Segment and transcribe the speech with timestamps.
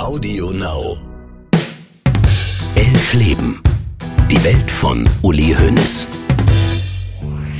[0.00, 0.96] Audio Now.
[2.74, 3.62] Elf Leben.
[4.30, 6.06] Die Welt von Uli Hoeneß.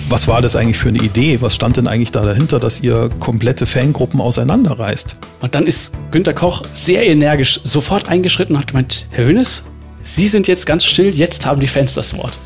[0.09, 1.42] Was war das eigentlich für eine Idee?
[1.42, 5.18] Was stand denn eigentlich da dahinter, dass ihr komplette Fangruppen auseinanderreißt?
[5.42, 9.67] Und dann ist Günter Koch sehr energisch sofort eingeschritten und hat gemeint, Herr Hönes,
[10.01, 12.41] Sie sind jetzt ganz still, jetzt haben die Fans das Wort.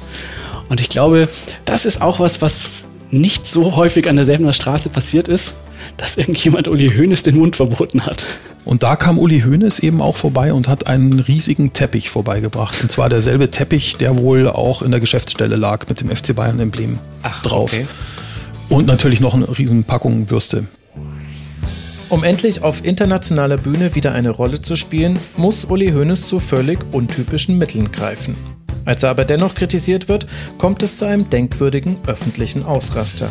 [0.68, 1.28] Und ich glaube,
[1.66, 5.54] das ist auch was, was nicht so häufig an derselben Straße passiert ist,
[5.96, 8.26] dass irgendjemand Uli Hoeneß den Mund verboten hat.
[8.64, 12.82] Und da kam Uli Hoeneß eben auch vorbei und hat einen riesigen Teppich vorbeigebracht.
[12.82, 16.98] Und zwar derselbe Teppich, der wohl auch in der Geschäftsstelle lag mit dem FC Bayern-Emblem
[17.42, 17.72] drauf.
[17.74, 17.86] Okay.
[18.70, 20.64] Und natürlich noch eine riesen Packung Würste.
[22.08, 26.78] Um endlich auf internationaler Bühne wieder eine Rolle zu spielen, muss Uli Hoeneß zu völlig
[26.92, 28.36] untypischen Mitteln greifen.
[28.84, 30.26] Als er aber dennoch kritisiert wird,
[30.58, 33.30] kommt es zu einem denkwürdigen öffentlichen Ausraster.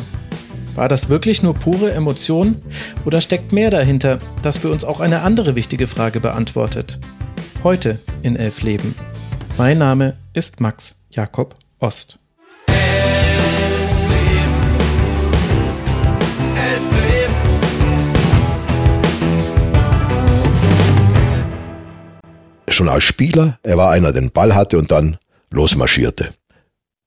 [0.76, 2.62] War das wirklich nur pure Emotion
[3.05, 6.99] oder steckt mehr dahinter, das für uns auch eine andere wichtige Frage beantwortet?
[7.63, 8.96] Heute in Elf Leben.
[9.55, 12.18] Mein Name ist Max Jakob Ost.
[22.68, 25.18] Schon als Spieler, er war einer, der den Ball hatte und dann
[25.52, 26.32] losmarschierte.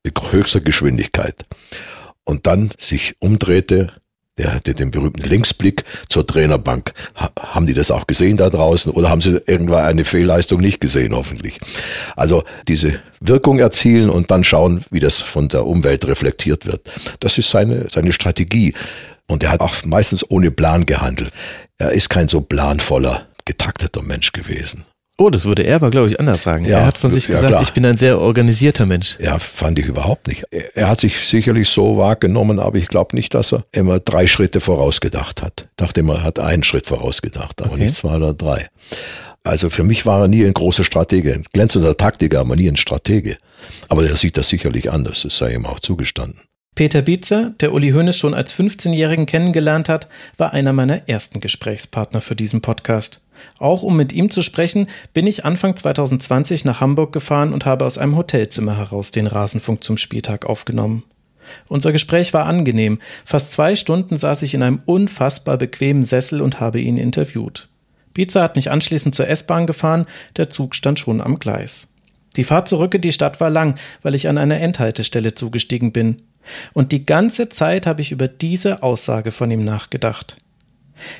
[0.04, 1.44] Mit höchster Geschwindigkeit.
[2.26, 3.92] Und dann sich umdrehte,
[4.36, 6.92] der hatte den berühmten Linksblick zur Trainerbank.
[7.14, 10.80] Ha haben die das auch gesehen da draußen oder haben sie irgendwann eine Fehlleistung nicht
[10.80, 11.58] gesehen, hoffentlich?
[12.16, 16.90] Also diese Wirkung erzielen und dann schauen, wie das von der Umwelt reflektiert wird.
[17.20, 18.74] Das ist seine, seine Strategie.
[19.26, 21.32] Und er hat auch meistens ohne Plan gehandelt.
[21.78, 24.84] Er ist kein so planvoller, getakteter Mensch gewesen.
[25.18, 26.66] Oh, das würde er aber, glaube ich, anders sagen.
[26.66, 29.18] Ja, er hat von sich gesagt, ja, ich bin ein sehr organisierter Mensch.
[29.18, 30.44] Ja, fand ich überhaupt nicht.
[30.74, 34.60] Er hat sich sicherlich so wahrgenommen, aber ich glaube nicht, dass er immer drei Schritte
[34.60, 35.68] vorausgedacht hat.
[35.70, 37.84] Ich dachte immer, er hat einen Schritt vorausgedacht, aber okay.
[37.84, 38.66] nicht zwei oder drei.
[39.42, 41.32] Also für mich war er nie ein großer Stratege.
[41.32, 43.38] Ein glänzender Taktiker, aber nie ein Stratege.
[43.88, 46.40] Aber er sieht das sicherlich anders, es sei ihm auch zugestanden.
[46.74, 52.20] Peter Bietzer, der Uli Hoeneß schon als 15-Jährigen kennengelernt hat, war einer meiner ersten Gesprächspartner
[52.20, 53.22] für diesen Podcast.
[53.58, 57.84] Auch um mit ihm zu sprechen, bin ich Anfang 2020 nach Hamburg gefahren und habe
[57.84, 61.04] aus einem Hotelzimmer heraus den Rasenfunk zum Spieltag aufgenommen.
[61.68, 62.98] Unser Gespräch war angenehm.
[63.24, 67.68] Fast zwei Stunden saß ich in einem unfassbar bequemen Sessel und habe ihn interviewt.
[68.14, 71.94] Biza hat mich anschließend zur S-Bahn gefahren, der Zug stand schon am Gleis.
[72.36, 76.22] Die Fahrt zurück in die Stadt war lang, weil ich an einer Endhaltestelle zugestiegen bin.
[76.72, 80.38] Und die ganze Zeit habe ich über diese Aussage von ihm nachgedacht.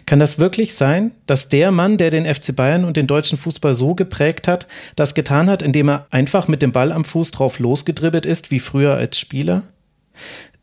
[0.06, 3.75] Kann das wirklich sein, dass der Mann, der den FC Bayern und den deutschen Fußball
[3.75, 4.66] so geprägt hat,
[4.97, 8.60] das getan hat, indem er einfach mit dem Ball am Fuß drauf losgedribbelt ist, wie
[8.60, 9.64] früher als Spieler?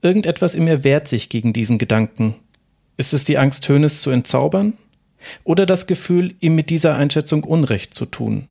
[0.02, 2.36] Irgendetwas in mir wehrt sich gegen diesen Gedanken.
[2.98, 4.74] Ist es die Angst, Hönes zu entzaubern?
[5.44, 8.48] Oder das Gefühl, ihm mit dieser Einschätzung Unrecht zu tun?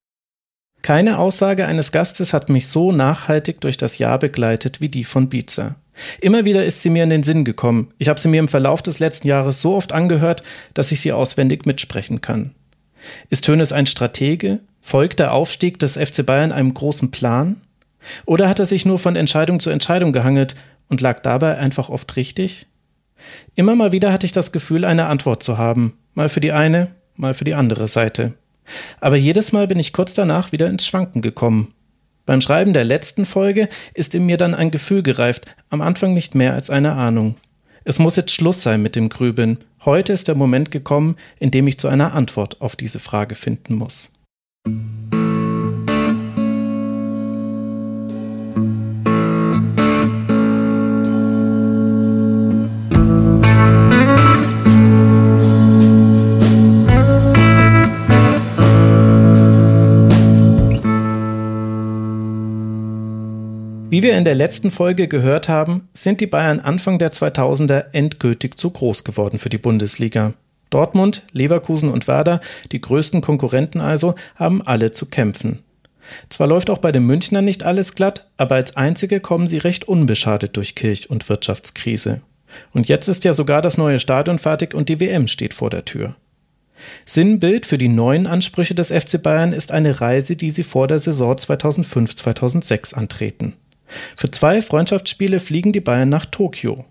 [0.82, 5.28] Keine Aussage eines Gastes hat mich so nachhaltig durch das Jahr begleitet wie die von
[5.28, 5.76] Bietzer.
[6.20, 7.90] Immer wieder ist sie mir in den Sinn gekommen.
[7.98, 10.42] Ich habe sie mir im Verlauf des letzten Jahres so oft angehört,
[10.74, 12.54] dass ich sie auswendig mitsprechen kann.
[13.30, 14.60] Ist Hönes ein Stratege?
[14.80, 17.60] Folgt der Aufstieg des FC Bayern einem großen Plan?
[18.26, 20.56] Oder hat er sich nur von Entscheidung zu Entscheidung gehangelt
[20.88, 22.66] und lag dabei einfach oft richtig?
[23.54, 26.88] Immer mal wieder hatte ich das Gefühl, eine Antwort zu haben, mal für die eine,
[27.14, 28.34] mal für die andere Seite.
[29.00, 31.74] Aber jedes Mal bin ich kurz danach wieder ins Schwanken gekommen
[32.24, 36.36] beim Schreiben der letzten Folge ist in mir dann ein Gefühl gereift, am Anfang nicht
[36.36, 37.34] mehr als eine Ahnung.
[37.84, 39.58] Es muss jetzt Schluss sein mit dem Grübeln.
[39.84, 43.74] Heute ist der Moment gekommen, in dem ich zu einer Antwort auf diese Frage finden
[43.74, 44.12] muss.
[63.92, 68.56] Wie wir in der letzten Folge gehört haben, sind die Bayern Anfang der 2000er endgültig
[68.56, 70.32] zu groß geworden für die Bundesliga.
[70.70, 72.40] Dortmund, Leverkusen und Werder,
[72.72, 75.62] die größten Konkurrenten also, haben alle zu kämpfen.
[76.30, 79.86] Zwar läuft auch bei den Münchnern nicht alles glatt, aber als einzige kommen sie recht
[79.86, 82.22] unbeschadet durch Kirch- und Wirtschaftskrise.
[82.70, 85.84] Und jetzt ist ja sogar das neue Stadion fertig und die WM steht vor der
[85.84, 86.16] Tür.
[87.04, 90.98] Sinnbild für die neuen Ansprüche des FC Bayern ist eine Reise, die sie vor der
[90.98, 93.58] Saison 2005-2006 antreten.
[94.16, 96.84] Für zwei Freundschaftsspiele fliegen die Bayern nach Tokio.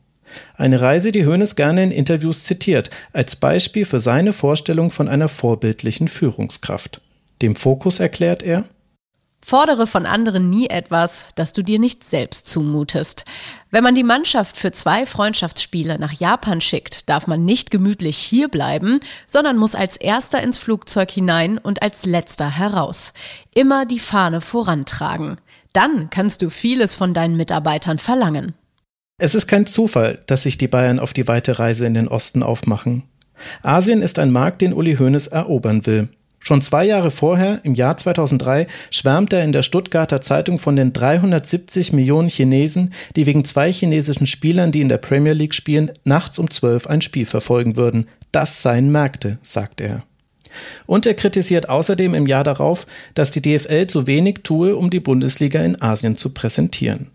[0.55, 5.27] Eine Reise, die Hoeneß gerne in Interviews zitiert, als Beispiel für seine Vorstellung von einer
[5.27, 7.01] vorbildlichen Führungskraft.
[7.41, 8.65] Dem Fokus erklärt er,
[9.43, 13.25] Fordere von anderen nie etwas, das du dir nicht selbst zumutest.
[13.71, 18.49] Wenn man die Mannschaft für zwei Freundschaftsspiele nach Japan schickt, darf man nicht gemütlich hier
[18.49, 23.13] bleiben, sondern muss als erster ins Flugzeug hinein und als letzter heraus.
[23.55, 25.37] Immer die Fahne vorantragen.
[25.73, 28.53] Dann kannst du vieles von deinen Mitarbeitern verlangen.
[29.17, 32.43] Es ist kein Zufall, dass sich die Bayern auf die weite Reise in den Osten
[32.43, 33.03] aufmachen.
[33.61, 36.09] Asien ist ein Markt, den Uli Hoeneß erobern will.
[36.43, 40.91] Schon zwei Jahre vorher, im Jahr 2003, schwärmt er in der Stuttgarter Zeitung von den
[40.91, 46.39] 370 Millionen Chinesen, die wegen zwei chinesischen Spielern, die in der Premier League spielen, nachts
[46.39, 48.07] um zwölf ein Spiel verfolgen würden.
[48.31, 50.03] Das seien Märkte, sagt er.
[50.87, 54.99] Und er kritisiert außerdem im Jahr darauf, dass die DFL zu wenig tue, um die
[54.99, 57.07] Bundesliga in Asien zu präsentieren.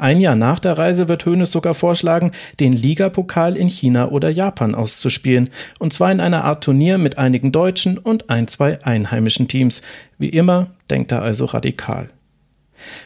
[0.00, 4.74] Ein Jahr nach der Reise wird Hoeneß sogar vorschlagen, den Ligapokal in China oder Japan
[4.74, 9.82] auszuspielen, und zwar in einer Art Turnier mit einigen deutschen und ein, zwei einheimischen Teams.
[10.16, 12.08] Wie immer denkt er also radikal.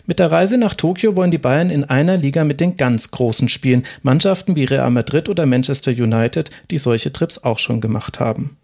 [0.07, 3.49] Mit der Reise nach Tokio wollen die Bayern in einer Liga mit den ganz Großen
[3.49, 8.57] spielen, Mannschaften wie Real Madrid oder Manchester United, die solche Trips auch schon gemacht haben.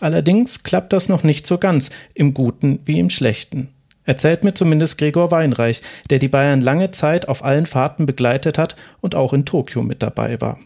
[0.00, 3.68] Allerdings klappt das noch nicht so ganz, im Guten wie im Schlechten.
[4.04, 8.76] Erzählt mir zumindest Gregor Weinreich, der die Bayern lange Zeit auf allen Fahrten begleitet hat
[9.00, 10.58] und auch in Tokio mit dabei war.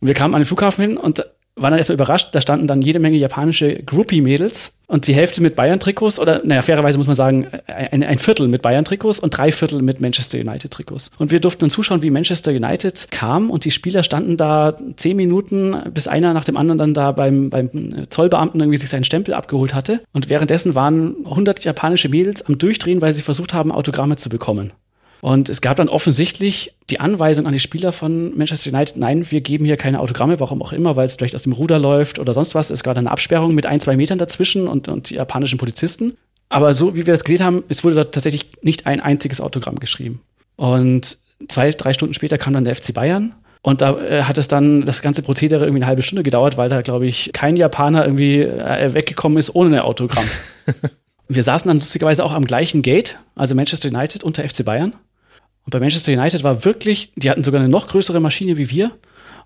[0.00, 1.24] Wir kamen an den Flughafen hin und
[1.56, 5.54] waren dann erstmal überrascht, da standen dann jede Menge japanische Groupie-Mädels und die Hälfte mit
[5.54, 9.80] Bayern-Trikots oder, naja, fairerweise muss man sagen, ein, ein Viertel mit Bayern-Trikots und drei Viertel
[9.80, 11.12] mit Manchester United-Trikots.
[11.16, 15.16] Und wir durften dann zuschauen, wie Manchester United kam und die Spieler standen da zehn
[15.16, 19.32] Minuten, bis einer nach dem anderen dann da beim, beim Zollbeamten irgendwie sich seinen Stempel
[19.34, 20.00] abgeholt hatte.
[20.12, 24.72] Und währenddessen waren 100 japanische Mädels am Durchdrehen, weil sie versucht haben, Autogramme zu bekommen.
[25.24, 29.40] Und es gab dann offensichtlich die Anweisung an die Spieler von Manchester United, nein, wir
[29.40, 32.34] geben hier keine Autogramme, warum auch immer, weil es vielleicht aus dem Ruder läuft oder
[32.34, 32.68] sonst was.
[32.68, 36.18] Es gab eine Absperrung mit ein, zwei Metern dazwischen und, und die japanischen Polizisten.
[36.50, 39.76] Aber so wie wir das gesehen haben, es wurde da tatsächlich nicht ein einziges Autogramm
[39.76, 40.20] geschrieben.
[40.56, 41.16] Und
[41.48, 44.84] zwei, drei Stunden später kam dann der FC Bayern und da äh, hat es dann
[44.84, 48.42] das ganze Prozedere irgendwie eine halbe Stunde gedauert, weil da, glaube ich, kein Japaner irgendwie
[48.42, 50.26] äh, weggekommen ist ohne ein Autogramm.
[51.28, 54.92] wir saßen dann lustigerweise auch am gleichen Gate, also Manchester United unter FC Bayern.
[55.64, 58.92] Und bei Manchester United war wirklich, die hatten sogar eine noch größere Maschine wie wir.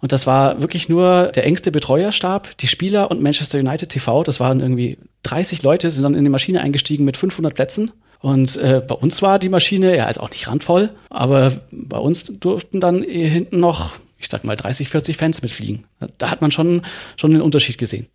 [0.00, 4.22] Und das war wirklich nur der engste Betreuerstab, die Spieler und Manchester United TV.
[4.22, 7.92] Das waren irgendwie 30 Leute, sind dann in die Maschine eingestiegen mit 500 Plätzen.
[8.20, 12.24] Und äh, bei uns war die Maschine, ja, ist auch nicht randvoll, aber bei uns
[12.24, 15.84] durften dann hinten noch, ich sag mal, 30, 40 Fans mitfliegen.
[16.18, 16.82] Da hat man schon,
[17.16, 18.08] schon den Unterschied gesehen.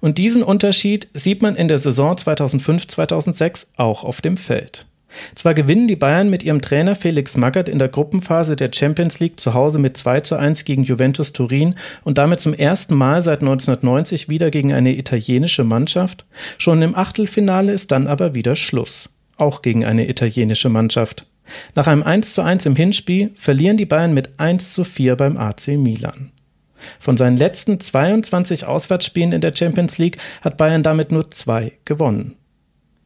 [0.00, 4.86] Und diesen Unterschied sieht man in der Saison 2005-2006 auch auf dem Feld.
[5.34, 9.40] Zwar gewinnen die Bayern mit ihrem Trainer Felix Magath in der Gruppenphase der Champions League
[9.40, 13.40] zu Hause mit 2 zu 1 gegen Juventus Turin und damit zum ersten Mal seit
[13.40, 16.24] 1990 wieder gegen eine italienische Mannschaft.
[16.58, 19.10] Schon im Achtelfinale ist dann aber wieder Schluss.
[19.36, 21.26] Auch gegen eine italienische Mannschaft.
[21.74, 25.36] Nach einem 1 zu 1 im Hinspiel verlieren die Bayern mit 1 zu 4 beim
[25.36, 26.30] AC Milan.
[26.98, 32.36] Von seinen letzten 22 Auswärtsspielen in der Champions League hat Bayern damit nur zwei gewonnen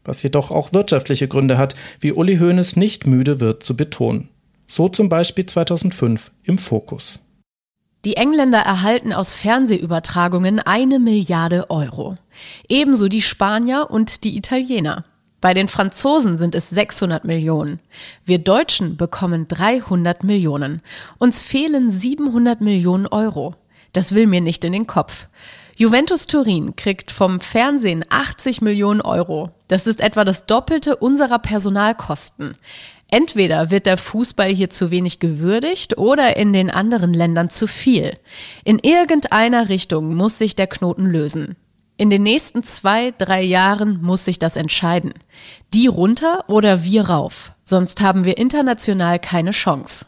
[0.09, 4.31] was jedoch auch wirtschaftliche Gründe hat, wie Uli Hoeneß nicht müde wird zu betonen.
[4.67, 7.21] So zum Beispiel 2005 im Fokus.
[8.05, 12.15] Die Engländer erhalten aus Fernsehübertragungen eine Milliarde Euro.
[12.69, 15.05] Ebenso die Spanier und die Italiener.
[15.41, 17.81] Bei den Franzosen sind es 600 Millionen.
[18.25, 20.83] Wir Deutschen bekommen 300 Millionen.
[21.19, 23.55] Uns fehlen 700 Millionen Euro.
[23.93, 25.29] Das will mir nicht in den Kopf.
[25.81, 29.51] Juventus Turin kriegt vom Fernsehen 80 Millionen Euro.
[29.69, 32.57] Das ist etwa das Doppelte unserer Personalkosten.
[33.13, 38.19] Entweder wird der Fußball hier zu wenig gewürdigt oder in den anderen Ländern zu viel.
[38.65, 41.55] In irgendeiner Richtung muss sich der Knoten lösen.
[41.97, 45.15] In den nächsten zwei, drei Jahren muss sich das entscheiden.
[45.75, 47.53] Die runter oder wir rauf.
[47.65, 50.07] Sonst haben wir international keine Chance.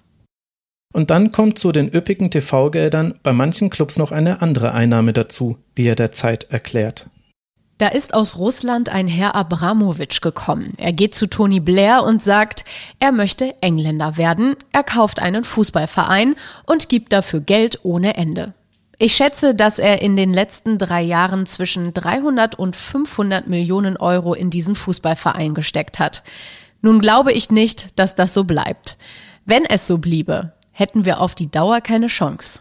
[0.92, 5.58] Und dann kommt zu den üppigen TV-Geldern bei manchen Clubs noch eine andere Einnahme dazu,
[5.74, 7.06] wie er der Zeit erklärt.
[7.78, 10.74] Da ist aus Russland ein Herr Abramowitsch gekommen.
[10.76, 12.66] Er geht zu Tony Blair und sagt,
[12.98, 16.34] er möchte Engländer werden, er kauft einen Fußballverein
[16.66, 18.52] und gibt dafür Geld ohne Ende.
[18.98, 24.34] Ich schätze, dass er in den letzten drei Jahren zwischen 300 und 500 Millionen Euro
[24.34, 26.22] in diesen Fußballverein gesteckt hat.
[26.82, 28.98] Nun glaube ich nicht, dass das so bleibt.
[29.46, 32.60] Wenn es so bliebe, hätten wir auf die Dauer keine Chance.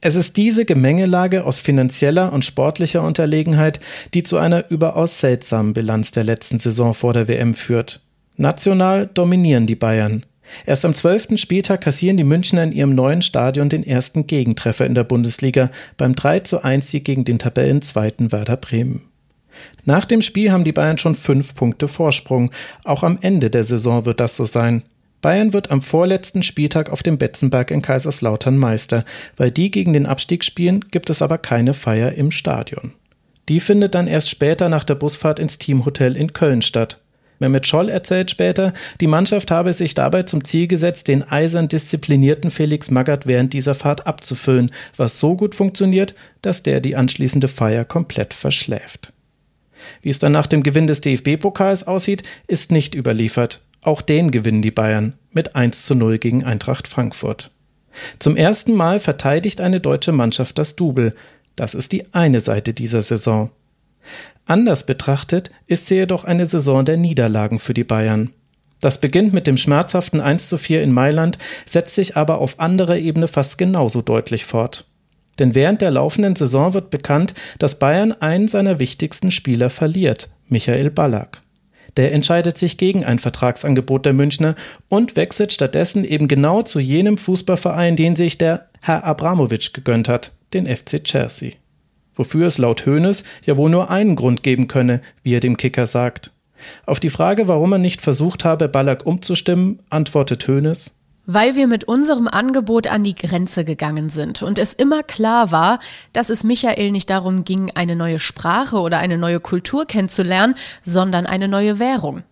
[0.00, 3.80] Es ist diese Gemengelage aus finanzieller und sportlicher Unterlegenheit,
[4.12, 8.00] die zu einer überaus seltsamen Bilanz der letzten Saison vor der WM führt.
[8.36, 10.24] National dominieren die Bayern.
[10.66, 14.94] Erst am zwölften Spieltag kassieren die Münchner in ihrem neuen Stadion den ersten Gegentreffer in
[14.94, 19.00] der Bundesliga beim 3 zu 1 Sieg gegen den Tabellenzweiten Werder Bremen.
[19.84, 22.50] Nach dem Spiel haben die Bayern schon fünf Punkte Vorsprung.
[22.84, 24.82] Auch am Ende der Saison wird das so sein.
[25.24, 29.06] Bayern wird am vorletzten Spieltag auf dem Betzenberg in Kaiserslautern Meister.
[29.38, 32.92] Weil die gegen den Abstieg spielen, gibt es aber keine Feier im Stadion.
[33.48, 37.00] Die findet dann erst später nach der Busfahrt ins Teamhotel in Köln statt.
[37.38, 42.50] Mehmet Scholl erzählt später, die Mannschaft habe sich dabei zum Ziel gesetzt, den eisern disziplinierten
[42.50, 47.86] Felix Magath während dieser Fahrt abzufüllen, was so gut funktioniert, dass der die anschließende Feier
[47.86, 49.14] komplett verschläft.
[50.02, 53.62] Wie es dann nach dem Gewinn des DFB-Pokals aussieht, ist nicht überliefert.
[53.84, 57.50] Auch den gewinnen die Bayern mit 1 zu 0 gegen Eintracht Frankfurt.
[58.18, 61.14] Zum ersten Mal verteidigt eine deutsche Mannschaft das Double.
[61.54, 63.50] Das ist die eine Seite dieser Saison.
[64.46, 68.30] Anders betrachtet ist sie jedoch eine Saison der Niederlagen für die Bayern.
[68.80, 72.96] Das beginnt mit dem schmerzhaften 1 zu 4 in Mailand, setzt sich aber auf anderer
[72.96, 74.86] Ebene fast genauso deutlich fort.
[75.38, 80.90] Denn während der laufenden Saison wird bekannt, dass Bayern einen seiner wichtigsten Spieler verliert, Michael
[80.90, 81.43] Ballack.
[81.96, 84.54] Der entscheidet sich gegen ein Vertragsangebot der Münchner
[84.88, 90.32] und wechselt stattdessen eben genau zu jenem Fußballverein, den sich der Herr Abramowitsch gegönnt hat,
[90.52, 91.52] den FC Chelsea.
[92.14, 95.86] Wofür es laut Hoeneß ja wohl nur einen Grund geben könne, wie er dem Kicker
[95.86, 96.32] sagt.
[96.86, 101.84] Auf die Frage, warum er nicht versucht habe, Ballack umzustimmen, antwortet Hoeneß, weil wir mit
[101.84, 105.78] unserem Angebot an die Grenze gegangen sind und es immer klar war,
[106.12, 111.26] dass es Michael nicht darum ging, eine neue Sprache oder eine neue Kultur kennenzulernen, sondern
[111.26, 112.22] eine neue Währung.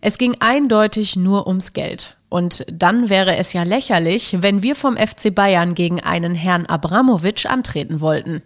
[0.00, 2.16] Es ging eindeutig nur ums Geld.
[2.28, 7.46] Und dann wäre es ja lächerlich, wenn wir vom FC Bayern gegen einen Herrn Abramowitsch
[7.46, 8.42] antreten wollten.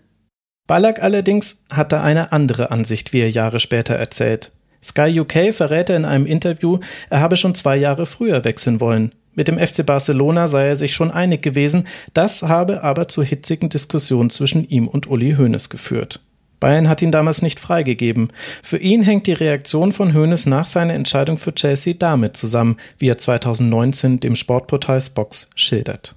[0.67, 4.53] Ballack allerdings hatte eine andere Ansicht, wie er Jahre später erzählt.
[4.83, 6.79] Sky UK verrät er in einem Interview,
[7.11, 9.15] er habe schon zwei Jahre früher wechseln wollen.
[9.35, 13.69] Mit dem FC Barcelona sei er sich schon einig gewesen, das habe aber zu hitzigen
[13.69, 16.21] Diskussionen zwischen ihm und Uli Hoeneß geführt.
[16.61, 18.29] Bayern hat ihn damals nicht freigegeben.
[18.63, 23.09] Für ihn hängt die Reaktion von Hoeneß nach seiner Entscheidung für Chelsea damit zusammen, wie
[23.09, 26.15] er 2019 dem Sportportal Spox schildert.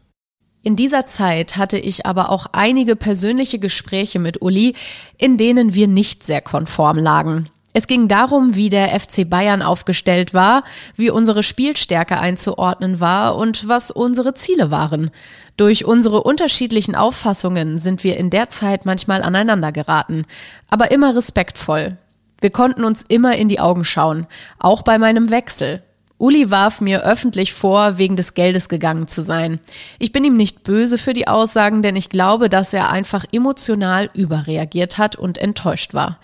[0.64, 4.74] In dieser Zeit hatte ich aber auch einige persönliche Gespräche mit Uli,
[5.18, 7.50] in denen wir nicht sehr konform lagen.
[7.74, 10.64] Es ging darum, wie der FC Bayern aufgestellt war,
[10.96, 15.12] wie unsere Spielstärke einzuordnen war und was unsere Ziele waren.
[15.58, 20.24] Durch unsere unterschiedlichen Auffassungen sind wir in der Zeit manchmal aneinander geraten,
[20.70, 21.98] aber immer respektvoll.
[22.40, 24.28] Wir konnten uns immer in die Augen schauen,
[24.60, 25.84] auch bei meinem Wechsel.
[26.20, 29.60] Uli warf mir öffentlich vor, wegen des Geldes gegangen zu sein.
[30.00, 34.10] Ich bin ihm nicht böse für die Aussagen, denn ich glaube, dass er einfach emotional
[34.14, 36.20] überreagiert hat und enttäuscht war.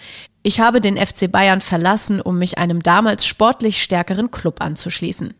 [0.46, 5.34] Ich habe den FC Bayern verlassen, um mich einem damals sportlich stärkeren Club anzuschließen.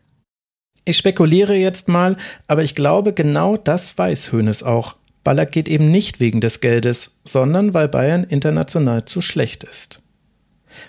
[0.86, 2.16] Ich spekuliere jetzt mal,
[2.48, 4.96] aber ich glaube, genau das weiß Hoeneß auch.
[5.22, 10.00] Ballack geht eben nicht wegen des Geldes, sondern weil Bayern international zu schlecht ist.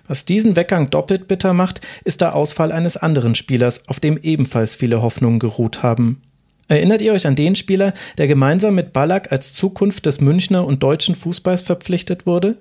[0.08, 4.76] Was diesen Weggang doppelt bitter macht, ist der Ausfall eines anderen Spielers, auf dem ebenfalls
[4.76, 6.22] viele Hoffnungen geruht haben.
[6.68, 10.82] Erinnert ihr euch an den Spieler, der gemeinsam mit Ballack als Zukunft des Münchner und
[10.82, 12.58] deutschen Fußballs verpflichtet wurde?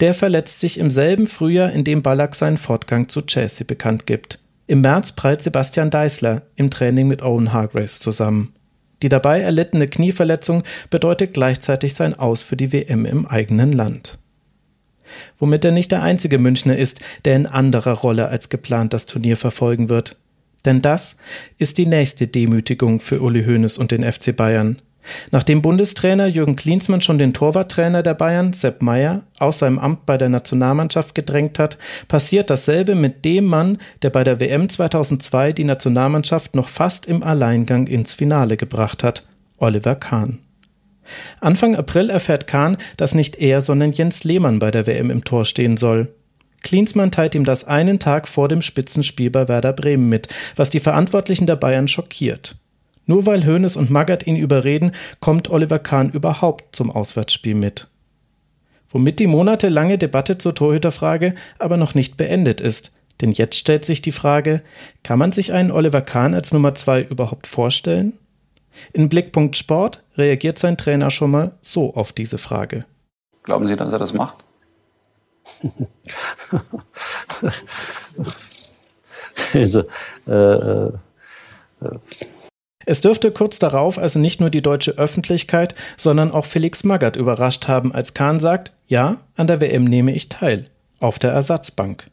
[0.00, 4.38] Der verletzt sich im selben Frühjahr, in dem Ballack seinen Fortgang zu Chelsea bekannt gibt.
[4.66, 8.54] Im März prallt Sebastian Deißler im Training mit Owen Hargraves zusammen.
[9.02, 14.18] Die dabei erlittene Knieverletzung bedeutet gleichzeitig sein Aus für die WM im eigenen Land.
[15.38, 19.36] Womit er nicht der einzige Münchner ist, der in anderer Rolle als geplant das Turnier
[19.36, 20.16] verfolgen wird.
[20.64, 21.16] Denn das
[21.58, 24.80] ist die nächste Demütigung für Uli Hoeneß und den FC Bayern.
[25.30, 30.16] Nachdem Bundestrainer Jürgen Klinsmann schon den Torwarttrainer der Bayern, Sepp Meyer, aus seinem Amt bei
[30.16, 31.78] der Nationalmannschaft gedrängt hat,
[32.08, 37.22] passiert dasselbe mit dem Mann, der bei der WM 2002 die Nationalmannschaft noch fast im
[37.22, 39.26] Alleingang ins Finale gebracht hat,
[39.58, 40.38] Oliver Kahn.
[41.40, 45.44] Anfang April erfährt Kahn, dass nicht er, sondern Jens Lehmann bei der WM im Tor
[45.44, 46.14] stehen soll.
[46.62, 50.80] Klinsmann teilt ihm das einen Tag vor dem Spitzenspiel bei Werder Bremen mit, was die
[50.80, 52.56] Verantwortlichen der Bayern schockiert.
[53.12, 57.88] Nur weil Hoeneß und Magath ihn überreden, kommt Oliver Kahn überhaupt zum Auswärtsspiel mit.
[58.88, 62.92] Womit die monatelange Debatte zur Torhüterfrage aber noch nicht beendet ist.
[63.20, 64.62] Denn jetzt stellt sich die Frage,
[65.02, 68.18] kann man sich einen Oliver Kahn als Nummer zwei überhaupt vorstellen?
[68.94, 72.86] In Blickpunkt Sport reagiert sein Trainer schon mal so auf diese Frage.
[73.42, 74.42] Glauben Sie, dass er das macht?
[79.52, 79.84] also,
[80.26, 80.90] äh, äh,
[82.86, 87.68] es dürfte kurz darauf also nicht nur die deutsche Öffentlichkeit, sondern auch Felix Magath überrascht
[87.68, 90.64] haben, als Kahn sagt, ja, an der WM nehme ich teil,
[91.00, 92.06] auf der Ersatzbank.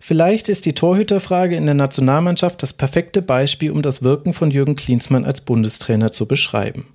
[0.00, 4.74] Vielleicht ist die Torhüterfrage in der Nationalmannschaft das perfekte Beispiel, um das Wirken von Jürgen
[4.74, 6.86] Klinsmann als Bundestrainer zu beschreiben.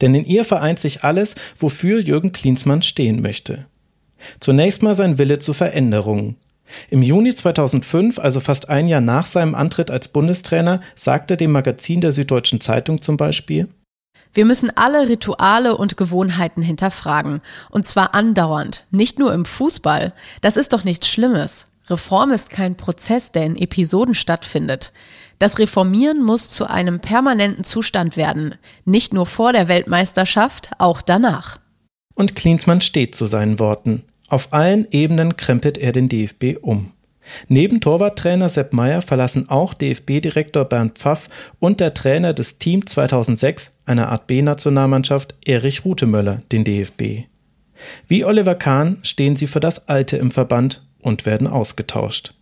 [0.00, 3.66] Denn in ihr vereint sich alles, wofür Jürgen Klinsmann stehen möchte.
[4.38, 6.36] Zunächst mal sein Wille zu Veränderungen.
[6.88, 12.00] Im Juni 2005, also fast ein Jahr nach seinem Antritt als Bundestrainer, sagte dem Magazin
[12.00, 13.68] der Süddeutschen Zeitung zum Beispiel,
[14.32, 17.40] wir müssen alle Rituale und Gewohnheiten hinterfragen.
[17.70, 18.86] Und zwar andauernd.
[18.90, 20.12] Nicht nur im Fußball.
[20.40, 21.66] Das ist doch nichts Schlimmes.
[21.88, 24.92] Reform ist kein Prozess, der in Episoden stattfindet.
[25.40, 28.54] Das Reformieren muss zu einem permanenten Zustand werden.
[28.84, 31.58] Nicht nur vor der Weltmeisterschaft, auch danach.
[32.14, 34.04] Und Klinsmann steht zu seinen Worten.
[34.30, 36.92] Auf allen Ebenen krempelt er den DFB um.
[37.48, 43.76] Neben Torwarttrainer Sepp Meyer verlassen auch DFB-Direktor Bernd Pfaff und der Trainer des Team 2006,
[43.86, 47.24] einer Art B-Nationalmannschaft, Erich Rutemöller, den DFB.
[48.06, 52.34] Wie Oliver Kahn stehen sie für das Alte im Verband und werden ausgetauscht.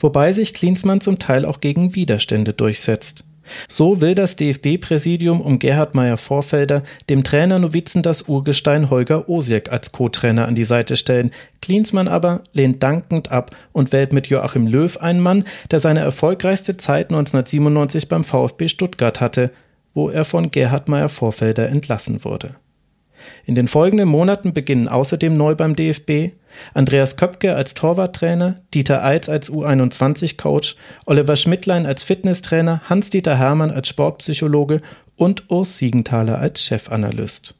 [0.00, 3.24] Wobei sich Klinsmann zum Teil auch gegen Widerstände durchsetzt.
[3.68, 9.92] So will das DFB-Präsidium um Gerhard Meyer-Vorfelder dem Trainer Novizen das Urgestein Holger Osiek als
[9.92, 11.30] Co-Trainer an die Seite stellen.
[11.62, 16.76] Klinsmann aber lehnt dankend ab und wählt mit Joachim Löw einen Mann, der seine erfolgreichste
[16.76, 19.50] Zeit 1997 beim VfB Stuttgart hatte,
[19.94, 22.56] wo er von Gerhard Meyer-Vorfelder entlassen wurde.
[23.44, 26.32] In den folgenden Monaten beginnen außerdem neu beim DFB
[26.74, 33.88] Andreas Köpke als Torwarttrainer, Dieter Eitz als U21-Coach, Oliver Schmidtlein als Fitnesstrainer, Hans-Dieter Hermann als
[33.88, 34.80] Sportpsychologe
[35.16, 37.54] und Urs Siegenthaler als Chefanalyst.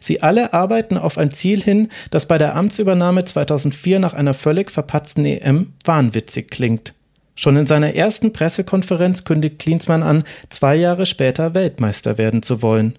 [0.00, 4.70] Sie alle arbeiten auf ein Ziel hin, das bei der Amtsübernahme 2004 nach einer völlig
[4.70, 6.94] verpatzten EM wahnwitzig klingt.
[7.34, 12.98] Schon in seiner ersten Pressekonferenz kündigt Klinsmann an, zwei Jahre später Weltmeister werden zu wollen.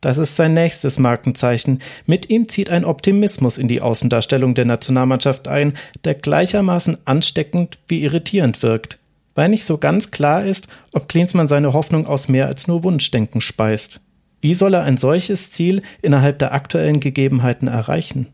[0.00, 1.80] Das ist sein nächstes Markenzeichen.
[2.06, 8.02] Mit ihm zieht ein Optimismus in die Außendarstellung der Nationalmannschaft ein, der gleichermaßen ansteckend wie
[8.02, 8.98] irritierend wirkt,
[9.34, 13.42] weil nicht so ganz klar ist, ob Klinsmann seine Hoffnung aus mehr als nur Wunschdenken
[13.42, 14.00] speist.
[14.40, 18.28] Wie soll er ein solches Ziel innerhalb der aktuellen Gegebenheiten erreichen?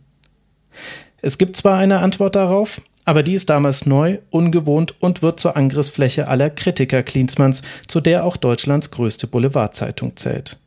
[1.21, 5.57] Es gibt zwar eine Antwort darauf, aber die ist damals neu, ungewohnt und wird zur
[5.57, 10.59] Angriffsfläche aller Kritiker Klinsmanns, zu der auch Deutschlands größte Boulevardzeitung zählt.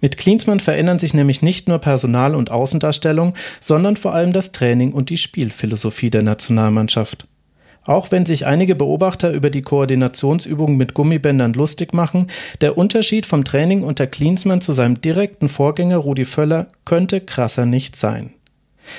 [0.00, 4.92] Mit Klinsmann verändern sich nämlich nicht nur Personal- und Außendarstellung, sondern vor allem das Training
[4.92, 7.26] und die Spielphilosophie der Nationalmannschaft.
[7.86, 12.26] Auch wenn sich einige Beobachter über die Koordinationsübungen mit Gummibändern lustig machen,
[12.60, 17.94] der Unterschied vom Training unter Klinsmann zu seinem direkten Vorgänger Rudi Völler könnte krasser nicht
[17.94, 18.32] sein.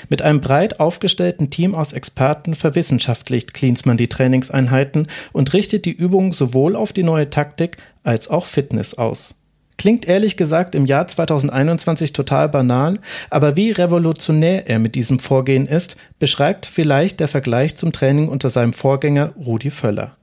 [0.09, 6.31] Mit einem breit aufgestellten Team aus Experten verwissenschaftlicht Klinsmann die Trainingseinheiten und richtet die Übungen
[6.31, 9.36] sowohl auf die neue Taktik als auch Fitness aus.
[9.77, 15.67] Klingt ehrlich gesagt im Jahr 2021 total banal, aber wie revolutionär er mit diesem Vorgehen
[15.67, 20.17] ist, beschreibt vielleicht der Vergleich zum Training unter seinem Vorgänger Rudi Völler.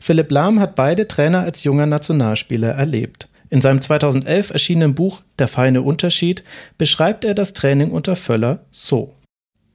[0.00, 3.28] Philipp Lahm hat beide Trainer als junger Nationalspieler erlebt.
[3.48, 6.42] In seinem 2011 erschienenen Buch Der feine Unterschied
[6.78, 9.14] beschreibt er das Training unter Völler so.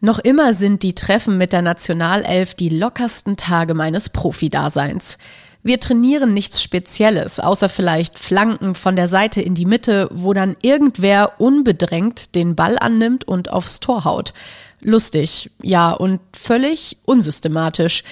[0.02, 5.20] Noch immer sind die Treffen mit der Nationalelf die lockersten Tage meines Profidaseins.
[5.63, 10.56] Wir trainieren nichts Spezielles, außer vielleicht Flanken von der Seite in die Mitte, wo dann
[10.62, 14.34] irgendwer unbedrängt den Ball annimmt und aufs Tor haut.
[14.80, 18.04] Lustig, ja, und völlig unsystematisch.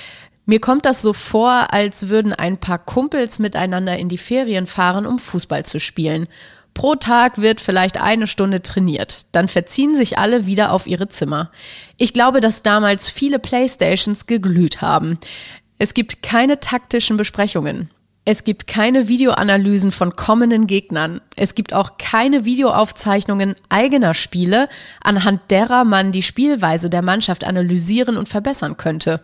[0.46, 5.08] Mir kommt das so vor, als würden ein paar Kumpels miteinander in die Ferien fahren,
[5.08, 6.28] um Fußball zu spielen.
[6.74, 9.26] Pro Tag wird vielleicht eine Stunde trainiert.
[9.32, 11.52] Dann verziehen sich alle wieder auf ihre Zimmer.
[11.98, 15.20] Ich glaube, dass damals viele Playstations geglüht haben.
[15.80, 17.89] Es gibt keine taktischen Besprechungen.
[18.26, 21.22] Es gibt keine Videoanalysen von kommenden Gegnern.
[21.38, 24.68] Es gibt auch keine Videoaufzeichnungen eigener Spiele,
[25.02, 29.22] anhand derer man die Spielweise der Mannschaft analysieren und verbessern könnte.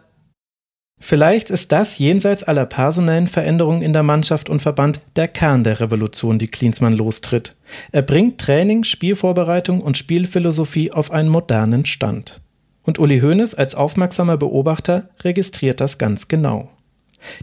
[0.98, 5.82] Vielleicht ist das jenseits aller personellen Veränderungen in der Mannschaft und Verband der Kern der
[5.82, 7.56] Revolution, die Klinsmann lostritt.
[7.92, 12.40] Er bringt Training, Spielvorbereitung und Spielphilosophie auf einen modernen Stand.
[12.86, 16.70] Und Uli Hoeneß als aufmerksamer Beobachter registriert das ganz genau.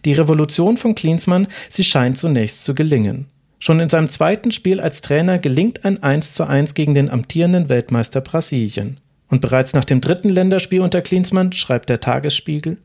[0.05, 3.27] Die Revolution von Klinsmann, sie scheint zunächst zu gelingen.
[3.59, 7.69] Schon in seinem zweiten Spiel als Trainer gelingt ein 1 zu 1 gegen den amtierenden
[7.69, 8.99] Weltmeister Brasilien.
[9.29, 12.79] Und bereits nach dem dritten Länderspiel unter Klinsmann schreibt der Tagesspiegel,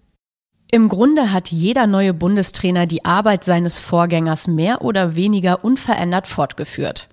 [0.70, 7.08] im Grunde hat jeder neue Bundestrainer die Arbeit seines Vorgängers mehr oder weniger unverändert fortgeführt.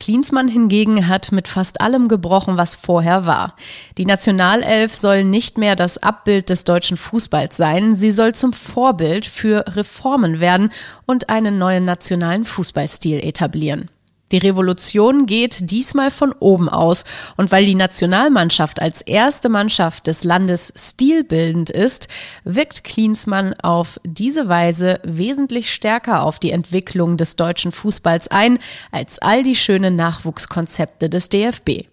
[0.00, 3.54] Klinsmann hingegen hat mit fast allem gebrochen, was vorher war.
[3.98, 9.26] Die Nationalelf soll nicht mehr das Abbild des deutschen Fußballs sein, sie soll zum Vorbild
[9.26, 10.70] für Reformen werden
[11.06, 13.90] und einen neuen nationalen Fußballstil etablieren.
[14.32, 17.04] Die Revolution geht diesmal von oben aus
[17.36, 22.08] und weil die Nationalmannschaft als erste Mannschaft des Landes stilbildend ist,
[22.44, 28.58] wirkt Klinsmann auf diese Weise wesentlich stärker auf die Entwicklung des deutschen Fußballs ein
[28.92, 31.86] als all die schönen Nachwuchskonzepte des DFB.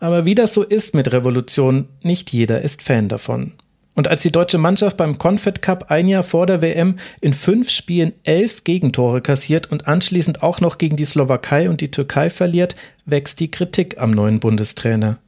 [0.00, 3.52] Aber wie das so ist mit Revolution, nicht jeder ist Fan davon.
[3.94, 7.68] Und als die deutsche Mannschaft beim Confed Cup ein Jahr vor der WM in fünf
[7.68, 12.74] Spielen elf Gegentore kassiert und anschließend auch noch gegen die Slowakei und die Türkei verliert,
[13.04, 15.18] wächst die Kritik am neuen Bundestrainer.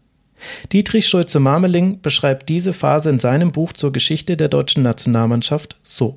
[0.72, 6.16] Dietrich Schulze-Marmeling beschreibt diese Phase in seinem Buch zur Geschichte der deutschen Nationalmannschaft so.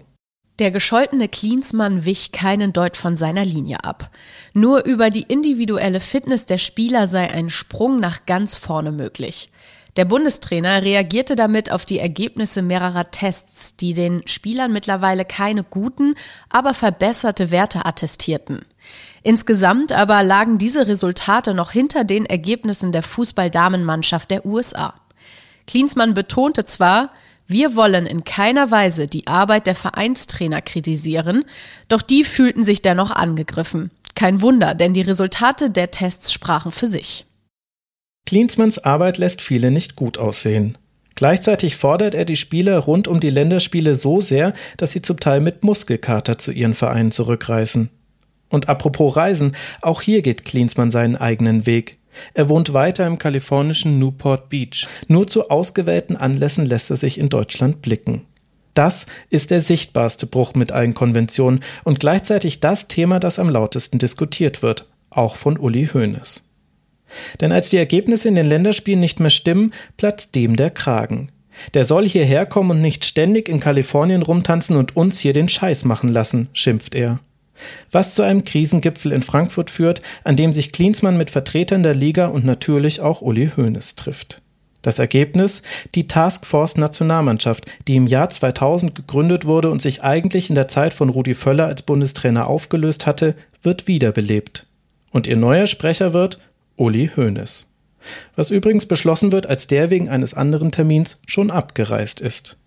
[0.59, 4.09] Der gescholtene Klinsmann wich keinen Deut von seiner Linie ab.
[4.53, 9.51] Nur über die individuelle Fitness der Spieler sei ein Sprung nach ganz vorne möglich.
[9.97, 16.13] Der Bundestrainer reagierte damit auf die Ergebnisse mehrerer Tests, die den Spielern mittlerweile keine guten,
[16.49, 18.63] aber verbesserte Werte attestierten.
[19.23, 24.93] Insgesamt aber lagen diese Resultate noch hinter den Ergebnissen der Fußballdamenmannschaft der USA.
[25.65, 27.09] Klinsmann betonte zwar,
[27.47, 31.43] wir wollen in keiner Weise die Arbeit der Vereinstrainer kritisieren,
[31.87, 33.89] doch die fühlten sich dennoch angegriffen.
[34.13, 37.26] Kein Wunder, denn die Resultate der Tests sprachen für sich.
[38.27, 40.77] Klinsmanns Arbeit lässt viele nicht gut aussehen.
[41.15, 45.39] Gleichzeitig fordert er die Spieler rund um die Länderspiele so sehr, dass sie zum Teil
[45.39, 47.89] mit Muskelkater zu ihren Vereinen zurückreisen.
[48.49, 51.99] Und apropos Reisen, auch hier geht Klinsmann seinen eigenen Weg.
[52.33, 54.89] Er wohnt weiter im kalifornischen Newport Beach.
[55.07, 58.25] Nur zu ausgewählten Anlässen lässt er sich in Deutschland blicken.
[58.73, 63.99] Das ist der sichtbarste Bruch mit allen Konventionen und gleichzeitig das Thema, das am lautesten
[63.99, 66.46] diskutiert wird, auch von Uli Hoeneß.
[67.41, 71.31] Denn als die Ergebnisse in den Länderspielen nicht mehr stimmen, platzt dem der Kragen.
[71.73, 75.85] Der soll hierher kommen und nicht ständig in Kalifornien rumtanzen und uns hier den Scheiß
[75.85, 77.19] machen lassen, schimpft er.
[77.91, 82.27] Was zu einem Krisengipfel in Frankfurt führt, an dem sich Klinsmann mit Vertretern der Liga
[82.27, 84.41] und natürlich auch Uli Hoeneß trifft.
[84.83, 85.63] Das Ergebnis?
[85.95, 90.93] Die Taskforce Nationalmannschaft, die im Jahr 2000 gegründet wurde und sich eigentlich in der Zeit
[90.93, 94.67] von Rudi Völler als Bundestrainer aufgelöst hatte, wird wiederbelebt.
[95.11, 96.39] Und ihr neuer Sprecher wird
[96.77, 97.73] Uli Hoeneß.
[98.35, 102.57] Was übrigens beschlossen wird, als der wegen eines anderen Termins schon abgereist ist.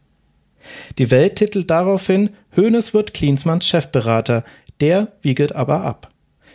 [0.99, 4.45] Die Welt titelt daraufhin, Hoeneß wird Klinsmanns Chefberater,
[4.81, 6.11] der wiegelt aber ab.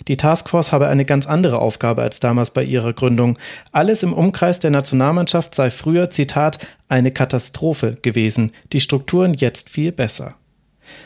[0.08, 3.40] Die Taskforce habe eine ganz andere Aufgabe als damals bei ihrer Gründung.
[3.72, 9.92] Alles im Umkreis der Nationalmannschaft sei früher, Zitat, eine Katastrophe gewesen, die Strukturen jetzt viel
[9.92, 10.36] besser.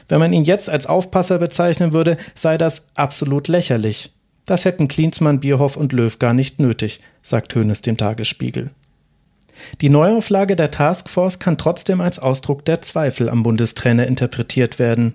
[0.09, 4.11] Wenn man ihn jetzt als Aufpasser bezeichnen würde, sei das absolut lächerlich.
[4.49, 8.71] Das hätten Klinsmann, Bierhoff und Löw gar nicht nötig, sagt Hönes dem Tagesspiegel.
[9.79, 15.13] Die Neuauflage der Taskforce kann trotzdem als Ausdruck der Zweifel am Bundestrainer interpretiert werden.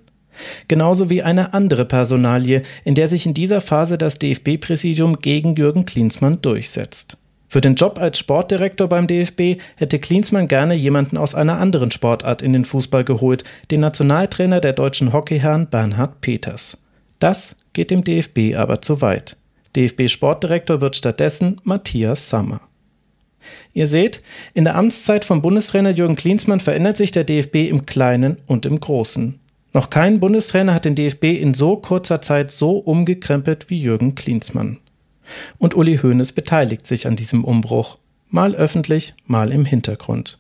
[0.69, 5.85] Genauso wie eine andere Personalie, in der sich in dieser Phase das DFB-Präsidium gegen Jürgen
[5.85, 7.19] Klinsmann durchsetzt.
[7.49, 12.41] Für den Job als Sportdirektor beim DFB hätte Klinsmann gerne jemanden aus einer anderen Sportart
[12.41, 13.43] in den Fußball geholt,
[13.73, 16.79] den Nationaltrainer der deutschen Hockeyherren Bernhard Peters.
[17.19, 19.37] Das geht dem DFB aber zu weit.
[19.77, 22.61] DFB-Sportdirektor wird stattdessen Matthias Sammer.
[23.75, 24.23] Ihr seht,
[24.55, 28.81] in der Amtszeit von Bundestrainer Jürgen Klinsmann verändert sich der DFB im Kleinen und im
[28.81, 29.41] Großen.
[29.73, 34.79] Noch kein Bundestrainer hat den DFB in so kurzer Zeit so umgekrempelt wie Jürgen Klinsmann.
[35.59, 40.39] Und Uli Hoeneß beteiligt sich an diesem Umbruch, mal öffentlich, mal im Hintergrund.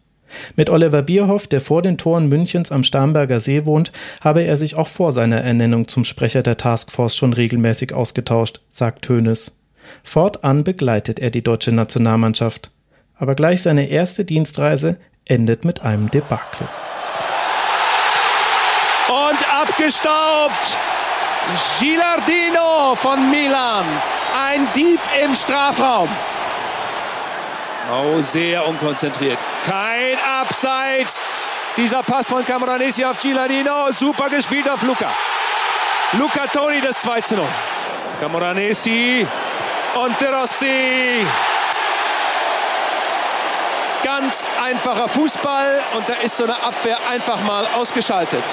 [0.56, 4.76] Mit Oliver Bierhoff, der vor den Toren Münchens am Starnberger See wohnt, habe er sich
[4.76, 9.58] auch vor seiner Ernennung zum Sprecher der Taskforce schon regelmäßig ausgetauscht, sagt Hoeneß.
[10.02, 12.70] Fortan begleitet er die deutsche Nationalmannschaft.
[13.16, 16.66] Aber gleich seine erste Dienstreise endet mit einem Debakel
[19.64, 20.78] abgestaubt.
[21.78, 23.84] Gilardino von Milan.
[24.36, 26.08] Ein Dieb im Strafraum.
[27.90, 29.38] Oh, sehr unkonzentriert.
[29.66, 31.22] Kein Abseits.
[31.76, 33.90] Dieser Pass von Camoranesi auf Gilardino.
[33.92, 35.10] Super gespielt auf Luca.
[36.12, 37.44] Luca Toni das 2 zu 0.
[38.20, 39.26] Camoranesi
[39.94, 41.26] und De Rossi.
[44.02, 48.44] Ganz einfacher Fußball und da ist so eine Abwehr einfach mal ausgeschaltet.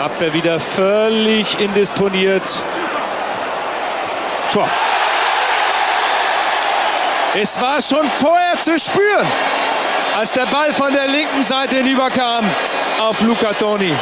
[0.00, 2.42] Abwehr wieder völlig indisponiert.
[4.52, 4.68] Tor.
[7.36, 9.26] Es war schon vorher zu spüren,
[10.16, 12.44] als der Ball von der linken Seite hinüberkam
[13.00, 13.92] auf Luca Toni.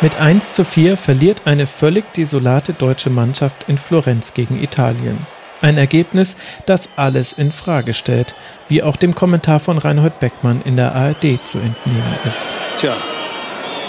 [0.00, 5.24] Mit 1 zu 4 verliert eine völlig desolate deutsche Mannschaft in Florenz gegen Italien.
[5.62, 8.34] Ein Ergebnis, das alles in Frage stellt,
[8.66, 12.48] wie auch dem Kommentar von Reinhold Beckmann in der ARD zu entnehmen ist.
[12.76, 12.96] Tja,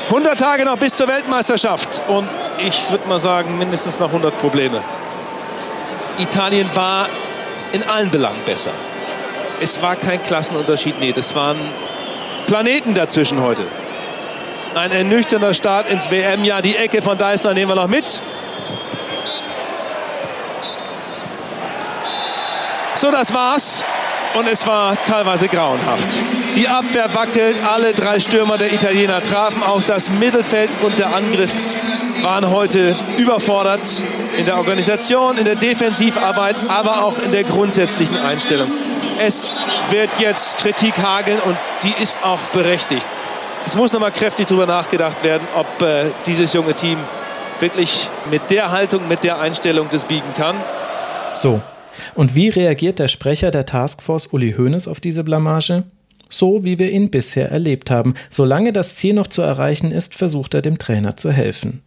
[0.06, 4.80] 100 Tage noch bis zur Weltmeisterschaft und ich würde mal sagen, mindestens noch 100 Probleme.
[6.20, 7.08] Italien war
[7.72, 8.72] in allen Belangen besser.
[9.62, 11.58] Es war kein Klassenunterschied, nee, das waren
[12.46, 13.64] Planeten dazwischen heute.
[14.76, 16.62] Ein ernüchternder Start ins WM-Jahr.
[16.62, 18.22] Die Ecke von Deißler nehmen wir noch mit.
[22.94, 23.84] So, das war's.
[24.34, 26.08] Und es war teilweise grauenhaft.
[26.58, 29.62] Die Abwehr wackelt, alle drei Stürmer der Italiener trafen.
[29.62, 31.52] Auch das Mittelfeld und der Angriff
[32.24, 33.82] waren heute überfordert
[34.40, 38.72] in der Organisation, in der Defensivarbeit, aber auch in der grundsätzlichen Einstellung.
[39.24, 43.06] Es wird jetzt Kritik hageln und die ist auch berechtigt.
[43.68, 46.98] Es muss nochmal kräftig darüber nachgedacht werden, ob äh, dieses junge Team
[47.60, 50.56] wirklich mit der Haltung, mit der Einstellung das biegen kann.
[51.36, 51.62] So,
[52.16, 55.84] und wie reagiert der Sprecher der Taskforce Uli Hoeneß auf diese Blamage?
[56.30, 58.14] So wie wir ihn bisher erlebt haben.
[58.30, 61.82] Solange das Ziel noch zu erreichen ist, versucht er dem Trainer zu helfen.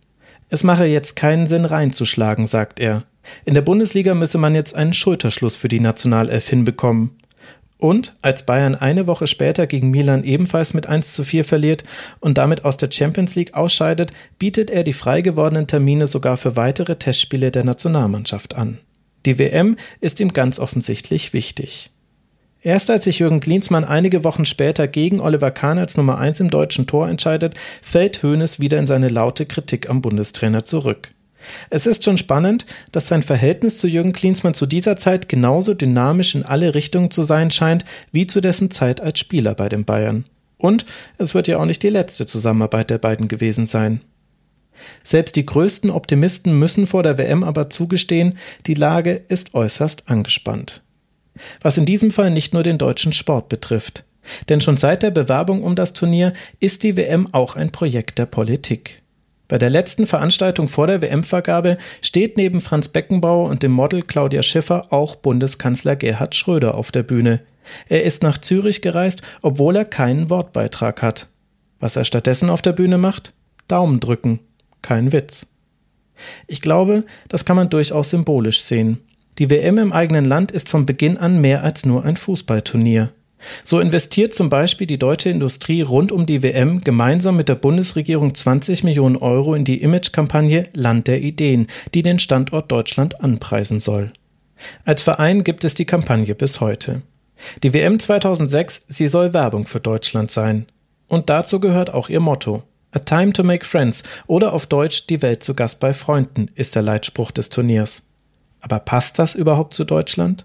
[0.48, 3.05] Es mache jetzt keinen Sinn reinzuschlagen, sagt er.
[3.44, 7.11] In der Bundesliga müsse man jetzt einen Schulterschluss für die Nationalelf hinbekommen.
[7.79, 11.85] Und als Bayern eine Woche später gegen Milan ebenfalls mit 1 zu 4 verliert
[12.20, 16.57] und damit aus der Champions League ausscheidet, bietet er die frei gewordenen Termine sogar für
[16.57, 18.79] weitere Testspiele der Nationalmannschaft an.
[19.24, 21.90] Die WM ist ihm ganz offensichtlich wichtig.
[22.62, 26.51] Erst als sich Jürgen Klinsmann einige Wochen später gegen Oliver Kahn als Nummer 1 im
[26.51, 31.12] deutschen Tor entscheidet, fällt Hoeneß wieder in seine laute Kritik am Bundestrainer zurück.
[31.70, 36.35] Es ist schon spannend, dass sein Verhältnis zu Jürgen Klinsmann zu dieser Zeit genauso dynamisch
[36.35, 40.27] in alle Richtungen zu sein scheint, wie zu dessen Zeit als Spieler bei den Bayern.
[40.59, 40.85] Und
[41.16, 44.03] es wird ja auch nicht die letzte Zusammenarbeit der beiden gewesen sein.
[45.03, 50.83] Selbst die größten Optimisten müssen vor der WM aber zugestehen, die Lage ist äußerst angespannt.
[51.61, 54.05] Was in diesem Fall nicht nur den deutschen Sport betrifft.
[54.48, 58.26] Denn schon seit der Bewerbung um das Turnier ist die WM auch ein Projekt der
[58.26, 59.03] Politik.
[59.48, 64.44] Bei der letzten Veranstaltung vor der WM-Vergabe steht neben Franz Beckenbauer und dem Model Claudia
[64.44, 67.40] Schiffer auch Bundeskanzler Gerhard Schröder auf der Bühne.
[67.88, 71.26] Er ist nach Zürich gereist, obwohl er keinen Wortbeitrag hat.
[71.81, 73.33] Was er stattdessen auf der Bühne macht?
[73.66, 74.38] Daumen drücken.
[74.83, 75.55] Kein Witz.
[76.46, 79.00] Ich glaube, das kann man durchaus symbolisch sehen.
[79.40, 83.11] Die WM im eigenen Land ist von Beginn an mehr als nur ein Fußballturnier.
[83.64, 88.35] So investiert zum Beispiel die deutsche Industrie rund um die WM gemeinsam mit der Bundesregierung
[88.35, 94.12] 20 Millionen Euro in die Imagekampagne Land der Ideen, die den Standort Deutschland anpreisen soll.
[94.85, 97.00] Als Verein gibt es die Kampagne bis heute.
[97.62, 100.66] Die WM 2006, sie soll Werbung für Deutschland sein.
[101.09, 102.62] Und dazu gehört auch ihr Motto.
[102.92, 106.74] A Time to Make Friends oder auf Deutsch Die Welt zu Gast bei Freunden ist
[106.74, 108.10] der Leitspruch des Turniers.
[108.61, 110.44] Aber passt das überhaupt zu Deutschland?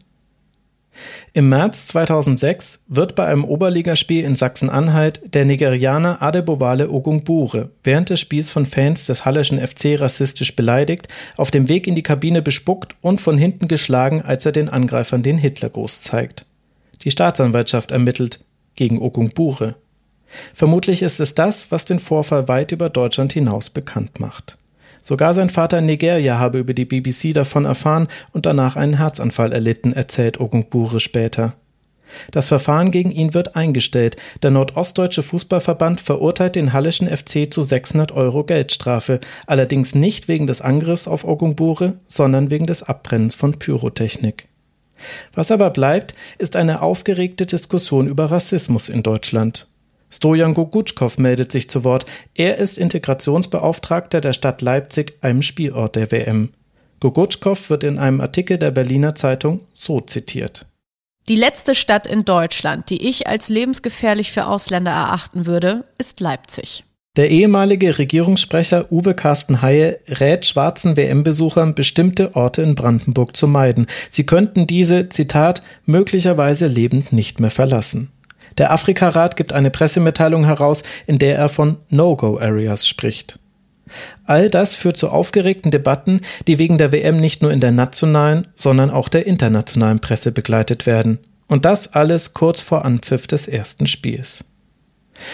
[1.33, 8.21] Im März 2006 wird bei einem Oberligaspiel in Sachsen-Anhalt der Nigerianer Adebowale Ogunbure während des
[8.21, 12.95] Spiels von Fans des Halleschen FC rassistisch beleidigt, auf dem Weg in die Kabine bespuckt
[13.01, 16.45] und von hinten geschlagen, als er den Angreifern den Hitlergruß zeigt.
[17.01, 18.39] Die Staatsanwaltschaft ermittelt
[18.75, 19.75] gegen Ogunbure.
[20.53, 24.57] Vermutlich ist es das, was den Vorfall weit über Deutschland hinaus bekannt macht.
[25.07, 29.53] Sogar sein Vater in Nigeria habe über die BBC davon erfahren und danach einen Herzanfall
[29.53, 31.53] erlitten, erzählt Ogunbure später.
[32.31, 34.15] Das Verfahren gegen ihn wird eingestellt.
[34.41, 40.61] Der Nordostdeutsche Fußballverband verurteilt den Hallischen FC zu 600 Euro Geldstrafe, allerdings nicht wegen des
[40.61, 44.47] Angriffs auf Ogunbure, sondern wegen des Abbrennens von Pyrotechnik.
[45.35, 49.67] Was aber bleibt, ist eine aufgeregte Diskussion über Rassismus in Deutschland.
[50.09, 52.05] Stojan Gogutschkow meldet sich zu Wort.
[52.33, 56.51] Er ist Integrationsbeauftragter der Stadt Leipzig, einem Spielort der WM.
[56.99, 60.65] Gogutschkow wird in einem Artikel der Berliner Zeitung so zitiert.
[61.27, 66.83] Die letzte Stadt in Deutschland, die ich als lebensgefährlich für Ausländer erachten würde, ist Leipzig.
[67.17, 73.87] Der ehemalige Regierungssprecher Uwe Carsten Heie rät schwarzen WM-Besuchern, bestimmte Orte in Brandenburg zu meiden.
[74.09, 78.11] Sie könnten diese, Zitat, möglicherweise lebend nicht mehr verlassen.
[78.57, 83.39] Der Afrikarat gibt eine Pressemitteilung heraus, in der er von No-Go-Areas spricht.
[84.25, 88.47] All das führt zu aufgeregten Debatten, die wegen der WM nicht nur in der nationalen,
[88.55, 91.19] sondern auch der internationalen Presse begleitet werden.
[91.47, 94.45] Und das alles kurz vor Anpfiff des ersten Spiels.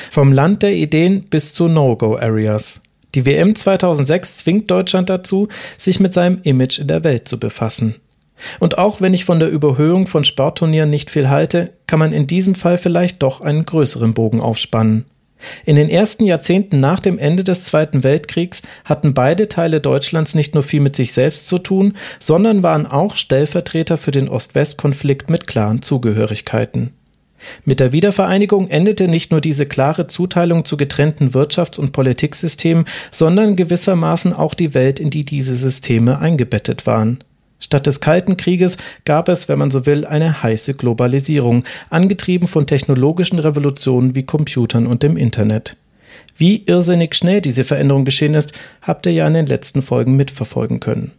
[0.10, 2.82] Vom Land der Ideen bis zu No-Go-Areas.
[3.16, 7.96] Die WM 2006 zwingt Deutschland dazu, sich mit seinem Image in der Welt zu befassen.
[8.60, 12.28] Und auch wenn ich von der Überhöhung von Sportturnieren nicht viel halte, kann man in
[12.28, 15.06] diesem Fall vielleicht doch einen größeren Bogen aufspannen.
[15.66, 20.54] In den ersten Jahrzehnten nach dem Ende des Zweiten Weltkriegs hatten beide Teile Deutschlands nicht
[20.54, 25.48] nur viel mit sich selbst zu tun, sondern waren auch Stellvertreter für den Ost-West-Konflikt mit
[25.48, 26.94] klaren Zugehörigkeiten.
[27.66, 33.56] Mit der Wiedervereinigung endete nicht nur diese klare Zuteilung zu getrennten Wirtschafts- und Politiksystemen, sondern
[33.56, 37.18] gewissermaßen auch die Welt, in die diese Systeme eingebettet waren.
[37.62, 42.68] Statt des Kalten Krieges gab es, wenn man so will, eine heiße Globalisierung, angetrieben von
[42.68, 45.78] technologischen Revolutionen wie Computern und dem Internet.
[46.36, 50.80] Wie irrsinnig schnell diese Veränderung geschehen ist, habt ihr ja in den letzten Folgen mitverfolgen
[50.80, 51.12] können.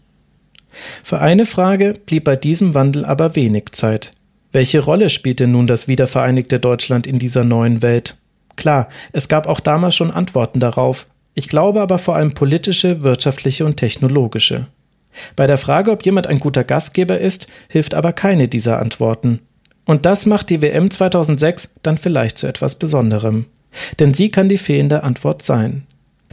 [1.03, 4.13] Für eine Frage blieb bei diesem Wandel aber wenig Zeit.
[4.53, 8.17] Welche Rolle spielte nun das wiedervereinigte Deutschland in dieser neuen Welt?
[8.57, 11.07] Klar, es gab auch damals schon Antworten darauf.
[11.35, 14.67] Ich glaube aber vor allem politische, wirtschaftliche und technologische.
[15.37, 19.41] Bei der Frage, ob jemand ein guter Gastgeber ist, hilft aber keine dieser Antworten.
[19.85, 23.47] Und das macht die WM 2006 dann vielleicht zu etwas Besonderem.
[23.99, 25.87] Denn sie kann die fehlende Antwort sein.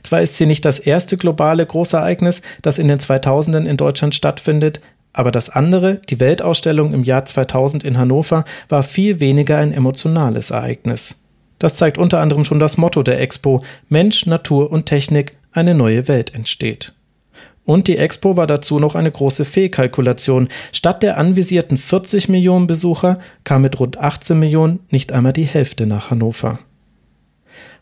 [0.03, 4.81] Zwar ist sie nicht das erste globale Großereignis, das in den 2000ern in Deutschland stattfindet,
[5.13, 10.51] aber das andere, die Weltausstellung im Jahr 2000 in Hannover, war viel weniger ein emotionales
[10.51, 11.23] Ereignis.
[11.57, 16.07] Das zeigt unter anderem schon das Motto der Expo Mensch, Natur und Technik, eine neue
[16.07, 16.93] Welt entsteht.
[17.69, 20.47] Und die Expo war dazu noch eine große Fehlkalkulation.
[20.71, 25.85] Statt der anvisierten 40 Millionen Besucher kam mit rund 18 Millionen nicht einmal die Hälfte
[25.85, 26.57] nach Hannover.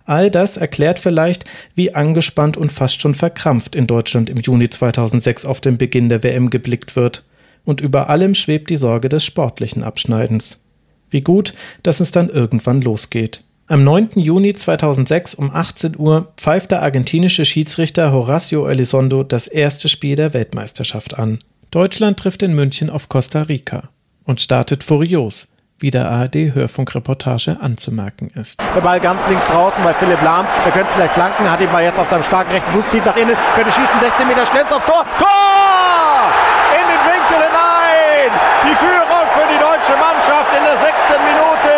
[0.03, 5.45] All das erklärt vielleicht, wie angespannt und fast schon verkrampft in Deutschland im Juni 2006
[5.45, 7.23] auf den Beginn der WM geblickt wird.
[7.63, 10.65] Und über allem schwebt die Sorge des sportlichen Abschneidens.
[11.09, 13.45] Wie gut, dass es dann irgendwann losgeht.
[13.69, 14.11] Am 9.
[14.15, 20.33] Juni 2006 um 18 Uhr pfeift der argentinische Schiedsrichter Horacio Elizondo das erste Spiel der
[20.33, 21.39] Weltmeisterschaft an.
[21.69, 23.89] Deutschland trifft in München auf Costa Rica
[24.23, 25.49] und startet furios
[25.79, 28.59] wie der ARD-Hörfunkreportage anzumerken ist.
[28.73, 30.47] Der Ball ganz links draußen bei Philipp Lahm.
[30.65, 33.15] Der könnte vielleicht flanken, hat ihn mal jetzt auf seinem starken rechten Fuß, zieht nach
[33.15, 35.05] innen, könnte schießen, 16 Meter schnell aufs Tor.
[35.19, 36.33] Tor!
[36.73, 38.31] In den Winkel hinein!
[38.65, 41.73] Die Führung für die deutsche Mannschaft in der sechsten Minute.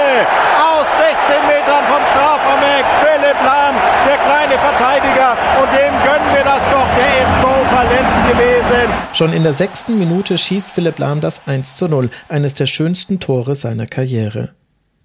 [0.55, 2.85] Aus 16 Metern vom Strafraum weg.
[3.29, 3.75] Philipp Lahm,
[4.07, 5.37] der kleine Verteidiger.
[5.61, 6.87] Und dem gönnen wir das doch.
[6.97, 8.93] Der ist so verletzt gewesen.
[9.13, 13.19] Schon in der sechsten Minute schießt Philipp Lahm das 1 zu 0, eines der schönsten
[13.19, 14.55] Tore seiner Karriere.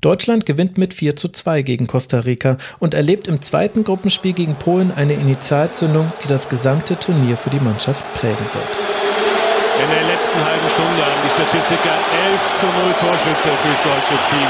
[0.00, 4.54] Deutschland gewinnt mit 4 zu 2 gegen Costa Rica und erlebt im zweiten Gruppenspiel gegen
[4.54, 8.80] Polen eine Initialzündung, die das gesamte Turnier für die Mannschaft prägen wird.
[9.82, 11.92] In der letzten halben Stunde haben die Statistiker
[12.32, 14.48] 11 zu 0 Torschütze fürs deutsche Team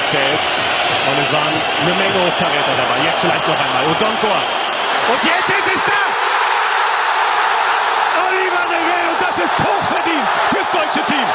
[0.00, 0.75] gezählt.
[1.06, 2.96] Und es waren eine Menge Hochkaräter dabei.
[3.04, 4.40] Jetzt vielleicht noch einmal Odonkor.
[5.12, 5.96] Und jetzt ist es da!
[9.46, 11.28] ist hochverdient fürs deutsche Team.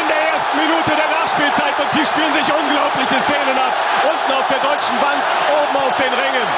[0.00, 3.74] In der ersten Minute der Nachspielzeit und hier spielen sich unglaubliche Szenen ab.
[4.02, 5.20] Unten auf der deutschen Bank,
[5.62, 6.48] oben auf den Rängen.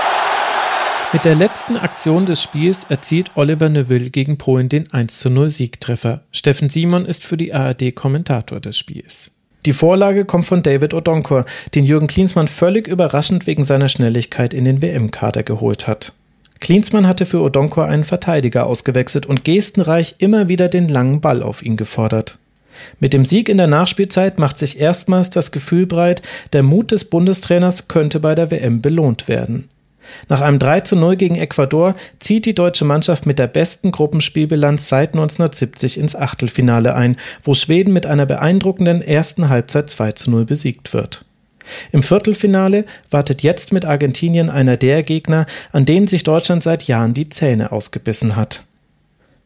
[1.12, 6.22] Mit der letzten Aktion des Spiels erzielt Oliver Neville gegen Polen den 1 0 Siegtreffer.
[6.30, 9.41] Steffen Simon ist für die ARD Kommentator des Spiels.
[9.64, 11.44] Die Vorlage kommt von David Odonkor,
[11.74, 16.12] den Jürgen Klinsmann völlig überraschend wegen seiner Schnelligkeit in den WM-Kader geholt hat.
[16.58, 21.62] Klinsmann hatte für Odonkor einen Verteidiger ausgewechselt und gestenreich immer wieder den langen Ball auf
[21.62, 22.38] ihn gefordert.
[22.98, 26.22] Mit dem Sieg in der Nachspielzeit macht sich erstmals das Gefühl breit,
[26.52, 29.68] der Mut des Bundestrainers könnte bei der WM belohnt werden.
[30.28, 34.88] Nach einem 3 zu 0 gegen Ecuador zieht die deutsche Mannschaft mit der besten Gruppenspielbilanz
[34.88, 40.44] seit 1970 ins Achtelfinale ein, wo Schweden mit einer beeindruckenden ersten Halbzeit 2 zu 0
[40.44, 41.24] besiegt wird.
[41.92, 47.14] Im Viertelfinale wartet jetzt mit Argentinien einer der Gegner, an denen sich Deutschland seit Jahren
[47.14, 48.64] die Zähne ausgebissen hat.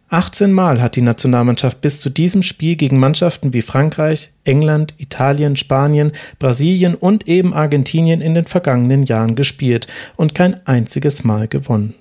[0.08, 5.56] 18 Mal hat die Nationalmannschaft bis zu diesem Spiel gegen Mannschaften wie Frankreich, England, Italien,
[5.56, 11.96] Spanien, Brasilien und eben Argentinien in den vergangenen Jahren gespielt und kein einziges Mal gewonnen.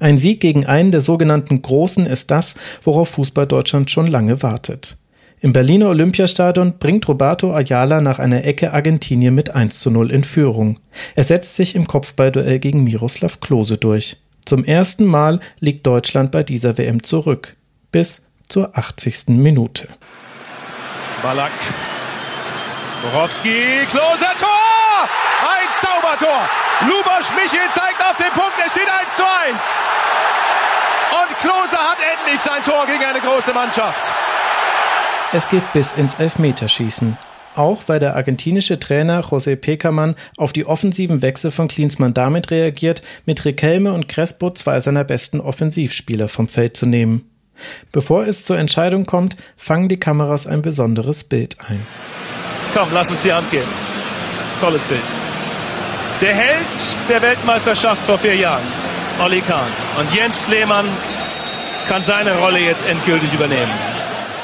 [0.00, 4.96] Ein Sieg gegen einen der sogenannten Großen ist das, worauf Fußball Deutschland schon lange wartet.
[5.42, 10.24] Im Berliner Olympiastadion bringt Roberto Ayala nach einer Ecke Argentinien mit 1 zu 0 in
[10.24, 10.80] Führung.
[11.14, 14.16] Er setzt sich im Kopfballduell gegen Miroslav Klose durch.
[14.50, 17.54] Zum ersten Mal liegt Deutschland bei dieser WM zurück.
[17.92, 19.28] Bis zur 80.
[19.28, 19.86] Minute.
[21.22, 21.52] Ballack.
[23.00, 25.08] Borowski, Klose, Tor!
[25.46, 26.48] Ein Zaubertor!
[26.80, 29.54] Lubosch Michel zeigt auf den Punkt, es steht 1 zu 1.
[31.12, 34.12] Und Klose hat endlich sein Tor gegen eine große Mannschaft.
[35.32, 37.16] Es geht bis ins Elfmeterschießen.
[37.60, 43.02] Auch weil der argentinische Trainer José Pekermann auf die offensiven Wechsel von Klinsmann damit reagiert,
[43.26, 47.30] mit Riquelme und Crespo zwei seiner besten Offensivspieler vom Feld zu nehmen.
[47.92, 51.86] Bevor es zur Entscheidung kommt, fangen die Kameras ein besonderes Bild ein.
[52.72, 53.68] Komm, lass uns die Hand geben.
[54.58, 55.02] Tolles Bild.
[56.22, 58.64] Der Held der Weltmeisterschaft vor vier Jahren,
[59.22, 59.68] Olli Kahn.
[59.98, 60.86] Und Jens Lehmann
[61.88, 63.72] kann seine Rolle jetzt endgültig übernehmen.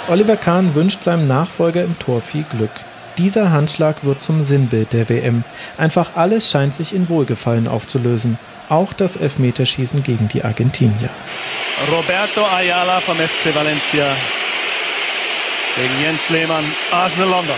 [0.08, 2.72] Oliver Kahn wünscht seinem Nachfolger im Tor viel Glück.
[3.18, 5.42] Dieser Handschlag wird zum Sinnbild der WM.
[5.78, 8.38] Einfach alles scheint sich in Wohlgefallen aufzulösen.
[8.68, 11.08] Auch das Elfmeterschießen gegen die Argentinier.
[11.90, 14.16] Roberto Ayala vom FC Valencia
[15.76, 17.56] gegen Jens Lehmann, Arsenal London.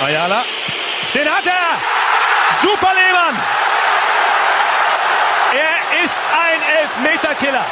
[0.00, 0.44] Ayala,
[1.14, 1.80] den hat er!
[2.60, 3.42] Super Lehmann!
[5.54, 7.64] Er ist ein Elfmeterkiller.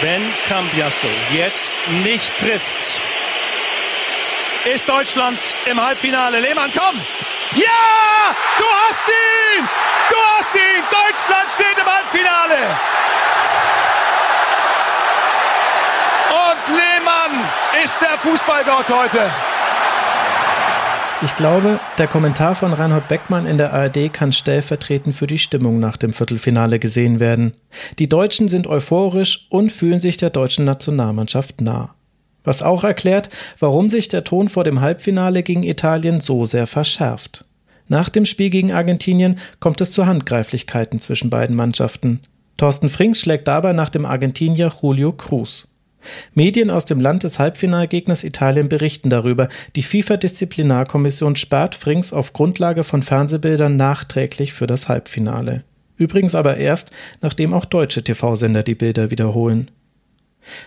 [0.00, 1.74] Wenn Cambiasso jetzt
[2.04, 3.00] nicht trifft,
[4.74, 5.38] ist Deutschland
[5.70, 6.40] im Halbfinale.
[6.40, 7.00] Lehmann, komm!
[7.54, 8.34] Ja!
[8.58, 9.68] Du hast ihn!
[10.10, 10.82] Du hast ihn!
[10.90, 12.76] Deutschland steht im Halbfinale!
[16.30, 17.48] Und Lehmann
[17.84, 19.30] ist der Fußballgott heute.
[21.22, 25.80] Ich glaube, der Kommentar von Reinhold Beckmann in der ARD kann stellvertretend für die Stimmung
[25.80, 27.54] nach dem Viertelfinale gesehen werden.
[27.98, 31.94] Die Deutschen sind euphorisch und fühlen sich der deutschen Nationalmannschaft nah.
[32.46, 33.28] Was auch erklärt,
[33.58, 37.44] warum sich der Ton vor dem Halbfinale gegen Italien so sehr verschärft.
[37.88, 42.20] Nach dem Spiel gegen Argentinien kommt es zu Handgreiflichkeiten zwischen beiden Mannschaften.
[42.56, 45.66] Thorsten Frings schlägt dabei nach dem Argentinier Julio Cruz.
[46.34, 49.48] Medien aus dem Land des Halbfinalgegners Italien berichten darüber.
[49.74, 55.64] Die FIFA-Disziplinarkommission sperrt Frings auf Grundlage von Fernsehbildern nachträglich für das Halbfinale.
[55.96, 56.92] Übrigens aber erst,
[57.22, 59.68] nachdem auch deutsche TV-Sender die Bilder wiederholen.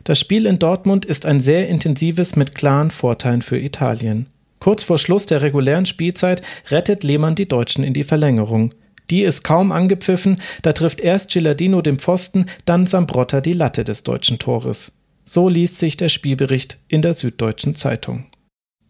[0.04, 4.28] Das Spiel in Dortmund ist ein sehr intensives mit klaren Vorteilen für Italien.
[4.60, 8.74] Kurz vor Schluss der regulären Spielzeit rettet Lehmann die Deutschen in die Verlängerung.
[9.10, 14.04] Die ist kaum angepfiffen, da trifft erst Gilardino den Pfosten, dann Sambrotta die Latte des
[14.04, 14.92] deutschen Tores.
[15.26, 18.26] So liest sich der Spielbericht in der Süddeutschen Zeitung.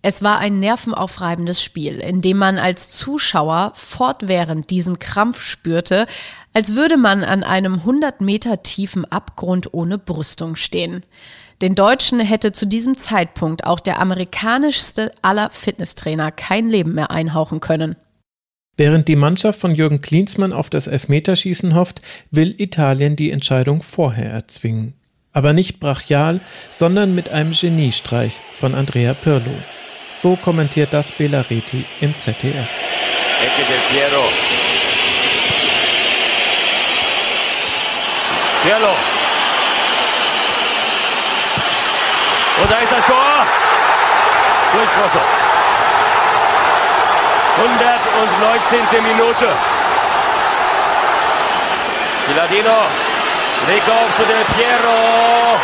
[0.02, 6.08] Es war ein nervenaufreibendes Spiel, in dem man als Zuschauer fortwährend diesen Krampf spürte,
[6.54, 11.04] als würde man an einem 100 Meter tiefen Abgrund ohne Brüstung stehen.
[11.62, 17.60] Den Deutschen hätte zu diesem Zeitpunkt auch der amerikanischste aller Fitnesstrainer kein Leben mehr einhauchen
[17.60, 17.98] können.
[18.78, 24.32] Während die Mannschaft von Jürgen Klinsmann auf das Elfmeterschießen hofft, will Italien die Entscheidung vorher
[24.32, 24.94] erzwingen
[25.32, 29.52] aber nicht brachial, sondern mit einem Geniestreich von Andrea Pirlo.
[30.22, 32.68] So kommentiert das Belareti im ZDF.
[33.42, 34.24] Ecke del Piero.
[38.62, 38.90] Pirlo.
[42.62, 43.48] Und da ist das Tor.
[44.74, 45.22] Durchwasser.
[47.58, 49.02] 119.
[49.02, 49.48] Minute.
[52.28, 52.78] Gilardino
[53.68, 55.60] Weg auf zu Del Piero.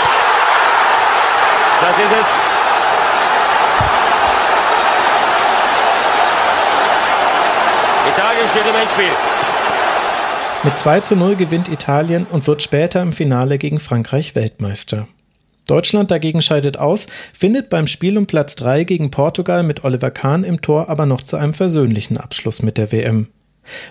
[1.82, 2.45] Das ist es.
[8.36, 9.12] Italien steht im Endspiel.
[10.64, 15.08] Mit 2 zu 0 gewinnt Italien und wird später im Finale gegen Frankreich Weltmeister.
[15.68, 20.44] Deutschland dagegen scheidet aus, findet beim Spiel um Platz 3 gegen Portugal mit Oliver Kahn
[20.44, 23.28] im Tor aber noch zu einem versöhnlichen Abschluss mit der WM.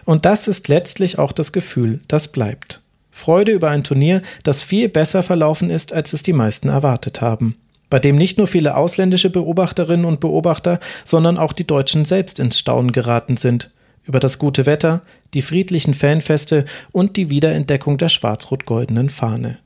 [0.04, 2.82] Und das ist letztlich auch das Gefühl, das bleibt.
[3.10, 7.56] Freude über ein Turnier, das viel besser verlaufen ist, als es die meisten erwartet haben.
[7.88, 12.58] Bei dem nicht nur viele ausländische Beobachterinnen und Beobachter, sondern auch die Deutschen selbst ins
[12.58, 13.70] Staunen geraten sind.
[14.04, 15.02] Über das gute Wetter,
[15.32, 19.58] die friedlichen Fanfeste und die Wiederentdeckung der schwarz-rot-goldenen Fahne.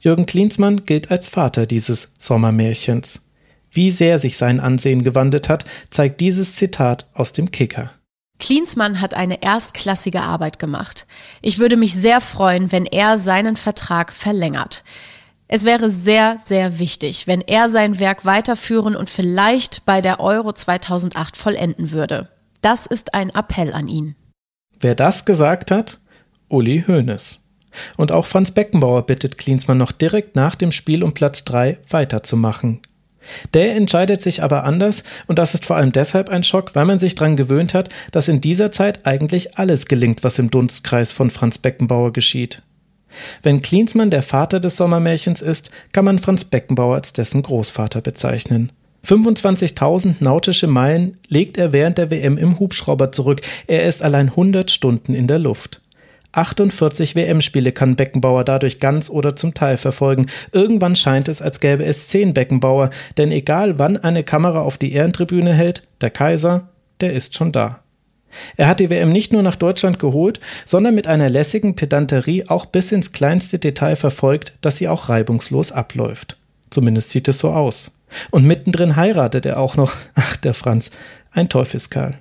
[0.00, 3.26] Jürgen Klinsmann gilt als Vater dieses Sommermärchens.
[3.70, 7.92] Wie sehr sich sein Ansehen gewandelt hat, zeigt dieses Zitat aus dem Kicker.
[8.38, 11.06] Klinsmann hat eine erstklassige Arbeit gemacht.
[11.42, 14.84] Ich würde mich sehr freuen, wenn er seinen Vertrag verlängert.
[15.48, 20.52] Es wäre sehr, sehr wichtig, wenn er sein Werk weiterführen und vielleicht bei der Euro
[20.52, 22.28] 2008 vollenden würde.
[22.60, 24.16] Das ist ein Appell an ihn.
[24.78, 26.00] Wer das gesagt hat?
[26.48, 27.42] Uli Hoeneß.
[27.96, 32.80] Und auch Franz Beckenbauer bittet Klinsmann noch direkt nach dem Spiel um Platz 3 weiterzumachen.
[33.54, 36.98] Der entscheidet sich aber anders und das ist vor allem deshalb ein Schock, weil man
[36.98, 41.30] sich daran gewöhnt hat, dass in dieser Zeit eigentlich alles gelingt, was im Dunstkreis von
[41.30, 42.62] Franz Beckenbauer geschieht.
[43.42, 48.72] Wenn Klinsmann der Vater des Sommermärchens ist, kann man Franz Beckenbauer als dessen Großvater bezeichnen.
[49.06, 53.40] 25.000 nautische Meilen legt er während der WM im Hubschrauber zurück.
[53.68, 55.80] Er ist allein 100 Stunden in der Luft.
[56.32, 60.26] 48 WM-Spiele kann Beckenbauer dadurch ganz oder zum Teil verfolgen.
[60.52, 64.92] Irgendwann scheint es, als gäbe es zehn Beckenbauer, denn egal wann eine Kamera auf die
[64.92, 66.68] Ehrentribüne hält, der Kaiser,
[67.00, 67.82] der ist schon da.
[68.56, 72.66] Er hat die WM nicht nur nach Deutschland geholt, sondern mit einer lässigen Pedanterie auch
[72.66, 76.36] bis ins kleinste Detail verfolgt, dass sie auch reibungslos abläuft.
[76.68, 77.95] Zumindest sieht es so aus.
[78.30, 80.90] Und mittendrin heiratet er auch noch, ach der Franz,
[81.32, 82.18] ein Teufelskerl.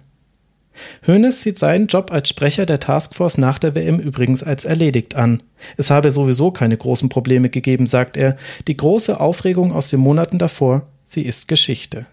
[1.07, 5.41] Hoeneß sieht seinen Job als Sprecher der Taskforce nach der WM übrigens als erledigt an.
[5.77, 8.35] Es habe sowieso keine großen Probleme gegeben, sagt er.
[8.67, 12.07] Die große Aufregung aus den Monaten davor, sie ist Geschichte.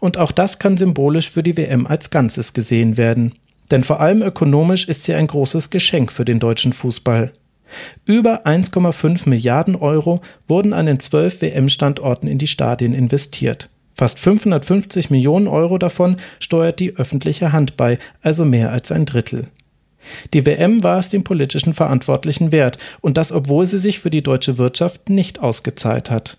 [0.00, 3.34] Und auch das kann symbolisch für die WM als Ganzes gesehen werden.
[3.70, 7.32] Denn vor allem ökonomisch ist sie ein großes Geschenk für den deutschen Fußball.
[8.04, 13.68] Über 1,5 Milliarden Euro wurden an den zwölf WM-Standorten in die Stadien investiert.
[13.94, 19.48] Fast 550 Millionen Euro davon steuert die öffentliche Hand bei, also mehr als ein Drittel.
[20.32, 24.22] Die WM war es den politischen Verantwortlichen wert, und das obwohl sie sich für die
[24.22, 26.38] deutsche Wirtschaft nicht ausgezahlt hat.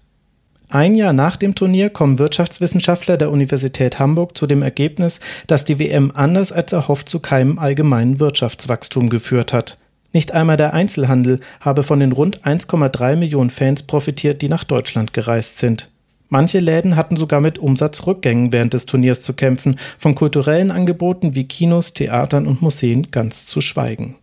[0.72, 5.80] Ein Jahr nach dem Turnier kommen Wirtschaftswissenschaftler der Universität Hamburg zu dem Ergebnis, dass die
[5.80, 9.78] WM anders als erhofft zu keinem allgemeinen Wirtschaftswachstum geführt hat.
[10.14, 15.14] Nicht einmal der Einzelhandel habe von den rund 1,3 Millionen Fans profitiert, die nach Deutschland
[15.14, 15.90] gereist sind.
[16.28, 21.44] Manche Läden hatten sogar mit Umsatzrückgängen während des Turniers zu kämpfen, von kulturellen Angeboten wie
[21.46, 24.16] Kinos, Theatern und Museen ganz zu schweigen.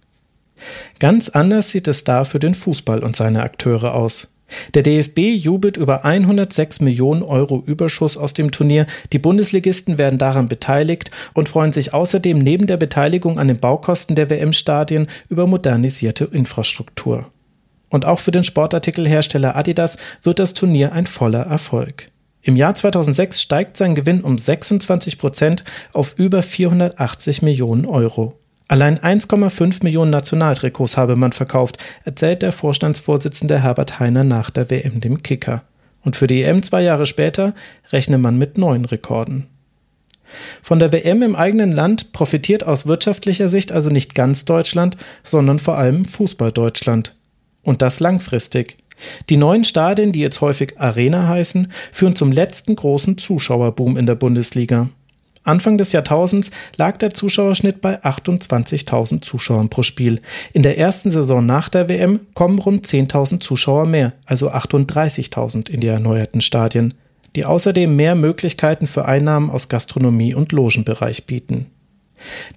[0.98, 4.28] Ganz anders sieht es da für den Fußball und seine Akteure aus.
[4.74, 8.86] Der DFB jubelt über 106 Millionen Euro Überschuss aus dem Turnier.
[9.12, 14.16] Die Bundesligisten werden daran beteiligt und freuen sich außerdem neben der Beteiligung an den Baukosten
[14.16, 17.30] der WM-Stadien über modernisierte Infrastruktur.
[17.88, 22.10] Und auch für den Sportartikelhersteller Adidas wird das Turnier ein voller Erfolg.
[22.42, 28.38] Im Jahr 2006 steigt sein Gewinn um 26 Prozent auf über 480 Millionen Euro.
[28.68, 35.00] Allein 1,5 Millionen Nationaltrikots habe man verkauft, erzählt der Vorstandsvorsitzende Herbert Heiner nach der WM
[35.00, 35.62] dem Kicker.
[36.02, 37.54] Und für die EM zwei Jahre später
[37.90, 39.46] rechne man mit neuen Rekorden.
[40.62, 45.58] Von der WM im eigenen Land profitiert aus wirtschaftlicher Sicht also nicht ganz Deutschland, sondern
[45.58, 47.16] vor allem Fußball Deutschland.
[47.62, 48.76] Und das langfristig.
[49.30, 54.16] Die neuen Stadien, die jetzt häufig Arena heißen, führen zum letzten großen Zuschauerboom in der
[54.16, 54.90] Bundesliga.
[55.48, 60.20] Anfang des Jahrtausends lag der Zuschauerschnitt bei 28.000 Zuschauern pro Spiel.
[60.52, 65.80] In der ersten Saison nach der WM kommen rund 10.000 Zuschauer mehr, also 38.000 in
[65.80, 66.94] die erneuerten Stadien,
[67.34, 71.66] die außerdem mehr Möglichkeiten für Einnahmen aus Gastronomie und Logenbereich bieten.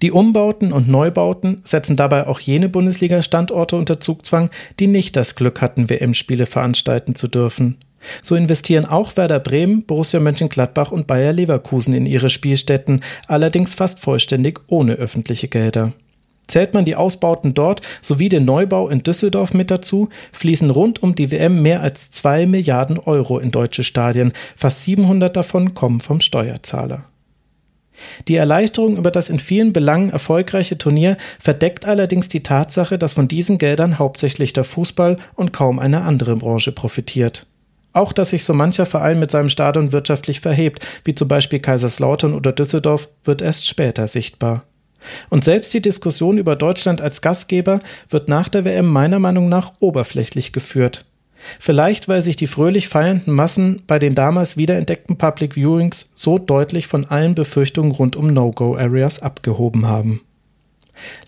[0.02, 5.62] Die Umbauten und Neubauten setzen dabei auch jene Bundesliga-Standorte unter Zugzwang, die nicht das Glück
[5.62, 7.78] hatten, WM-Spiele veranstalten zu dürfen.
[8.22, 14.00] So investieren auch Werder Bremen, Borussia Mönchengladbach und Bayer Leverkusen in ihre Spielstätten, allerdings fast
[14.00, 15.92] vollständig ohne öffentliche Gelder.
[16.48, 21.14] Zählt man die Ausbauten dort sowie den Neubau in Düsseldorf mit dazu, fließen rund um
[21.14, 26.20] die WM mehr als zwei Milliarden Euro in deutsche Stadien, fast 700 davon kommen vom
[26.20, 27.04] Steuerzahler.
[28.28, 33.28] Die Erleichterung über das in vielen Belangen erfolgreiche Turnier verdeckt allerdings die Tatsache, dass von
[33.28, 37.46] diesen Geldern hauptsächlich der Fußball und kaum eine andere Branche profitiert.
[37.92, 42.34] Auch dass sich so mancher Verein mit seinem Stadion wirtschaftlich verhebt, wie zum Beispiel Kaiserslautern
[42.34, 44.64] oder Düsseldorf, wird erst später sichtbar.
[45.30, 49.72] Und selbst die Diskussion über Deutschland als Gastgeber wird nach der WM meiner Meinung nach
[49.80, 51.04] oberflächlich geführt.
[51.58, 56.86] Vielleicht, weil sich die fröhlich feiernden Massen bei den damals wiederentdeckten Public Viewings so deutlich
[56.86, 60.20] von allen Befürchtungen rund um No-Go-Areas abgehoben haben.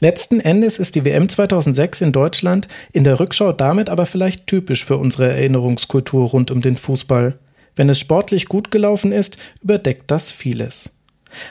[0.00, 4.84] Letzten Endes ist die WM 2006 in Deutschland in der Rückschau damit aber vielleicht typisch
[4.84, 7.38] für unsere Erinnerungskultur rund um den Fußball.
[7.76, 10.98] Wenn es sportlich gut gelaufen ist, überdeckt das vieles.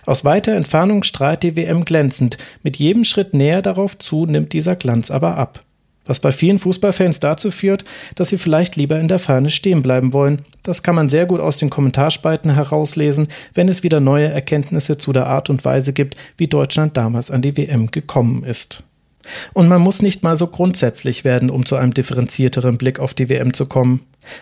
[0.06, 4.76] Aus weiter Entfernung strahlt die WM glänzend, mit jedem Schritt näher darauf zu nimmt dieser
[4.76, 5.63] Glanz aber ab
[6.06, 7.86] was bei vielen Fußballfans dazu führt,
[8.16, 10.42] dass sie vielleicht lieber in der Ferne stehen bleiben wollen.
[10.64, 15.14] Das kann man sehr gut aus den Kommentarspalten herauslesen, wenn es wieder neue Erkenntnisse zu
[15.14, 18.84] der Art und Weise gibt, wie Deutschland damals an die WM gekommen ist.
[19.54, 23.30] Und man muss nicht mal so grundsätzlich werden, um zu einem differenzierteren Blick auf die
[23.30, 24.02] WM zu kommen.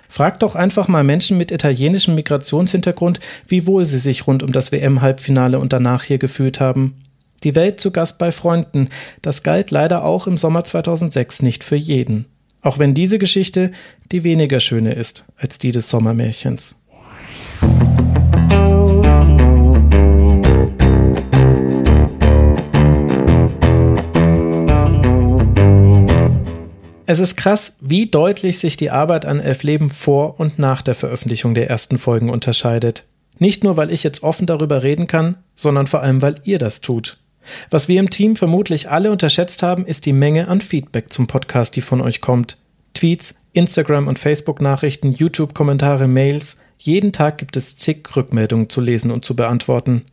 [0.09, 4.71] Fragt doch einfach mal Menschen mit italienischem Migrationshintergrund, wie wohl sie sich rund um das
[4.71, 6.95] WM-Halbfinale und danach hier gefühlt haben.
[7.43, 8.89] Die Welt zu Gast bei Freunden,
[9.23, 12.25] das galt leider auch im Sommer 2006 nicht für jeden.
[12.61, 13.71] Auch wenn diese Geschichte
[14.11, 16.75] die weniger schöne ist als die des Sommermärchens.
[27.07, 30.95] Es ist krass, wie deutlich sich die Arbeit an Elf Leben vor und nach der
[30.95, 33.05] Veröffentlichung der ersten Folgen unterscheidet.
[33.39, 36.81] Nicht nur, weil ich jetzt offen darüber reden kann, sondern vor allem, weil ihr das
[36.81, 37.17] tut.
[37.69, 41.75] Was wir im Team vermutlich alle unterschätzt haben, ist die Menge an Feedback zum Podcast,
[41.75, 42.57] die von euch kommt.
[42.93, 46.57] Tweets, Instagram und Facebook-Nachrichten, YouTube-Kommentare, Mails.
[46.77, 50.03] Jeden Tag gibt es zig Rückmeldungen zu lesen und zu beantworten.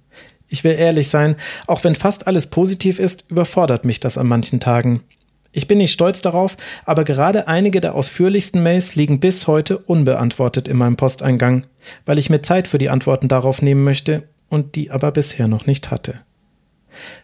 [0.49, 4.61] Ich will ehrlich sein, auch wenn fast alles positiv ist, überfordert mich das an manchen
[4.61, 5.03] Tagen.
[5.53, 10.69] Ich bin nicht stolz darauf, aber gerade einige der ausführlichsten Mails liegen bis heute unbeantwortet
[10.69, 11.67] in meinem Posteingang,
[12.07, 15.67] weil ich mir Zeit für die Antworten darauf nehmen möchte und die aber bisher noch
[15.67, 16.21] nicht hatte.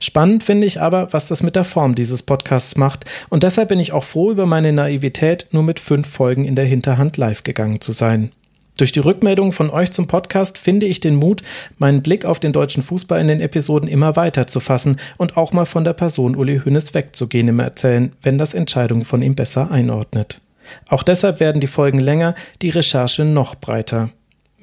[0.00, 3.78] Spannend finde ich aber, was das mit der Form dieses Podcasts macht und deshalb bin
[3.78, 7.80] ich auch froh über meine Naivität, nur mit fünf Folgen in der Hinterhand live gegangen
[7.80, 8.32] zu sein.
[8.76, 11.42] Durch die Rückmeldung von euch zum Podcast finde ich den Mut,
[11.78, 15.52] meinen Blick auf den deutschen Fußball in den Episoden immer weiter zu fassen und auch
[15.52, 19.70] mal von der Person Uli Hoeneß wegzugehen im Erzählen, wenn das Entscheidungen von ihm besser
[19.70, 20.40] einordnet.
[20.88, 24.10] Auch deshalb werden die Folgen länger, die Recherche noch breiter.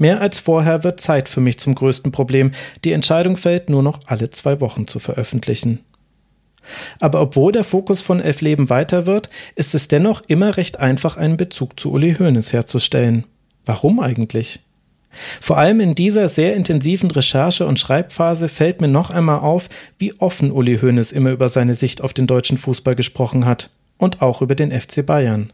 [0.02, 2.54] Mehr als vorher wird Zeit für mich zum größten Problem.
[2.84, 5.82] Die Entscheidung fällt, nur noch alle zwei Wochen zu veröffentlichen.
[7.00, 11.18] Aber obwohl der Fokus von Elf Leben weiter wird, ist es dennoch immer recht einfach,
[11.18, 13.28] einen Bezug zu Uli Hoeneß herzustellen.
[13.64, 14.62] Warum eigentlich?
[15.40, 20.20] Vor allem in dieser sehr intensiven Recherche- und Schreibphase fällt mir noch einmal auf, wie
[20.20, 24.42] offen Uli Hoeneß immer über seine Sicht auf den deutschen Fußball gesprochen hat und auch
[24.42, 25.54] über den FC Bayern.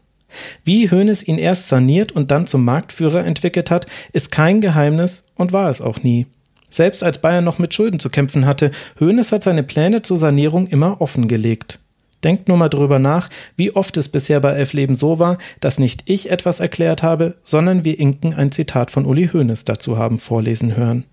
[0.64, 5.52] Wie Hoeneß ihn erst saniert und dann zum Marktführer entwickelt hat, ist kein Geheimnis und
[5.52, 6.26] war es auch nie.
[6.70, 8.70] Selbst als Bayern noch mit Schulden zu kämpfen hatte,
[9.00, 11.80] Hoeneß hat seine Pläne zur Sanierung immer offengelegt.
[12.24, 15.78] Denkt nur mal drüber nach, wie oft es bisher bei Elf Leben so war, dass
[15.78, 20.18] nicht ich etwas erklärt habe, sondern wir Inken ein Zitat von Uli Hoeneß dazu haben
[20.18, 21.04] vorlesen hören.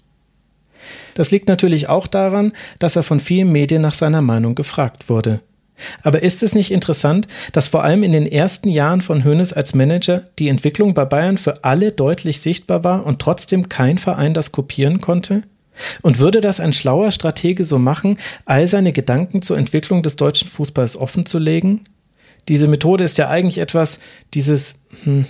[1.14, 5.42] Das liegt natürlich auch daran, dass er von vielen Medien nach seiner Meinung gefragt wurde.
[6.04, 9.74] Aber ist es nicht interessant, dass vor allem in den ersten Jahren von Hoeneß als
[9.74, 14.52] Manager die Entwicklung bei Bayern für alle deutlich sichtbar war und trotzdem kein Verein das
[14.52, 15.44] kopieren konnte?
[16.02, 20.48] Und würde das ein schlauer Stratege so machen, all seine Gedanken zur Entwicklung des deutschen
[20.48, 21.82] Fußballs offenzulegen?
[22.48, 24.00] Diese Methode ist ja eigentlich etwas,
[24.34, 25.26] dieses, hm,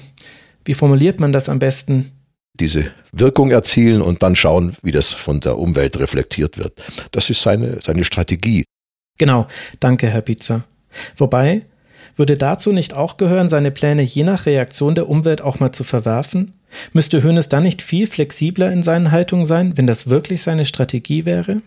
[0.65, 2.11] wie formuliert man das am besten?
[2.59, 6.81] Diese Wirkung erzielen und dann schauen, wie das von der Umwelt reflektiert wird.
[7.11, 8.63] Das ist seine, seine Strategie.
[9.17, 9.47] Genau,
[9.79, 10.63] danke, Herr Pizza.
[11.15, 11.65] Wobei,
[12.15, 15.83] würde dazu nicht auch gehören, seine Pläne je nach Reaktion der Umwelt auch mal zu
[15.83, 16.53] verwerfen?
[16.93, 21.25] Müsste Hoeneß dann nicht viel flexibler in seinen Haltungen sein, wenn das wirklich seine Strategie
[21.25, 21.61] wäre?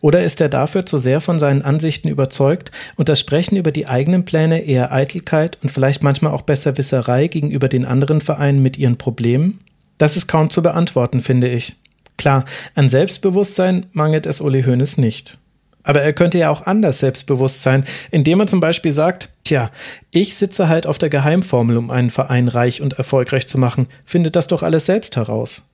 [0.00, 3.86] Oder ist er dafür zu sehr von seinen Ansichten überzeugt und das Sprechen über die
[3.86, 8.98] eigenen Pläne eher Eitelkeit und vielleicht manchmal auch Besserwisserei gegenüber den anderen Vereinen mit ihren
[8.98, 9.60] Problemen?
[9.98, 11.76] Das ist kaum zu beantworten, finde ich.
[12.18, 15.38] Klar, an Selbstbewusstsein mangelt es Uli Hoeneß nicht.
[15.82, 19.70] Aber er könnte ja auch anders selbstbewusst sein, indem er zum Beispiel sagt, tja,
[20.10, 24.36] ich sitze halt auf der Geheimformel, um einen Verein reich und erfolgreich zu machen, findet
[24.36, 25.64] das doch alles selbst heraus.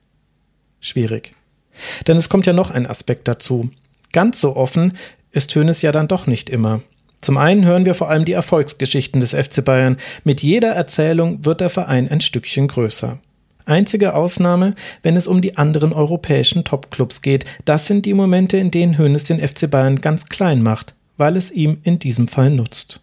[0.79, 1.33] Schwierig.
[2.07, 3.69] Denn es kommt ja noch ein Aspekt dazu.
[4.11, 4.93] Ganz so offen
[5.31, 6.81] ist Hönes ja dann doch nicht immer.
[7.21, 9.97] Zum einen hören wir vor allem die Erfolgsgeschichten des FC Bayern.
[10.23, 13.19] Mit jeder Erzählung wird der Verein ein Stückchen größer.
[13.69, 17.45] Einzige Ausnahme, wenn es um die anderen europäischen Topclubs geht.
[17.65, 21.51] Das sind die Momente, in denen Hoeneß den FC Bayern ganz klein macht, weil es
[21.51, 23.01] ihm in diesem Fall nutzt.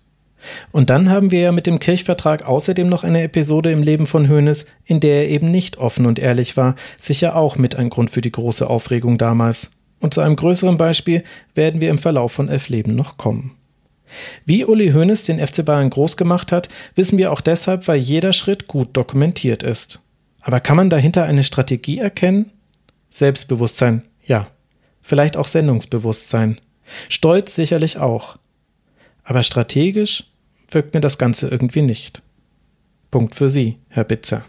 [0.72, 4.28] Und dann haben wir ja mit dem Kirchvertrag außerdem noch eine Episode im Leben von
[4.28, 8.10] Hoeneß, in der er eben nicht offen und ehrlich war, sicher auch mit ein Grund
[8.10, 9.70] für die große Aufregung damals.
[10.00, 11.22] Und zu einem größeren Beispiel
[11.54, 13.52] werden wir im Verlauf von Elf Leben noch kommen.
[14.44, 18.32] Wie Uli Hoeneß den FC Bayern groß gemacht hat, wissen wir auch deshalb, weil jeder
[18.32, 20.00] Schritt gut dokumentiert ist.
[20.46, 22.52] Aber kann man dahinter eine Strategie erkennen?
[23.10, 24.46] Selbstbewusstsein, ja.
[25.02, 26.60] Vielleicht auch Sendungsbewusstsein.
[27.08, 28.36] Stolz sicherlich auch.
[29.24, 30.22] Aber strategisch
[30.70, 32.22] wirkt mir das Ganze irgendwie nicht.
[33.10, 34.44] Punkt für Sie, Herr Bitzer.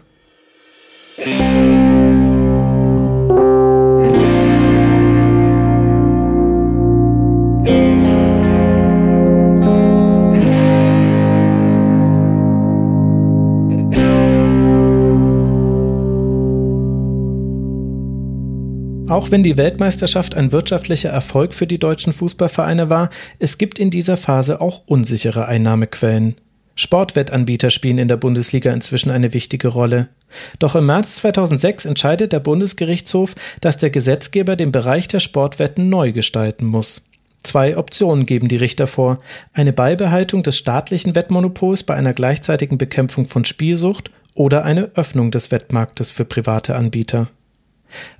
[19.08, 23.88] Auch wenn die Weltmeisterschaft ein wirtschaftlicher Erfolg für die deutschen Fußballvereine war, es gibt in
[23.88, 26.36] dieser Phase auch unsichere Einnahmequellen.
[26.74, 30.10] Sportwettanbieter spielen in der Bundesliga inzwischen eine wichtige Rolle.
[30.58, 36.12] Doch im März 2006 entscheidet der Bundesgerichtshof, dass der Gesetzgeber den Bereich der Sportwetten neu
[36.12, 37.08] gestalten muss.
[37.42, 39.18] Zwei Optionen geben die Richter vor.
[39.54, 45.50] Eine Beibehaltung des staatlichen Wettmonopols bei einer gleichzeitigen Bekämpfung von Spielsucht oder eine Öffnung des
[45.50, 47.30] Wettmarktes für private Anbieter.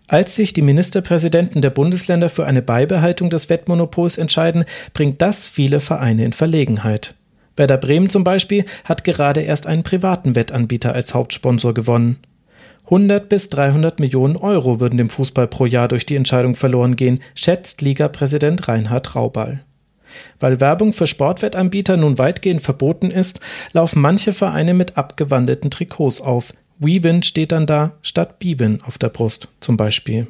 [0.06, 4.64] Als sich die Ministerpräsidenten der Bundesländer für eine Beibehaltung des Wettmonopols entscheiden,
[4.94, 7.14] bringt das viele Vereine in Verlegenheit.
[7.56, 12.16] Werder Bremen zum Beispiel hat gerade erst einen privaten Wettanbieter als Hauptsponsor gewonnen.
[12.84, 17.20] 100 bis 300 Millionen Euro würden dem Fußball pro Jahr durch die Entscheidung verloren gehen,
[17.34, 19.60] schätzt Ligapräsident Reinhard Rauball.
[20.40, 23.40] Weil Werbung für Sportwettanbieter nun weitgehend verboten ist,
[23.72, 29.08] laufen manche Vereine mit abgewandelten Trikots auf, WeWin steht dann da statt Bibin auf der
[29.08, 30.28] Brust zum Beispiel.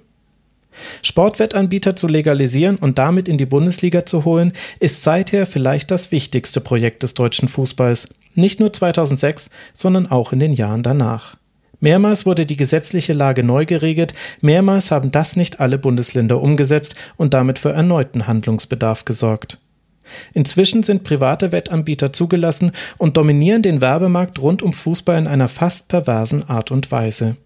[1.03, 6.61] Sportwettanbieter zu legalisieren und damit in die Bundesliga zu holen, ist seither vielleicht das wichtigste
[6.61, 8.09] Projekt des deutschen Fußballs.
[8.35, 11.37] Nicht nur 2006, sondern auch in den Jahren danach.
[11.81, 17.35] Mehrmals wurde die gesetzliche Lage neu geregelt, mehrmals haben das nicht alle Bundesländer umgesetzt und
[17.35, 19.59] damit für erneuten Handlungsbedarf gesorgt.
[20.35, 25.89] Inzwischen sind private Wettanbieter zugelassen und dominieren den Werbemarkt rund um Fußball in einer fast
[25.89, 27.37] perversen Art und Weise.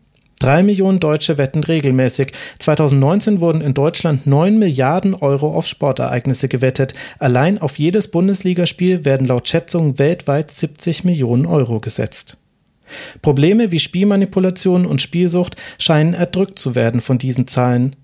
[0.43, 2.33] Drei Millionen Deutsche wetten regelmäßig.
[2.59, 6.95] 2019 wurden in Deutschland neun Milliarden Euro auf Sportereignisse gewettet.
[7.21, 12.39] Allein auf jedes Bundesligaspiel werden laut Schätzungen weltweit 70 Millionen Euro gesetzt.
[13.23, 17.95] Probleme wie Spielmanipulation und Spielsucht scheinen erdrückt zu werden von diesen Zahlen.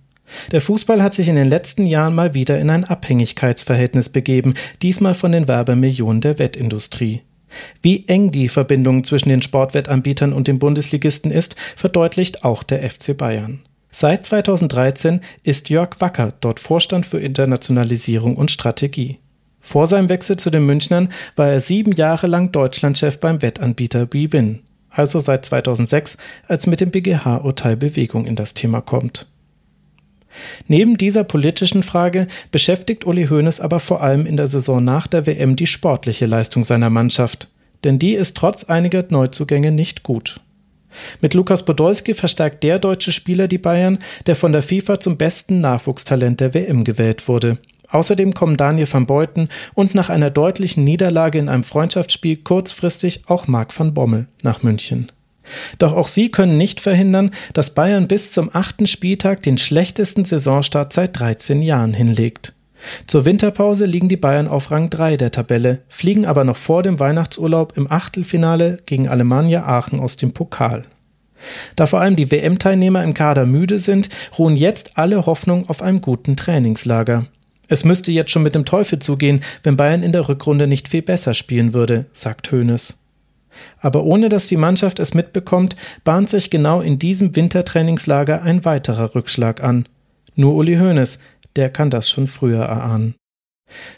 [0.53, 5.15] Der Fußball hat sich in den letzten Jahren mal wieder in ein Abhängigkeitsverhältnis begeben, diesmal
[5.15, 7.23] von den Werbemillionen der Wettindustrie.
[7.83, 13.17] Wie eng die Verbindung zwischen den Sportwettanbietern und den Bundesligisten ist, verdeutlicht auch der FC
[13.17, 13.61] Bayern.
[13.91, 19.19] Seit 2013 ist Jörg Wacker dort Vorstand für Internationalisierung und Strategie.
[19.61, 24.61] Vor seinem Wechsel zu den Münchnern war er sieben Jahre lang Deutschlandchef beim Wettanbieter BWin,
[24.91, 26.17] also seit 2006,
[26.47, 29.27] als mit dem BGH-Urteil Bewegung in das Thema kommt.
[30.67, 35.27] Neben dieser politischen Frage beschäftigt Uli Hoeneß aber vor allem in der Saison nach der
[35.27, 37.49] WM die sportliche Leistung seiner Mannschaft.
[37.85, 40.41] Denn die ist trotz einiger Neuzugänge nicht gut.
[41.21, 45.61] Mit Lukas Podolski verstärkt der deutsche Spieler die Bayern, der von der FIFA zum besten
[45.61, 47.59] Nachwuchstalent der WM gewählt wurde.
[47.91, 53.47] Außerdem kommen Daniel van Beuten und nach einer deutlichen Niederlage in einem Freundschaftsspiel kurzfristig auch
[53.47, 55.11] Marc van Bommel nach München.
[55.79, 60.93] Doch auch sie können nicht verhindern, dass Bayern bis zum achten Spieltag den schlechtesten Saisonstart
[60.93, 62.53] seit 13 Jahren hinlegt.
[63.07, 67.01] Zur Winterpause liegen die Bayern auf Rang 3 der Tabelle, fliegen aber noch vor dem
[67.01, 70.85] Weihnachtsurlaub im Achtelfinale gegen Alemannia Aachen aus dem Pokal.
[71.77, 76.01] Da vor allem die WM-Teilnehmer im Kader müde sind, ruhen jetzt alle Hoffnung auf einem
[76.01, 77.27] guten Trainingslager.
[77.69, 81.03] Es müsste jetzt schon mit dem Teufel zugehen, wenn Bayern in der Rückrunde nicht viel
[81.03, 82.99] besser spielen würde, sagt Hoeneß.
[83.81, 89.15] Aber ohne dass die Mannschaft es mitbekommt, bahnt sich genau in diesem Wintertrainingslager ein weiterer
[89.15, 89.87] Rückschlag an.
[90.35, 91.19] Nur Uli Hoeneß,
[91.57, 93.15] der kann das schon früher erahnen.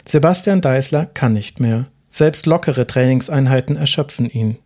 [0.05, 1.87] Sebastian Deißler kann nicht mehr.
[2.09, 4.57] Selbst lockere Trainingseinheiten erschöpfen ihn.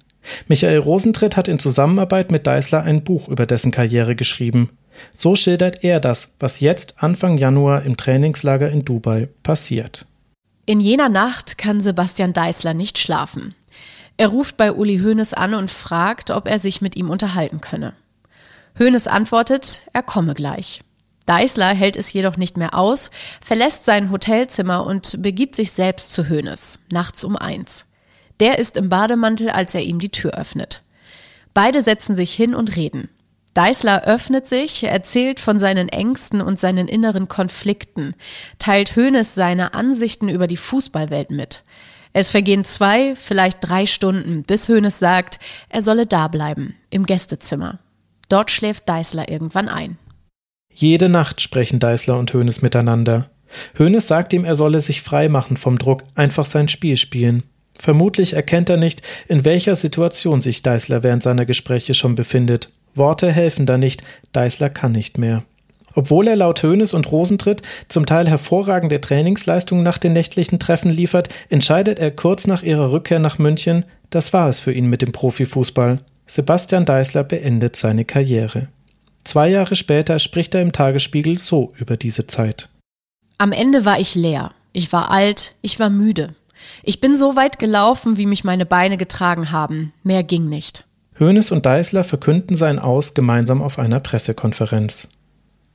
[0.47, 4.71] Michael Rosentritt hat in Zusammenarbeit mit Deißler ein Buch über dessen Karriere geschrieben.
[5.13, 10.07] So schildert er das, was jetzt Anfang Januar im Trainingslager in Dubai passiert.
[10.65, 13.53] In jener Nacht kann Sebastian Deißler nicht schlafen.
[14.17, 17.93] Er ruft bei Uli Hoeneß an und fragt, ob er sich mit ihm unterhalten könne.
[18.79, 20.81] Hoeneß antwortet, er komme gleich.
[21.25, 23.09] Deißler hält es jedoch nicht mehr aus,
[23.41, 27.85] verlässt sein Hotelzimmer und begibt sich selbst zu Hoeneß, nachts um eins.
[28.39, 30.81] Der ist im Bademantel, als er ihm die Tür öffnet.
[31.53, 33.09] Beide setzen sich hin und reden.
[33.53, 38.13] Deißler öffnet sich, erzählt von seinen Ängsten und seinen inneren Konflikten,
[38.59, 41.63] teilt Hoeneß seine Ansichten über die Fußballwelt mit.
[42.17, 45.37] Es vergehen zwei, vielleicht drei Stunden, bis Hoeneß sagt,
[45.67, 47.79] er solle da bleiben, im Gästezimmer.
[48.29, 49.97] Dort schläft Deißler irgendwann ein.
[50.73, 53.29] Jede Nacht sprechen Deißler und Hoeneß miteinander.
[53.77, 57.43] Hoeneß sagt ihm, er solle sich frei machen vom Druck, einfach sein Spiel spielen.
[57.77, 62.71] Vermutlich erkennt er nicht, in welcher Situation sich Deißler während seiner Gespräche schon befindet.
[62.93, 65.43] Worte helfen da nicht, Deißler kann nicht mehr.
[65.95, 71.29] Obwohl er laut Hoeneß und Rosentritt zum Teil hervorragende Trainingsleistungen nach den nächtlichen Treffen liefert,
[71.49, 75.11] entscheidet er kurz nach ihrer Rückkehr nach München, das war es für ihn mit dem
[75.11, 75.99] Profifußball.
[76.27, 78.67] Sebastian Deißler beendet seine Karriere.
[79.23, 82.69] Zwei Jahre später spricht er im Tagesspiegel so über diese Zeit.
[83.37, 84.51] Am Ende war ich leer.
[84.73, 86.35] Ich war alt, ich war müde.
[86.83, 89.93] Ich bin so weit gelaufen, wie mich meine Beine getragen haben.
[90.03, 90.85] Mehr ging nicht.
[91.19, 95.07] Hoeneß und Deißler verkünden sein Aus gemeinsam auf einer Pressekonferenz.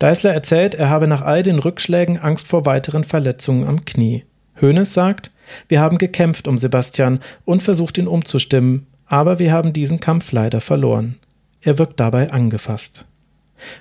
[0.01, 4.25] Deißler erzählt, er habe nach all den Rückschlägen Angst vor weiteren Verletzungen am Knie.
[4.61, 5.31] Hoeneß sagt,
[5.69, 10.63] wir haben gekämpft um Sebastian und versucht ihn umzustimmen, aber wir haben diesen Kampf leider
[10.63, 11.19] verloren.
[11.63, 13.05] Er wirkt dabei angefasst.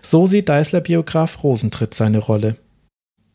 [0.01, 2.57] So sieht Deißler-Biograf Rosentritt seine Rolle.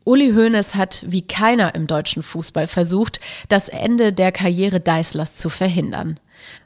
[0.04, 3.18] Uli Hoeneß hat wie keiner im deutschen Fußball versucht,
[3.48, 6.20] das Ende der Karriere Deißlers zu verhindern.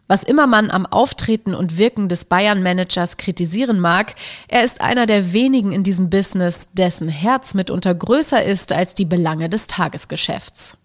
[0.06, 4.14] Was immer man am Auftreten und Wirken des Bayern-Managers kritisieren mag,
[4.48, 9.04] er ist einer der wenigen in diesem Business, dessen Herz mitunter größer ist als die
[9.04, 10.78] Belange des Tagesgeschäfts.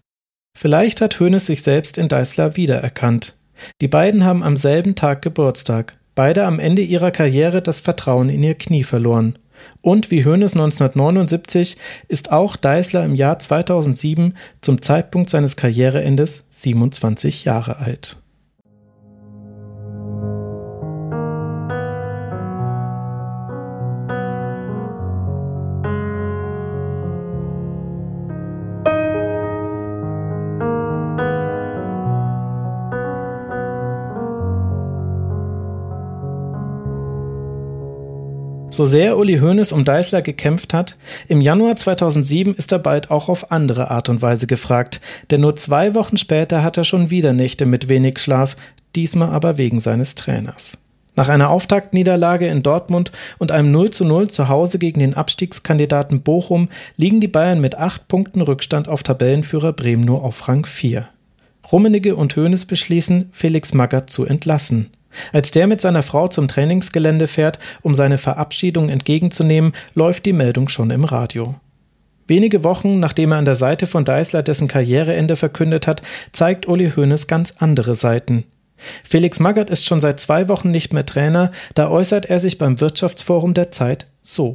[0.56, 3.34] Vielleicht hat Hoeneß sich selbst in Deißler wiedererkannt.
[3.80, 8.42] Die beiden haben am selben Tag Geburtstag, beide am Ende ihrer Karriere das Vertrauen in
[8.42, 9.38] ihr Knie verloren.
[9.80, 11.76] Und wie Hoeneß 1979
[12.08, 18.16] ist auch Deißler im Jahr 2007 zum Zeitpunkt seines Karriereendes 27 Jahre alt.
[38.74, 40.96] So sehr Uli Hoeneß um Deißler gekämpft hat,
[41.28, 45.00] im Januar 2007 ist er bald auch auf andere Art und Weise gefragt,
[45.30, 48.56] denn nur zwei Wochen später hat er schon wieder Nächte mit wenig Schlaf,
[48.96, 50.78] diesmal aber wegen seines Trainers.
[51.14, 56.22] Nach einer Auftaktniederlage in Dortmund und einem 0 zu 0 zu Hause gegen den Abstiegskandidaten
[56.22, 61.06] Bochum liegen die Bayern mit acht Punkten Rückstand auf Tabellenführer Bremen nur auf Rang 4.
[61.70, 64.90] Rummenigge und Hoeneß beschließen, Felix Magath zu entlassen.
[65.32, 70.68] Als der mit seiner Frau zum Trainingsgelände fährt, um seine Verabschiedung entgegenzunehmen, läuft die Meldung
[70.68, 71.54] schon im Radio.
[72.26, 76.02] Wenige Wochen nachdem er an der Seite von Deißler dessen Karriereende verkündet hat,
[76.32, 78.44] zeigt Uli Hoeneß ganz andere Seiten.
[79.02, 82.80] Felix Magath ist schon seit zwei Wochen nicht mehr Trainer, da äußert er sich beim
[82.80, 84.54] Wirtschaftsforum der Zeit so.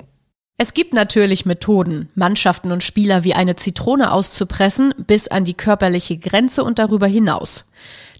[0.58, 6.18] Es gibt natürlich Methoden, Mannschaften und Spieler wie eine Zitrone auszupressen, bis an die körperliche
[6.18, 7.64] Grenze und darüber hinaus.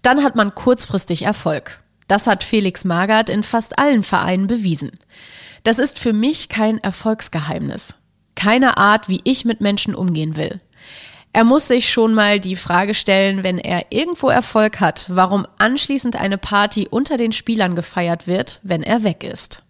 [0.00, 1.82] Dann hat man kurzfristig Erfolg.
[2.10, 4.90] Das hat Felix Magath in fast allen Vereinen bewiesen.
[5.62, 7.94] Das ist für mich kein Erfolgsgeheimnis.
[8.34, 10.60] Keine Art, wie ich mit Menschen umgehen will.
[11.32, 16.20] Er muss sich schon mal die Frage stellen, wenn er irgendwo Erfolg hat, warum anschließend
[16.20, 19.62] eine Party unter den Spielern gefeiert wird, wenn er weg ist.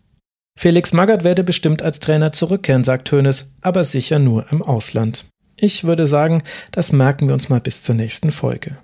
[0.59, 5.26] Felix Magath werde bestimmt als Trainer zurückkehren, sagt Hoeneß, aber sicher nur im Ausland.
[5.59, 8.78] Ich würde sagen, das merken wir uns mal bis zur nächsten Folge.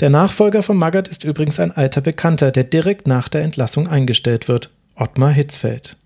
[0.00, 4.48] Der Nachfolger von Magath ist übrigens ein alter Bekannter, der direkt nach der Entlassung eingestellt
[4.48, 5.96] wird, Ottmar Hitzfeld.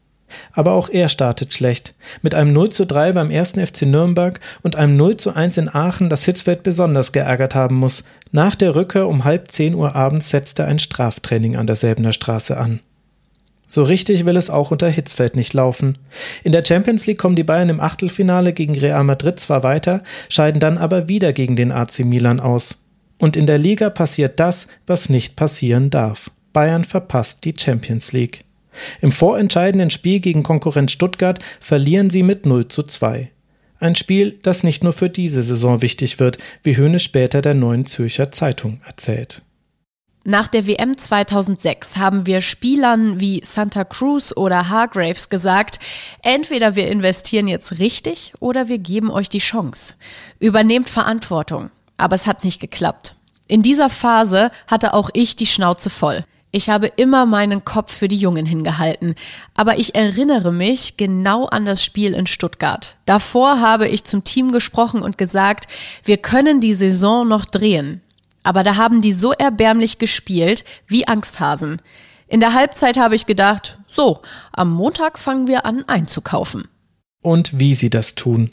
[0.52, 1.94] Aber auch er startet schlecht.
[2.22, 5.68] Mit einem 0 zu 3 beim ersten FC Nürnberg und einem 0 zu 1 in
[5.68, 8.04] Aachen, das Hitzfeld besonders geärgert haben muss.
[8.32, 12.56] Nach der Rückkehr um halb 10 Uhr abends setzt er ein Straftraining an derselbener Straße
[12.56, 12.80] an.
[13.66, 15.96] So richtig will es auch unter Hitzfeld nicht laufen.
[16.42, 20.60] In der Champions League kommen die Bayern im Achtelfinale gegen Real Madrid zwar weiter, scheiden
[20.60, 22.83] dann aber wieder gegen den AC Milan aus.
[23.18, 26.30] Und in der Liga passiert das, was nicht passieren darf.
[26.52, 28.44] Bayern verpasst die Champions League.
[29.00, 33.30] Im vorentscheidenden Spiel gegen Konkurrent Stuttgart verlieren sie mit 0 zu 2.
[33.78, 37.86] Ein Spiel, das nicht nur für diese Saison wichtig wird, wie Höhne später der Neuen
[37.86, 39.42] Zürcher Zeitung erzählt.
[40.26, 45.80] Nach der WM 2006 haben wir Spielern wie Santa Cruz oder Hargraves gesagt,
[46.22, 49.96] entweder wir investieren jetzt richtig oder wir geben euch die Chance.
[50.38, 51.68] Übernehmt Verantwortung.
[51.96, 53.14] Aber es hat nicht geklappt.
[53.46, 56.24] In dieser Phase hatte auch ich die Schnauze voll.
[56.50, 59.16] Ich habe immer meinen Kopf für die Jungen hingehalten,
[59.56, 62.94] aber ich erinnere mich genau an das Spiel in Stuttgart.
[63.06, 65.66] Davor habe ich zum Team gesprochen und gesagt,
[66.04, 68.02] wir können die Saison noch drehen.
[68.44, 71.82] Aber da haben die so erbärmlich gespielt wie Angsthasen.
[72.28, 74.20] In der Halbzeit habe ich gedacht, so,
[74.52, 76.68] am Montag fangen wir an einzukaufen.
[77.20, 78.52] Und wie sie das tun.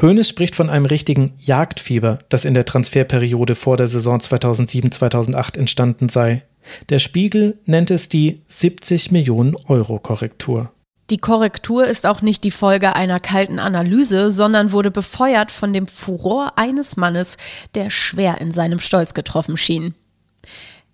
[0.00, 6.08] Hoeneß spricht von einem richtigen Jagdfieber, das in der Transferperiode vor der Saison 2007-2008 entstanden
[6.08, 6.44] sei.
[6.88, 10.72] Der Spiegel nennt es die 70 Millionen Euro Korrektur.
[11.08, 15.88] Die Korrektur ist auch nicht die Folge einer kalten Analyse, sondern wurde befeuert von dem
[15.88, 17.36] Furor eines Mannes,
[17.74, 19.94] der schwer in seinem Stolz getroffen schien.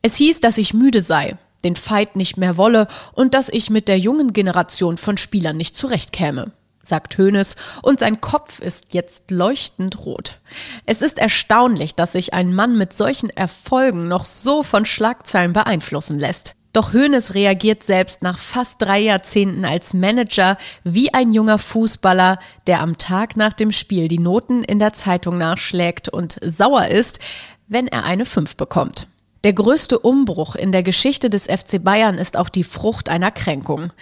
[0.00, 3.88] Es hieß, dass ich müde sei, den Fight nicht mehr wolle und dass ich mit
[3.88, 6.52] der jungen Generation von Spielern nicht zurechtkäme
[6.86, 10.38] sagt Hoeneß, und sein Kopf ist jetzt leuchtend rot.
[10.86, 16.18] Es ist erstaunlich, dass sich ein Mann mit solchen Erfolgen noch so von Schlagzeilen beeinflussen
[16.18, 16.54] lässt.
[16.76, 22.82] Doch Hoeneß reagiert selbst nach fast drei Jahrzehnten als Manager wie ein junger Fußballer, der
[22.82, 27.18] am Tag nach dem Spiel die Noten in der Zeitung nachschlägt und sauer ist,
[27.66, 29.08] wenn er eine 5 bekommt.
[29.44, 33.92] Der größte Umbruch in der Geschichte des FC Bayern ist auch die Frucht einer Kränkung.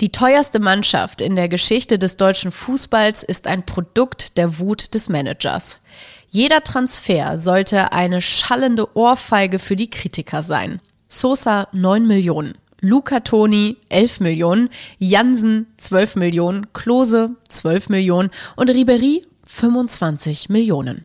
[0.00, 5.08] Die teuerste Mannschaft in der Geschichte des deutschen Fußballs ist ein Produkt der Wut des
[5.08, 5.78] Managers.
[6.28, 10.80] Jeder Transfer sollte eine schallende Ohrfeige für die Kritiker sein.
[11.08, 19.22] Sosa 9 Millionen, Luca Toni 11 Millionen, Jansen 12 Millionen, Klose 12 Millionen und Ribery
[19.46, 21.04] 25 Millionen.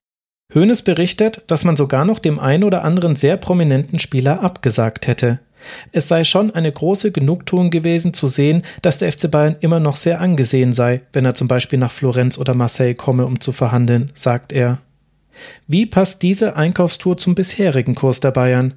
[0.54, 5.40] Hoeneß berichtet, dass man sogar noch dem ein oder anderen sehr prominenten Spieler abgesagt hätte.
[5.92, 9.96] Es sei schon eine große Genugtuung gewesen zu sehen, dass der FC Bayern immer noch
[9.96, 14.12] sehr angesehen sei, wenn er zum Beispiel nach Florenz oder Marseille komme, um zu verhandeln,
[14.14, 14.80] sagt er.
[15.68, 18.76] Wie passt diese Einkaufstour zum bisherigen Kurs der Bayern?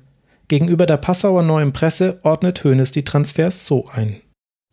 [0.48, 4.20] Gegenüber der Passauer Neuen Presse ordnet Hoeneß die Transfers so ein.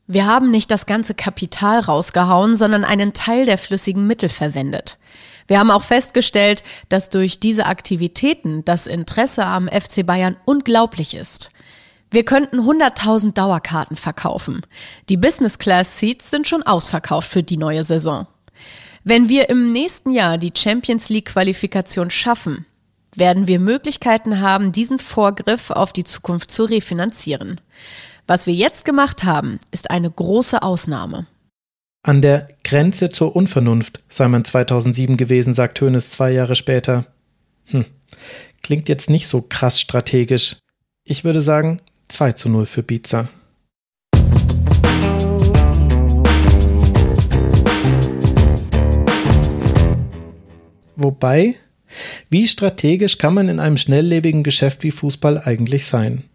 [0.08, 4.98] Wir haben nicht das ganze Kapital rausgehauen, sondern einen Teil der flüssigen Mittel verwendet.
[5.48, 11.50] Wir haben auch festgestellt, dass durch diese Aktivitäten das Interesse am FC Bayern unglaublich ist.
[12.12, 14.62] Wir könnten 100.000 Dauerkarten verkaufen.
[15.10, 18.28] Die Business Class Seats sind schon ausverkauft für die neue Saison.
[19.04, 22.66] Wenn wir im nächsten Jahr die Champions League Qualifikation schaffen,
[23.16, 27.62] werden wir Möglichkeiten haben, diesen Vorgriff auf die Zukunft zu refinanzieren.
[28.28, 31.28] Was wir jetzt gemacht haben, ist eine große Ausnahme.
[32.08, 37.08] An der Grenze zur Unvernunft sei man 2007 gewesen, sagt Hoeneß zwei Jahre später.
[37.72, 37.84] Hm.
[38.62, 40.58] Klingt jetzt nicht so krass strategisch.
[41.04, 43.28] Ich würde sagen 2 zu 0 für Pizza.
[50.96, 51.56] Wobei,
[52.30, 56.26] wie strategisch kann man in einem schnelllebigen Geschäft wie Fußball eigentlich sein?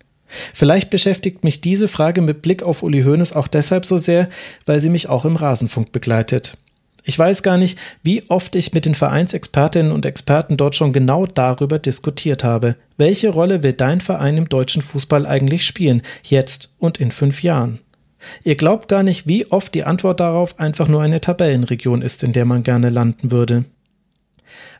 [0.54, 4.28] Vielleicht beschäftigt mich diese Frage mit Blick auf Uli Hoeneß auch deshalb so sehr,
[4.66, 6.56] weil sie mich auch im Rasenfunk begleitet.
[7.04, 11.26] Ich weiß gar nicht, wie oft ich mit den Vereinsexpertinnen und Experten dort schon genau
[11.26, 12.76] darüber diskutiert habe.
[12.98, 17.80] Welche Rolle will dein Verein im deutschen Fußball eigentlich spielen, jetzt und in fünf Jahren?
[18.44, 22.32] Ihr glaubt gar nicht, wie oft die Antwort darauf einfach nur eine Tabellenregion ist, in
[22.32, 23.64] der man gerne landen würde.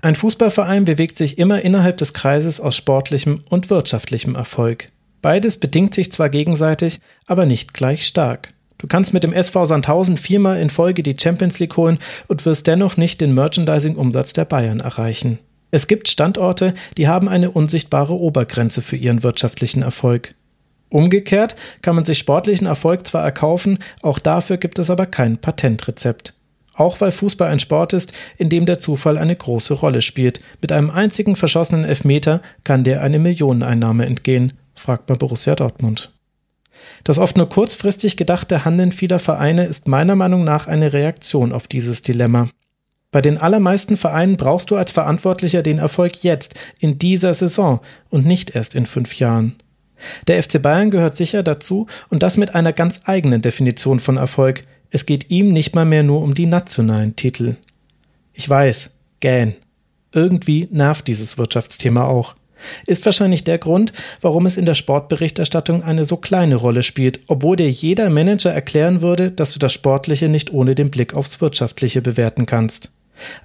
[0.03, 4.91] Ein Fußballverein bewegt sich immer innerhalb des Kreises aus sportlichem und wirtschaftlichem Erfolg.
[5.23, 8.53] Beides bedingt sich zwar gegenseitig, aber nicht gleich stark.
[8.79, 11.99] Du kannst mit dem SV Sandhausen viermal in Folge die Champions League holen
[12.29, 15.39] und wirst dennoch nicht den Merchandising-Umsatz der Bayern erreichen.
[15.71, 20.35] Es gibt Standorte, die haben eine unsichtbare Obergrenze für ihren wirtschaftlichen Erfolg.
[20.89, 26.35] Umgekehrt kann man sich sportlichen Erfolg zwar erkaufen, auch dafür gibt es aber kein Patentrezept.
[26.75, 30.41] Auch weil Fußball ein Sport ist, in dem der Zufall eine große Rolle spielt.
[30.63, 36.13] Mit einem einzigen verschossenen Elfmeter kann der eine Millioneneinnahme entgehen, fragt man Borussia Dortmund.
[37.05, 41.69] Das oft nur kurzfristig gedachte Handeln vieler Vereine ist meiner Meinung nach eine Reaktion auf
[41.69, 42.49] dieses Dilemma.
[43.13, 48.25] Bei den allermeisten Vereinen brauchst du als Verantwortlicher den Erfolg jetzt, in dieser Saison und
[48.25, 49.57] nicht erst in fünf Jahren.
[50.29, 54.65] Der FC Bayern gehört sicher dazu und das mit einer ganz eigenen Definition von Erfolg.
[54.91, 57.57] Es geht ihm nicht mal mehr nur um die nationalen Titel.
[58.33, 59.57] Ich weiß, gähn.
[60.13, 62.35] Irgendwie nervt dieses Wirtschaftsthema auch.
[62.87, 67.57] Ist wahrscheinlich der Grund, warum es in der Sportberichterstattung eine so kleine Rolle spielt, obwohl
[67.57, 72.03] dir jeder Manager erklären würde, dass du das Sportliche nicht ohne den Blick aufs Wirtschaftliche
[72.03, 72.93] bewerten kannst.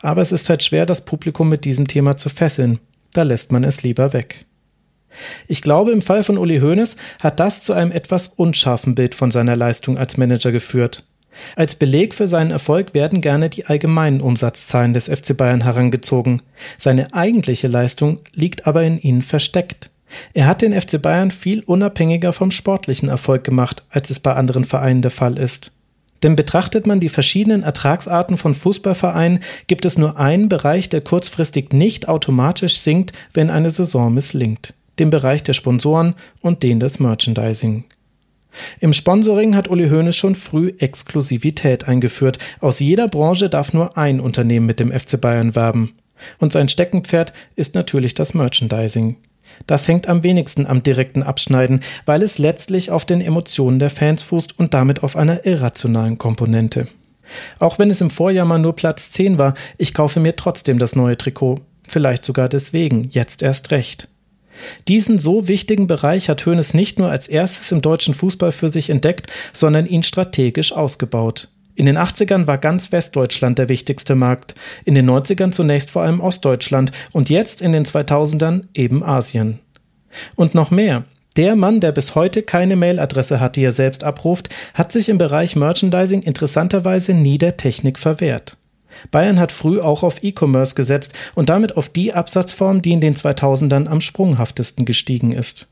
[0.02, 2.80] Aber es ist halt schwer, das Publikum mit diesem Thema zu fesseln.
[3.14, 4.46] Da lässt man es lieber weg.
[5.48, 9.32] Ich glaube, im Fall von Uli Hoeneß hat das zu einem etwas unscharfen Bild von
[9.32, 11.04] seiner Leistung als Manager geführt.
[11.56, 16.42] Als Beleg für seinen Erfolg werden gerne die allgemeinen Umsatzzahlen des FC Bayern herangezogen.
[16.78, 19.90] Seine eigentliche Leistung liegt aber in ihnen versteckt.
[20.34, 24.66] Er hat den FC Bayern viel unabhängiger vom sportlichen Erfolg gemacht, als es bei anderen
[24.66, 25.72] Vereinen der Fall ist.
[26.24, 31.74] Denn betrachtet man die verschiedenen Ertragsarten von Fußballvereinen, gibt es nur einen Bereich, der kurzfristig
[31.74, 34.74] nicht automatisch sinkt, wenn eine Saison misslingt.
[34.98, 37.84] Den Bereich der Sponsoren und den des Merchandising.
[38.80, 42.40] Im Sponsoring hat Uli Hoeneß schon früh Exklusivität eingeführt.
[42.60, 45.94] Aus jeder Branche darf nur ein Unternehmen mit dem FC Bayern werben.
[46.38, 49.18] Und sein Steckenpferd ist natürlich das Merchandising.
[49.68, 54.24] Das hängt am wenigsten am direkten Abschneiden, weil es letztlich auf den Emotionen der Fans
[54.24, 56.88] fußt und damit auf einer irrationalen Komponente.
[57.60, 60.96] Auch wenn es im Vorjahr mal nur Platz 10 war, ich kaufe mir trotzdem das
[60.96, 61.60] neue Trikot.
[61.88, 64.08] Vielleicht sogar deswegen, jetzt erst recht.
[64.88, 68.90] Diesen so wichtigen Bereich hat Hoeneß nicht nur als erstes im deutschen Fußball für sich
[68.90, 71.50] entdeckt, sondern ihn strategisch ausgebaut.
[71.76, 76.22] In den 80ern war ganz Westdeutschland der wichtigste Markt, in den 90ern zunächst vor allem
[76.22, 79.60] Ostdeutschland und jetzt in den 2000ern eben Asien.
[80.36, 81.04] Und noch mehr.
[81.36, 85.18] Der Mann, der bis heute keine Mailadresse hat, die er selbst abruft, hat sich im
[85.18, 88.58] Bereich Merchandising interessanterweise nie der Technik verwehrt.
[89.12, 93.16] Bayern hat früh auch auf E-Commerce gesetzt und damit auf die Absatzform, die in den
[93.16, 95.68] 2000ern am sprunghaftesten gestiegen ist.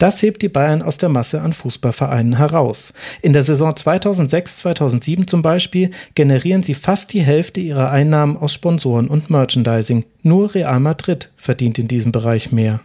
[0.00, 2.94] Das hebt die Bayern aus der Masse an Fußballvereinen heraus.
[3.20, 9.08] In der Saison 2006-2007 zum Beispiel generieren sie fast die Hälfte ihrer Einnahmen aus Sponsoren
[9.08, 10.06] und Merchandising.
[10.22, 12.80] Nur Real Madrid verdient in diesem Bereich mehr.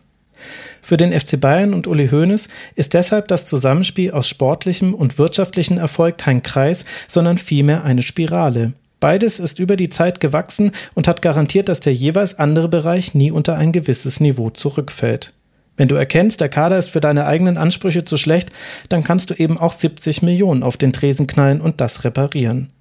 [0.81, 5.77] Für den FC Bayern und Uli Hoeneß ist deshalb das Zusammenspiel aus sportlichem und wirtschaftlichem
[5.77, 8.73] Erfolg kein Kreis, sondern vielmehr eine Spirale.
[9.05, 13.29] Beides ist über die Zeit gewachsen und hat garantiert, dass der jeweils andere Bereich nie
[13.29, 15.31] unter ein gewisses Niveau zurückfällt.
[15.77, 18.51] Wenn du erkennst, der Kader ist für deine eigenen Ansprüche zu schlecht,
[18.89, 22.71] dann kannst du eben auch 70 Millionen auf den Tresen knallen und das reparieren.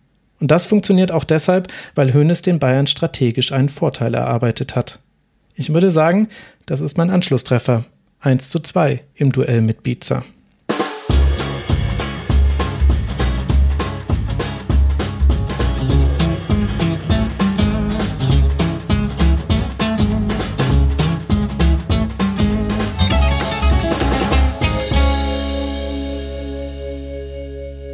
[0.41, 5.01] Und das funktioniert auch deshalb, weil Hoeneß den Bayern strategisch einen Vorteil erarbeitet hat.
[5.55, 6.29] Ich würde sagen,
[6.65, 7.85] das ist mein Anschlusstreffer.
[8.21, 10.25] 1 zu 2 im Duell mit Biza.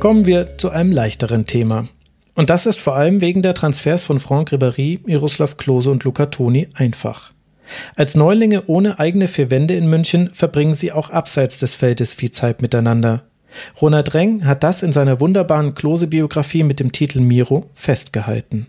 [0.01, 1.87] Kommen wir zu einem leichteren Thema.
[2.35, 6.25] Und das ist vor allem wegen der Transfers von Franck Ribéry, Miroslav Klose und Luca
[6.25, 7.33] Toni einfach.
[7.97, 12.31] Als Neulinge ohne eigene vier Wände in München verbringen sie auch abseits des Feldes viel
[12.31, 13.25] Zeit miteinander.
[13.83, 18.69] Ronald Reng hat das in seiner wunderbaren Klose-Biografie mit dem Titel Miro festgehalten.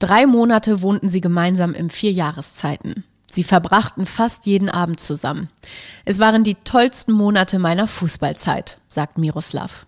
[0.00, 3.04] Drei Monate wohnten sie gemeinsam im Vierjahreszeiten.
[3.30, 5.48] Sie verbrachten fast jeden Abend zusammen.
[6.04, 9.86] Es waren die tollsten Monate meiner Fußballzeit, sagt Miroslav.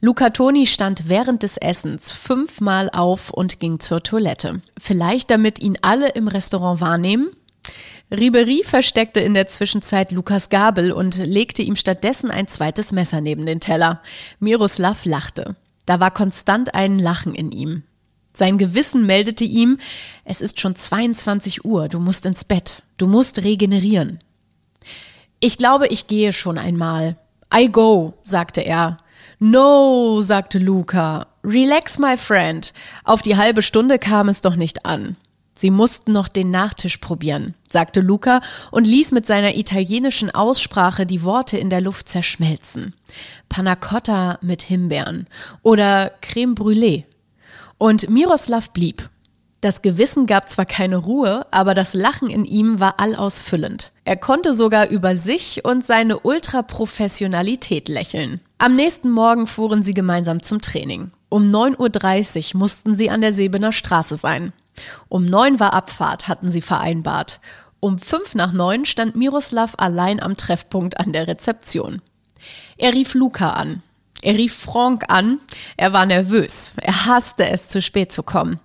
[0.00, 4.60] Luca Toni stand während des Essens fünfmal auf und ging zur Toilette.
[4.78, 7.30] Vielleicht damit ihn alle im Restaurant wahrnehmen?
[8.10, 13.46] Ribery versteckte in der Zwischenzeit Lukas Gabel und legte ihm stattdessen ein zweites Messer neben
[13.46, 14.02] den Teller.
[14.38, 15.56] Miroslav lachte.
[15.86, 17.82] Da war konstant ein Lachen in ihm.
[18.32, 19.78] Sein Gewissen meldete ihm,
[20.24, 24.20] es ist schon 22 Uhr, du musst ins Bett, du musst regenerieren.
[25.40, 27.16] Ich glaube, ich gehe schon einmal.
[27.54, 28.98] I go, sagte er.
[29.38, 31.26] No, sagte Luca.
[31.44, 32.72] Relax, my friend.
[33.04, 35.16] Auf die halbe Stunde kam es doch nicht an.
[35.54, 41.22] Sie mussten noch den Nachtisch probieren, sagte Luca und ließ mit seiner italienischen Aussprache die
[41.22, 42.94] Worte in der Luft zerschmelzen.
[43.48, 45.26] Panna Cotta mit Himbeeren
[45.62, 47.04] oder Creme Brûlée.
[47.78, 49.08] Und Miroslav blieb.
[49.66, 53.90] Das Gewissen gab zwar keine Ruhe, aber das Lachen in ihm war allausfüllend.
[54.04, 58.40] Er konnte sogar über sich und seine Ultraprofessionalität lächeln.
[58.58, 61.10] Am nächsten Morgen fuhren sie gemeinsam zum Training.
[61.30, 64.52] Um 9.30 Uhr mussten sie an der Sebener Straße sein.
[65.08, 67.40] Um neun war Abfahrt, hatten sie vereinbart.
[67.80, 72.02] Um fünf nach neun stand Miroslav allein am Treffpunkt an der Rezeption.
[72.78, 73.82] Er rief Luca an.
[74.22, 75.40] Er rief Frank an.
[75.76, 76.74] Er war nervös.
[76.76, 78.60] Er hasste es, zu spät zu kommen.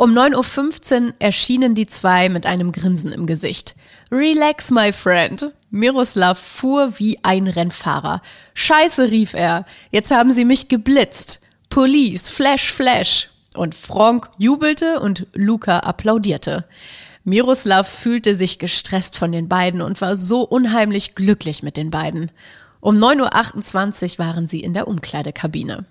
[0.00, 3.74] Um 9.15 Uhr erschienen die zwei mit einem Grinsen im Gesicht.
[4.10, 5.52] Relax, my friend.
[5.68, 8.22] Miroslav fuhr wie ein Rennfahrer.
[8.54, 9.66] Scheiße, rief er.
[9.90, 11.42] Jetzt haben sie mich geblitzt.
[11.68, 13.28] Police, Flash, Flash.
[13.54, 16.64] Und Frank jubelte und Luca applaudierte.
[17.24, 22.32] Miroslav fühlte sich gestresst von den beiden und war so unheimlich glücklich mit den beiden.
[22.80, 25.84] Um 9.28 Uhr waren sie in der Umkleidekabine.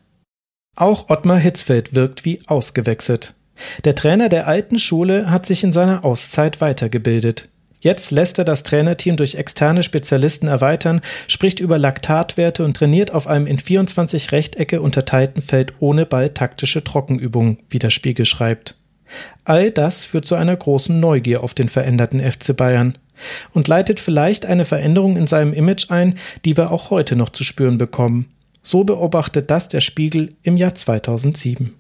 [0.76, 3.36] Auch Ottmar Hitzfeld wirkt wie ausgewechselt.
[3.84, 7.50] Der Trainer der alten Schule hat sich in seiner Auszeit weitergebildet.
[7.82, 13.26] Jetzt lässt er das Trainerteam durch externe Spezialisten erweitern, spricht über Laktatwerte und trainiert auf
[13.26, 18.76] einem in 24 Rechtecke unterteilten Feld ohne Ball taktische Trockenübungen, wie der Spiegel schreibt.
[19.46, 22.98] All das führt zu einer großen Neugier auf den veränderten FC Bayern
[23.52, 27.44] und leitet vielleicht eine Veränderung in seinem Image ein, die wir auch heute noch zu
[27.44, 28.32] spüren bekommen.
[28.62, 31.79] So beobachtet das der Spiegel im Jahr 2007.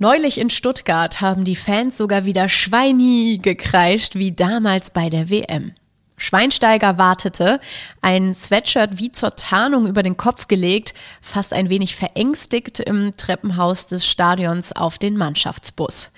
[0.00, 5.72] Neulich in Stuttgart haben die Fans sogar wieder Schweini gekreischt, wie damals bei der WM.
[6.16, 7.58] Schweinsteiger wartete,
[8.00, 13.88] ein Sweatshirt wie zur Tarnung über den Kopf gelegt, fast ein wenig verängstigt im Treppenhaus
[13.88, 16.12] des Stadions auf den Mannschaftsbus.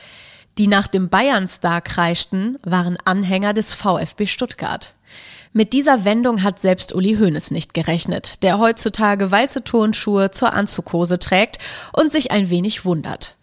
[0.58, 4.92] Die nach dem Bayern-Star kreischten, waren Anhänger des VfB Stuttgart.
[5.54, 11.18] Mit dieser Wendung hat selbst Uli Hoeneß nicht gerechnet, der heutzutage weiße Turnschuhe zur Anzughose
[11.18, 11.58] trägt
[11.94, 13.36] und sich ein wenig wundert.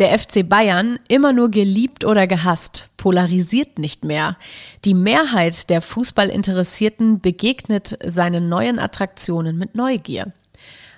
[0.00, 4.36] Der FC Bayern, immer nur geliebt oder gehasst, polarisiert nicht mehr.
[4.84, 10.32] Die Mehrheit der Fußballinteressierten begegnet seinen neuen Attraktionen mit Neugier.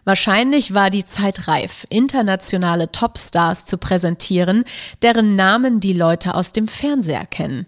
[0.05, 4.65] Wahrscheinlich war die Zeit reif, internationale Topstars zu präsentieren,
[5.03, 7.67] deren Namen die Leute aus dem Fernseher kennen.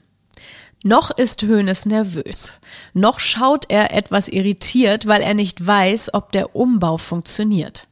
[0.85, 2.55] Noch ist Hoeneß nervös.
[2.95, 7.88] Noch schaut er etwas irritiert, weil er nicht weiß, ob der Umbau funktioniert.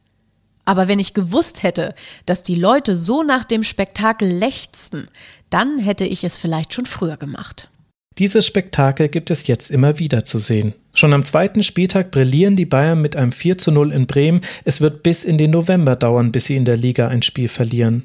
[0.67, 1.95] Aber wenn ich gewusst hätte,
[2.25, 5.05] dass die Leute so nach dem Spektakel lechzten,
[5.49, 7.69] dann hätte ich es vielleicht schon früher gemacht.
[8.17, 10.73] Dieses Spektakel gibt es jetzt immer wieder zu sehen.
[10.93, 14.41] Schon am zweiten Spieltag brillieren die Bayern mit einem 4 zu 0 in Bremen.
[14.65, 18.03] Es wird bis in den November dauern, bis sie in der Liga ein Spiel verlieren.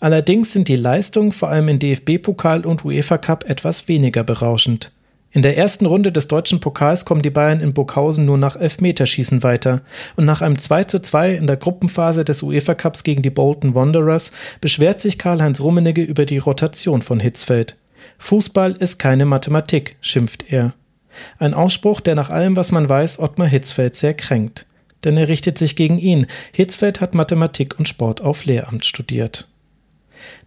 [0.00, 4.90] Allerdings sind die Leistungen vor allem in DFB-Pokal und UEFA Cup etwas weniger berauschend.
[5.34, 9.42] In der ersten Runde des deutschen Pokals kommen die Bayern in Burghausen nur nach Elfmeterschießen
[9.42, 9.82] weiter.
[10.14, 13.74] Und nach einem 2 zu 2 in der Gruppenphase des UEFA Cups gegen die Bolton
[13.74, 14.30] Wanderers
[14.60, 17.76] beschwert sich Karl-Heinz Rummenigge über die Rotation von Hitzfeld.
[18.18, 20.74] Fußball ist keine Mathematik, schimpft er.
[21.38, 24.66] Ein Ausspruch, der nach allem, was man weiß, Ottmar Hitzfeld sehr kränkt.
[25.02, 26.28] Denn er richtet sich gegen ihn.
[26.52, 29.48] Hitzfeld hat Mathematik und Sport auf Lehramt studiert.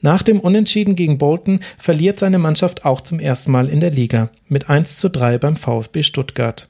[0.01, 4.29] Nach dem Unentschieden gegen Bolton verliert seine Mannschaft auch zum ersten Mal in der Liga
[4.47, 6.67] mit 1 zu 3 beim VfB Stuttgart.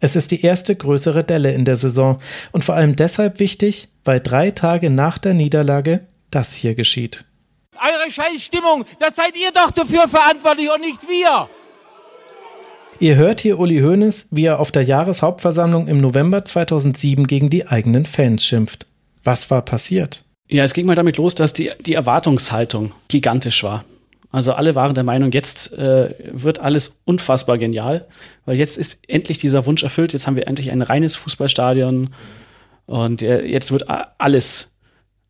[0.00, 2.18] Es ist die erste größere Delle in der Saison
[2.52, 6.00] und vor allem deshalb wichtig, weil drei Tage nach der Niederlage
[6.30, 7.24] das hier geschieht.
[7.74, 11.48] Eure Scheißstimmung, das seid ihr doch dafür verantwortlich und nicht wir.
[13.00, 17.66] Ihr hört hier Uli Hoeneß, wie er auf der Jahreshauptversammlung im November 2007 gegen die
[17.66, 18.86] eigenen Fans schimpft.
[19.24, 20.24] Was war passiert?
[20.54, 23.84] Ja, es ging mal damit los, dass die, die Erwartungshaltung gigantisch war.
[24.30, 28.06] Also alle waren der Meinung, jetzt äh, wird alles unfassbar genial,
[28.44, 30.12] weil jetzt ist endlich dieser Wunsch erfüllt.
[30.12, 32.10] Jetzt haben wir endlich ein reines Fußballstadion
[32.86, 34.70] und äh, jetzt wird alles,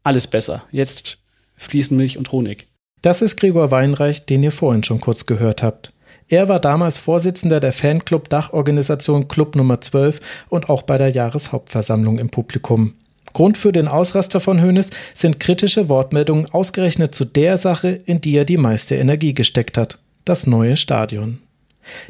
[0.03, 0.67] alles besser.
[0.71, 1.17] Jetzt
[1.57, 2.67] fließen Milch und Honig.
[3.01, 5.95] Das ist Gregor Weinreich, den ihr vorhin schon kurz gehört habt.
[6.29, 10.21] Er war damals Vorsitzender der Fanclub-Dachorganisation Club Nummer 12
[10.51, 12.93] und auch bei der Jahreshauptversammlung im Publikum.
[13.35, 18.36] Grund für den Ausraster von Hoeneß sind kritische Wortmeldungen ausgerechnet zu der Sache, in die
[18.36, 21.40] er die meiste Energie gesteckt hat, das neue Stadion.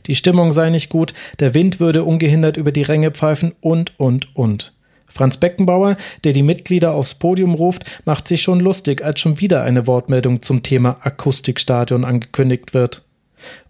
[0.07, 4.37] Die Stimmung sei nicht gut, der Wind würde ungehindert über die Ränge pfeifen und, und,
[4.37, 4.73] und.
[5.09, 9.63] Franz Beckenbauer, der die Mitglieder aufs Podium ruft, macht sich schon lustig, als schon wieder
[9.63, 13.03] eine Wortmeldung zum Thema Akustikstadion angekündigt wird.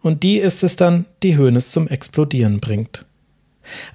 [0.01, 3.07] Und die ist es dann, die Hoeneß zum Explodieren bringt.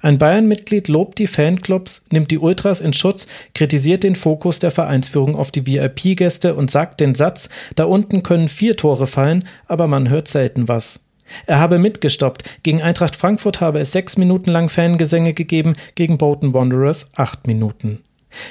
[0.02, 5.36] Ein Bayern-Mitglied lobt die Fanclubs, nimmt die Ultras in Schutz, kritisiert den Fokus der Vereinsführung
[5.36, 10.08] auf die VIP-Gäste und sagt den Satz, da unten können vier Tore fallen, aber man
[10.08, 11.04] hört selten was.
[11.46, 12.62] Er habe mitgestoppt.
[12.62, 18.00] Gegen Eintracht Frankfurt habe es sechs Minuten lang Fangesänge gegeben, gegen Bolton Wanderers acht Minuten.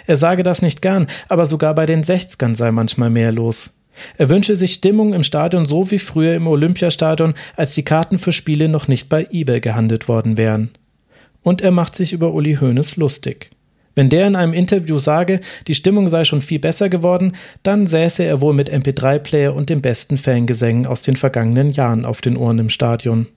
[0.06, 3.72] Er sage das nicht gern, aber sogar bei den Sechzgern sei manchmal mehr los.
[4.18, 8.32] Er wünsche sich Stimmung im Stadion so wie früher im Olympiastadion, als die Karten für
[8.32, 10.72] Spiele noch nicht bei eBay gehandelt worden wären
[11.42, 13.52] und er macht sich über Uli Hoeneß lustig.
[13.96, 17.34] Wenn der in einem Interview sage, die Stimmung sei schon viel besser geworden,
[17.64, 22.22] dann säße er wohl mit MP3-Player und den besten Fangesängen aus den vergangenen Jahren auf
[22.22, 23.28] den Ohren im Stadion.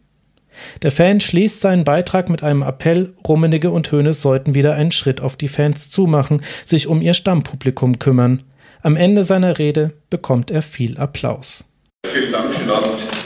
[0.83, 5.21] Der Fan schließt seinen Beitrag mit einem Appell, Rummenigge und Hoeneß sollten wieder einen Schritt
[5.21, 8.43] auf die Fans zumachen, sich um ihr Stammpublikum kümmern.
[8.83, 11.65] Am Ende seiner Rede bekommt er viel Applaus.
[12.07, 13.22] Vielen Dank, schönen Abend.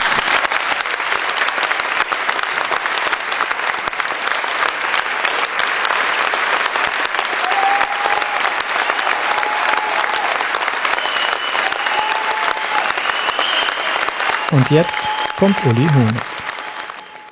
[14.52, 14.98] Und jetzt
[15.36, 16.42] kommt Uli Hoeneß.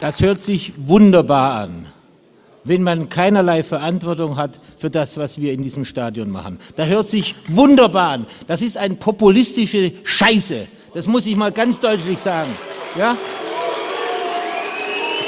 [0.01, 1.87] Das hört sich wunderbar an,
[2.65, 6.59] wenn man keinerlei Verantwortung hat für das, was wir in diesem Stadion machen.
[6.75, 8.27] Da hört sich wunderbar an.
[8.49, 10.67] Das ist eine populistische Scheiße.
[10.93, 12.51] Das muss ich mal ganz deutlich sagen.
[12.99, 13.17] Ja?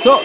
[0.02, 0.16] So,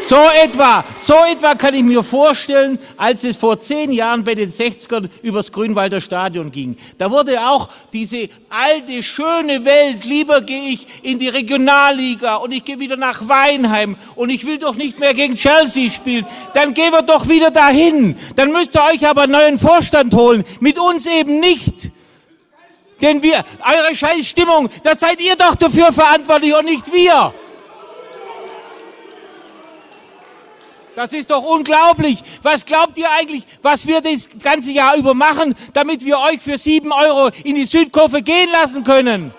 [0.00, 4.50] so etwa, so etwa kann ich mir vorstellen, als es vor zehn Jahren bei den
[4.50, 6.76] 60ern übers Grünwalder Stadion ging.
[6.98, 12.64] Da wurde auch diese alte, schöne Welt, lieber gehe ich in die Regionalliga und ich
[12.64, 16.26] gehe wieder nach Weinheim und ich will doch nicht mehr gegen Chelsea spielen.
[16.54, 18.16] Dann gehen wir doch wieder dahin.
[18.36, 20.44] Dann müsst ihr euch aber einen neuen Vorstand holen.
[20.60, 21.90] Mit uns eben nicht.
[23.00, 27.34] Denn wir, eure Scheißstimmung, das seid ihr doch dafür verantwortlich und nicht wir.
[30.96, 32.22] Das ist doch unglaublich.
[32.42, 36.56] Was glaubt ihr eigentlich, was wir das ganze Jahr über machen, damit wir euch für
[36.56, 39.34] sieben Euro in die Südkurve gehen lassen können?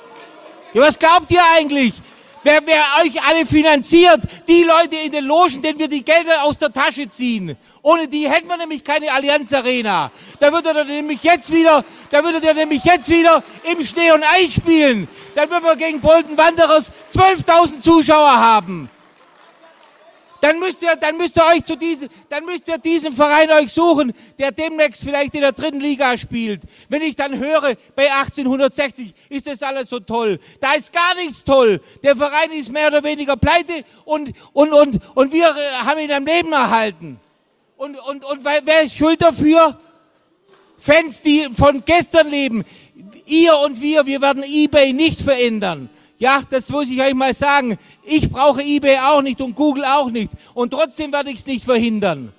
[0.73, 1.95] Ja, was glaubt ihr eigentlich?
[2.43, 6.59] Wer, wer euch alle finanziert, die Leute in den Logen, denen wir die Gelder aus
[6.59, 7.57] der Tasche ziehen.
[7.81, 10.11] Ohne die hätten wir nämlich keine Allianz Arena.
[10.39, 14.23] Da würdet ihr nämlich jetzt wieder, da würdet ihr nämlich jetzt wieder im Schnee und
[14.23, 15.07] Eis spielen.
[15.33, 18.91] Dann würden wir gegen Bolton Wanderers 12.000 Zuschauer haben
[20.41, 23.71] dann müsst ihr, dann müsst ihr euch zu diesem, dann müsst ihr diesen Verein euch
[23.71, 26.61] suchen, der demnächst vielleicht in der dritten Liga spielt.
[26.89, 30.39] Wenn ich dann höre, bei 1860 ist das alles so toll.
[30.59, 31.81] Da ist gar nichts toll.
[32.03, 36.11] Der Verein ist mehr oder weniger pleite und, und, und, und wir äh, haben ihn
[36.11, 37.19] am Leben erhalten.
[37.77, 39.79] Und, und, und wer ist schuld dafür?
[40.77, 42.65] Fans, die von gestern leben.
[43.25, 45.89] Ihr und wir, wir werden eBay nicht verändern.
[46.17, 47.77] Ja, das muss ich euch mal sagen.
[48.03, 50.31] Ich brauche eBay auch nicht und Google auch nicht.
[50.53, 52.33] Und trotzdem werde ich es nicht verhindern.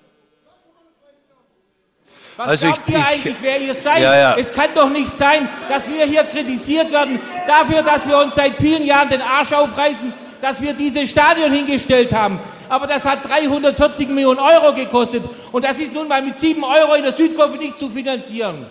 [2.36, 4.02] Was also glaubt ich, ihr eigentlich, wer ihr seid?
[4.02, 4.36] Ja, ja.
[4.36, 8.56] Es kann doch nicht sein, dass wir hier kritisiert werden dafür, dass wir uns seit
[8.56, 12.38] vielen Jahren den Arsch aufreißen, dass wir dieses Stadion hingestellt haben.
[12.68, 15.24] Aber das hat 340 Millionen Euro gekostet.
[15.50, 18.66] Und das ist nun mal mit 7 Euro in der Südkurve nicht zu finanzieren.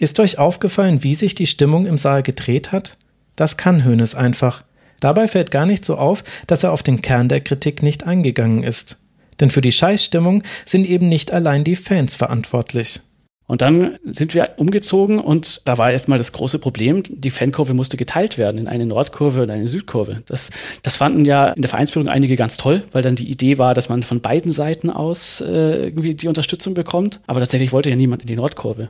[0.00, 2.96] Ist euch aufgefallen, wie sich die Stimmung im Saal gedreht hat?
[3.36, 4.64] Das kann Hoeneß einfach.
[4.98, 8.62] Dabei fällt gar nicht so auf, dass er auf den Kern der Kritik nicht eingegangen
[8.62, 8.96] ist.
[9.40, 13.00] Denn für die Scheißstimmung sind eben nicht allein die Fans verantwortlich.
[13.46, 17.98] Und dann sind wir umgezogen und da war erstmal das große Problem, die Fankurve musste
[17.98, 20.22] geteilt werden in eine Nordkurve und eine Südkurve.
[20.24, 20.50] Das,
[20.82, 23.90] das fanden ja in der Vereinsführung einige ganz toll, weil dann die Idee war, dass
[23.90, 27.20] man von beiden Seiten aus äh, irgendwie die Unterstützung bekommt.
[27.26, 28.88] Aber tatsächlich wollte ja niemand in die Nordkurve.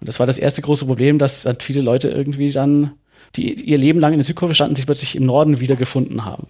[0.00, 2.92] Und das war das erste große Problem, dass dann viele Leute irgendwie dann,
[3.34, 6.48] die ihr Leben lang in der Südkurve standen, sich plötzlich im Norden wiedergefunden haben.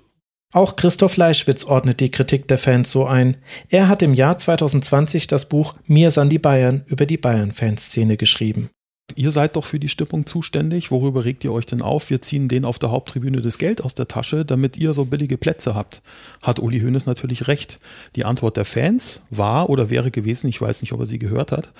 [0.52, 3.36] Auch Christoph Leischwitz ordnet die Kritik der Fans so ein.
[3.68, 8.70] Er hat im Jahr 2020 das Buch Mir san die Bayern über die Bayern-Fanszene geschrieben.
[9.14, 10.90] Ihr seid doch für die Stimmung zuständig.
[10.90, 12.10] Worüber regt ihr euch denn auf?
[12.10, 15.38] Wir ziehen denen auf der Haupttribüne das Geld aus der Tasche, damit ihr so billige
[15.38, 16.02] Plätze habt.
[16.42, 17.78] Hat Uli Hoeneß natürlich recht.
[18.16, 21.52] Die Antwort der Fans war oder wäre gewesen, ich weiß nicht, ob er sie gehört
[21.52, 21.72] hat,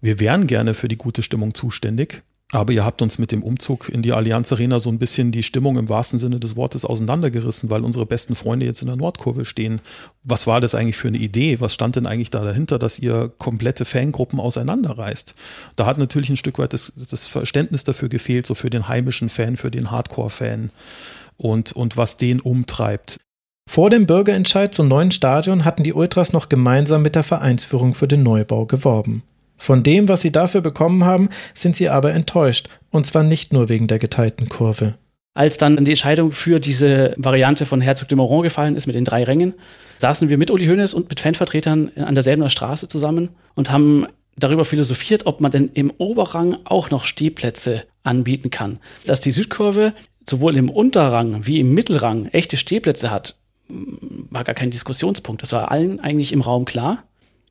[0.00, 3.90] wir wären gerne für die gute Stimmung zuständig, Aber ihr habt uns mit dem Umzug
[3.90, 7.68] in die Allianz Arena so ein bisschen die Stimmung im wahrsten Sinne des Wortes auseinandergerissen,
[7.68, 9.82] weil unsere besten Freunde jetzt in der Nordkurve stehen.
[10.22, 11.60] Was war das eigentlich für eine Idee?
[11.60, 15.34] Was stand denn eigentlich da dahinter, dass ihr komplette Fangruppen auseinanderreißt?
[15.76, 19.28] Da hat natürlich ein Stück weit das, das Verständnis dafür gefehlt, so für den heimischen
[19.28, 20.70] Fan, für den Hardcore-Fan
[21.36, 23.18] und, und was den umtreibt.
[23.68, 28.08] Vor dem Bürgerentscheid zum neuen Stadion hatten die Ultras noch gemeinsam mit der Vereinsführung für
[28.08, 29.22] den Neubau geworben.
[29.58, 32.68] Von dem, was sie dafür bekommen haben, sind sie aber enttäuscht.
[32.90, 34.94] Und zwar nicht nur wegen der geteilten Kurve.
[35.34, 39.04] Als dann die Entscheidung für diese Variante von Herzog de Moron gefallen ist mit den
[39.04, 39.54] drei Rängen,
[39.98, 44.06] saßen wir mit Uli Hoeneß und mit Fanvertretern an derselben Straße zusammen und haben
[44.36, 48.78] darüber philosophiert, ob man denn im Oberrang auch noch Stehplätze anbieten kann.
[49.06, 49.92] Dass die Südkurve
[50.28, 53.36] sowohl im Unterrang wie im Mittelrang echte Stehplätze hat,
[53.68, 55.42] war gar kein Diskussionspunkt.
[55.42, 57.04] Das war allen eigentlich im Raum klar.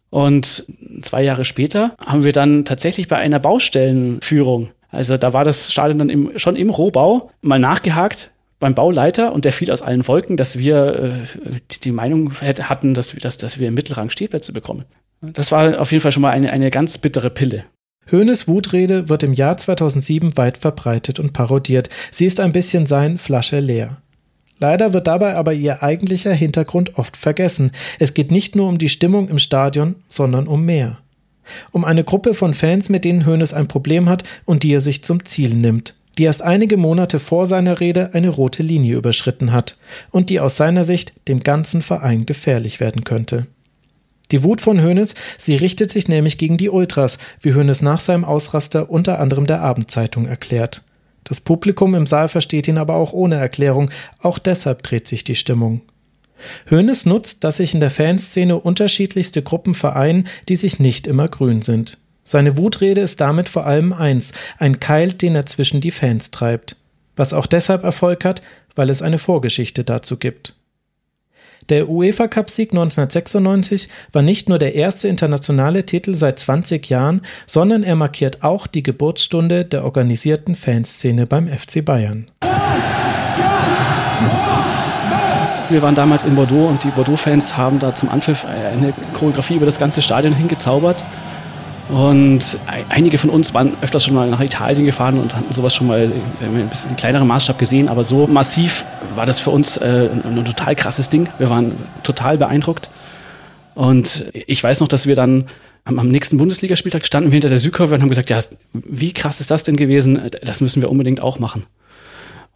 [0.10, 0.66] Und
[1.02, 6.00] zwei Jahre später haben wir dann tatsächlich bei einer Baustellenführung, also da war das Stadion
[6.00, 10.38] dann im, schon im Rohbau, mal nachgehakt beim Bauleiter und der fiel aus allen Wolken,
[10.38, 14.86] dass wir äh, die Meinung hatten, dass wir, dass, dass wir im Mittelrang Stehplätze bekommen.
[15.22, 17.66] Das war auf jeden Fall schon mal eine, eine ganz bittere Pille.
[18.06, 21.90] Höhnes Wutrede wird im Jahr 2007 weit verbreitet und parodiert.
[22.10, 23.98] Sie ist ein bisschen sein Flasche leer.
[24.60, 27.72] Leider wird dabei aber ihr eigentlicher Hintergrund oft vergessen.
[28.00, 30.98] Es geht nicht nur um die Stimmung im Stadion, sondern um mehr.
[31.72, 35.04] Um eine Gruppe von Fans, mit denen Hoeneß ein Problem hat und die er sich
[35.04, 39.78] zum Ziel nimmt, die erst einige Monate vor seiner Rede eine rote Linie überschritten hat
[40.12, 43.48] und die aus seiner Sicht dem ganzen Verein gefährlich werden könnte.
[44.32, 48.26] Die Wut von Hoeneß, sie richtet sich nämlich gegen die Ultras, wie Hoeneß nach seinem
[48.26, 50.84] Ausraster unter anderem der Abendzeitung erklärt.
[51.28, 53.92] Das Publikum im Saal versteht ihn aber auch ohne Erklärung,
[54.22, 55.82] auch deshalb dreht sich die Stimmung.
[56.72, 61.64] Hoeneß nutzt, dass sich in der Fanszene unterschiedlichste Gruppen vereinen, die sich nicht immer grün
[61.64, 61.98] sind.
[62.24, 66.78] Seine Wutrede ist damit vor allem eins, ein Keil, den er zwischen die Fans treibt.
[67.18, 68.42] Was auch deshalb Erfolg hat,
[68.76, 70.56] weil es eine Vorgeschichte dazu gibt.
[71.70, 77.84] Der UEFA Cup-Sieg 1996 war nicht nur der erste internationale Titel seit 20 Jahren, sondern
[77.84, 82.28] er markiert auch die Geburtsstunde der organisierten Fanszene beim FC Bayern.
[85.70, 89.66] Wir waren damals in Bordeaux und die Bordeaux-Fans haben da zum Anpfiff eine Choreografie über
[89.66, 91.04] das ganze Stadion hingezaubert.
[91.90, 92.60] Und
[92.90, 96.12] einige von uns waren öfters schon mal nach Italien gefahren und hatten sowas schon mal
[96.42, 98.86] ein bisschen in kleinerem Maßstab gesehen, aber so massiv
[99.16, 101.30] war das für uns äh, ein total krasses Ding.
[101.38, 102.90] Wir waren total beeindruckt.
[103.74, 105.46] Und ich weiß noch, dass wir dann
[105.86, 108.40] am, am nächsten Bundesligaspieltag standen wir hinter der Südkurve und haben gesagt, ja,
[108.74, 110.20] wie krass ist das denn gewesen?
[110.44, 111.68] Das müssen wir unbedingt auch machen.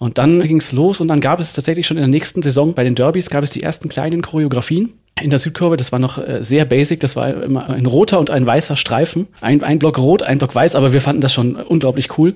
[0.02, 2.74] Und dann ging es los und dann gab es tatsächlich schon in der nächsten Saison
[2.74, 5.78] bei den Derbys gab es die ersten kleinen Choreografien in der Südkurve.
[5.78, 7.02] Das war noch äh, sehr basic.
[7.02, 9.28] Das war immer ein roter und ein weißer Streifen.
[9.42, 12.34] Ein, ein Block rot, ein Block weiß, aber wir fanden das schon unglaublich cool.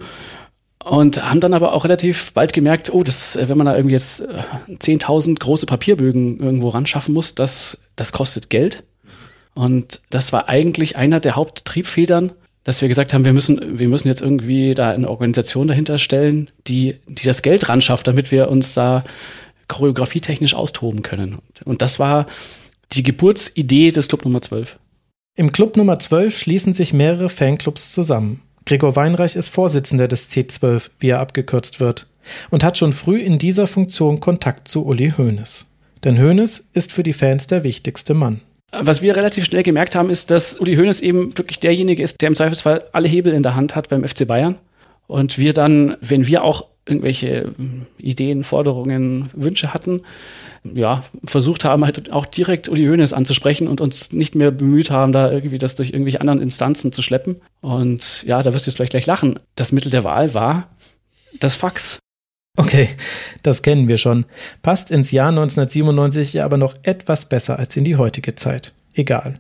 [0.84, 3.96] Und haben dann aber auch relativ bald gemerkt, oh, das, äh, wenn man da irgendwie
[3.96, 4.22] jetzt
[4.70, 8.84] 10.000 äh, große Papierbögen irgendwo ran schaffen muss, das, das kostet Geld.
[9.56, 12.32] Und das war eigentlich einer der Haupttriebfedern,
[12.66, 16.50] dass wir gesagt haben, wir müssen, wir müssen jetzt irgendwie da eine Organisation dahinter stellen,
[16.68, 19.06] die, die das Geld ran schafft, damit wir uns da
[19.68, 21.38] choreografietechnisch austoben können.
[21.64, 22.26] Und das war
[22.92, 24.80] die Geburtsidee des Club Nummer 12.
[25.36, 28.42] Im Club Nummer 12 schließen sich mehrere Fanclubs zusammen.
[28.66, 32.08] Gregor Weinreich ist Vorsitzender des C12, wie er abgekürzt wird,
[32.50, 35.72] und hat schon früh in dieser Funktion Kontakt zu Uli Hoeneß.
[36.04, 38.42] Denn Hoeneß ist für die Fans der wichtigste Mann.
[38.80, 42.28] Was wir relativ schnell gemerkt haben, ist, dass Uli Hoeneß eben wirklich derjenige ist, der
[42.28, 44.58] im Zweifelsfall alle Hebel in der Hand hat beim FC Bayern.
[45.08, 47.54] Und wir dann, wenn wir auch irgendwelche
[47.98, 50.02] Ideen, Forderungen, Wünsche hatten,
[50.64, 55.12] ja, versucht haben, halt auch direkt Uli Hoeneß anzusprechen und uns nicht mehr bemüht haben,
[55.12, 57.38] da irgendwie das durch irgendwelche anderen Instanzen zu schleppen.
[57.62, 59.40] Und ja, da wirst du jetzt vielleicht gleich lachen.
[59.56, 60.70] Das Mittel der Wahl war
[61.40, 62.00] das Fax.
[62.58, 62.88] Okay,
[63.44, 64.26] das kennen wir schon.
[64.62, 68.74] Passt ins Jahr 1997 aber noch etwas besser als in die heutige Zeit.
[68.94, 69.36] Egal.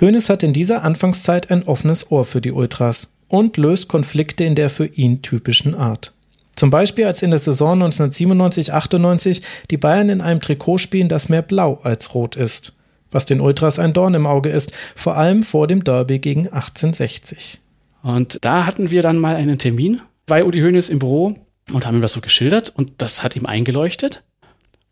[0.00, 4.54] Hoeneß hat in dieser Anfangszeit ein offenes Ohr für die Ultras und löst Konflikte in
[4.54, 6.12] der für ihn typischen Art.
[6.54, 11.42] Zum Beispiel als in der Saison 1997-98 die Bayern in einem Trikot spielen, das mehr
[11.42, 12.72] blau als rot ist.
[13.10, 17.60] Was den Ultras ein Dorn im Auge ist, vor allem vor dem Derby gegen 1860.
[18.02, 21.36] Und da hatten wir dann mal einen Termin bei Udi Hoeneß im Büro
[21.72, 24.22] und haben ihm das so geschildert und das hat ihm eingeleuchtet.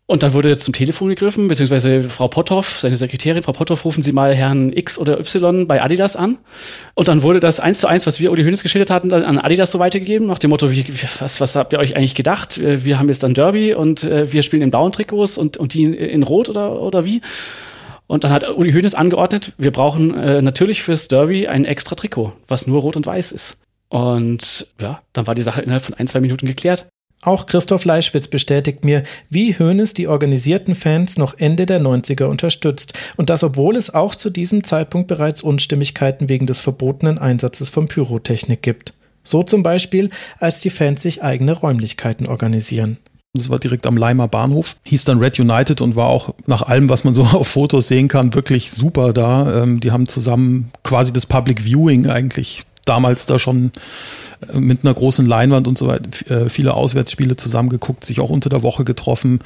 [0.07, 4.11] Und dann wurde zum Telefon gegriffen, beziehungsweise Frau Potthoff, seine Sekretärin, Frau Potthoff, rufen Sie
[4.11, 6.37] mal Herrn X oder Y bei Adidas an.
[6.93, 9.39] Und dann wurde das eins zu eins, was wir Uli Hoeneß geschildert hatten, dann an
[9.39, 10.85] Adidas so weitergegeben, nach dem Motto, wie,
[11.19, 12.59] was, was habt ihr euch eigentlich gedacht?
[12.59, 15.85] Wir haben jetzt dann Derby und äh, wir spielen in blauen Trikots und, und die
[15.85, 17.21] in, Rot oder, oder wie?
[18.05, 22.33] Und dann hat Uli Hoeneß angeordnet, wir brauchen äh, natürlich fürs Derby ein extra Trikot,
[22.47, 23.57] was nur rot und weiß ist.
[23.95, 26.89] Und ja, dann war die Sache innerhalb von ein, zwei Minuten geklärt.
[27.21, 32.91] Auch Christoph Leischwitz bestätigt mir, wie Hoeneß die organisierten Fans noch Ende der 90er unterstützt
[33.15, 37.87] und das obwohl es auch zu diesem Zeitpunkt bereits Unstimmigkeiten wegen des verbotenen Einsatzes von
[37.87, 38.93] Pyrotechnik gibt.
[39.23, 40.09] So zum Beispiel,
[40.39, 42.97] als die Fans sich eigene Räumlichkeiten organisieren.
[43.33, 46.89] Das war direkt am Leimer Bahnhof, hieß dann Red United und war auch nach allem,
[46.89, 49.63] was man so auf Fotos sehen kann, wirklich super da.
[49.63, 53.71] Ähm, die haben zusammen quasi das Public Viewing eigentlich damals da schon
[54.53, 58.49] äh, mit einer großen Leinwand und so weiter, äh, viele Auswärtsspiele zusammengeguckt, sich auch unter
[58.49, 59.39] der Woche getroffen.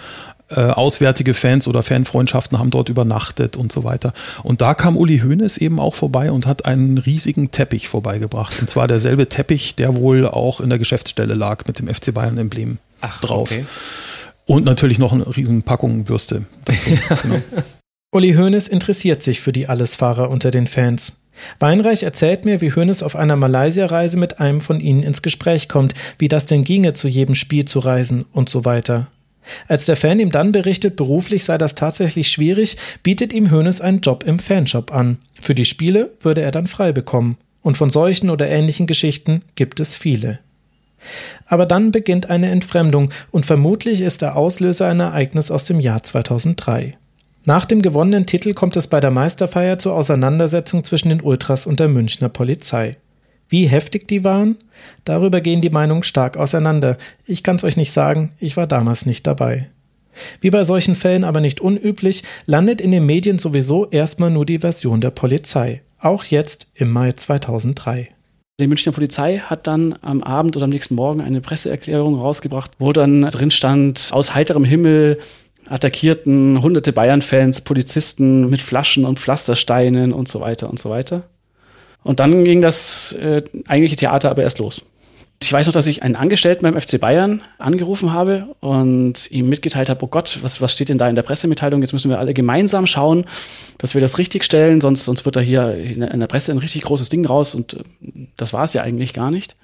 [0.49, 4.13] Äh, auswärtige Fans oder Fanfreundschaften haben dort übernachtet und so weiter.
[4.43, 8.59] Und da kam Uli Hoeneß eben auch vorbei und hat einen riesigen Teppich vorbeigebracht.
[8.59, 12.79] Und zwar derselbe Teppich, der wohl auch in der Geschäftsstelle lag mit dem FC Bayern-Emblem
[13.21, 13.51] drauf.
[13.51, 13.65] Okay.
[14.45, 16.97] Und natürlich noch eine riesen Packung Würste dazu.
[17.21, 17.41] genau.
[18.11, 21.13] Uli Hoeneß interessiert sich für die Allesfahrer unter den Fans.
[21.59, 25.93] Weinreich erzählt mir, wie Hoeneß auf einer Malaysia-Reise mit einem von ihnen ins Gespräch kommt,
[26.17, 29.07] wie das denn ginge, zu jedem Spiel zu reisen und so weiter.
[29.67, 34.01] Als der Fan ihm dann berichtet, beruflich sei das tatsächlich schwierig, bietet ihm Hoeneß einen
[34.01, 35.17] Job im Fanshop an.
[35.41, 37.37] Für die Spiele würde er dann frei bekommen.
[37.61, 40.39] Und von solchen oder ähnlichen Geschichten gibt es viele.
[41.45, 46.03] Aber dann beginnt eine Entfremdung und vermutlich ist der Auslöser ein Ereignis aus dem Jahr
[46.03, 46.97] 2003.
[47.49, 51.79] Nach dem gewonnenen Titel kommt es bei der Meisterfeier zur Auseinandersetzung zwischen den Ultras und
[51.79, 52.91] der Münchner Polizei.
[53.47, 54.57] Wie heftig die waren?
[55.03, 56.95] Darüber gehen die Meinungen stark auseinander.
[57.25, 59.67] Ich kann's euch nicht sagen, ich war damals nicht dabei.
[60.41, 64.59] Wie bei solchen Fällen aber nicht unüblich, landet in den Medien sowieso erstmal nur die
[64.59, 65.81] Version der Polizei.
[65.97, 68.09] Auch jetzt im Mai 2003.
[68.59, 72.93] Die Münchner Polizei hat dann am Abend oder am nächsten Morgen eine Presseerklärung rausgebracht, wo
[72.93, 75.17] dann drin stand, aus heiterem Himmel
[75.69, 81.23] attackierten hunderte Bayern-Fans Polizisten mit Flaschen und Pflastersteinen und so weiter und so weiter.
[82.03, 84.83] Und dann ging das äh, eigentliche Theater aber erst los.
[85.41, 89.89] Ich weiß noch, dass ich einen Angestellten beim FC Bayern angerufen habe und ihm mitgeteilt
[89.89, 91.81] habe, oh Gott, was, was steht denn da in der Pressemitteilung?
[91.81, 93.25] Jetzt müssen wir alle gemeinsam schauen,
[93.77, 96.81] dass wir das richtig stellen, sonst, sonst wird da hier in der Presse ein richtig
[96.81, 97.83] großes Ding raus und äh,
[98.35, 99.55] das war es ja eigentlich gar nicht.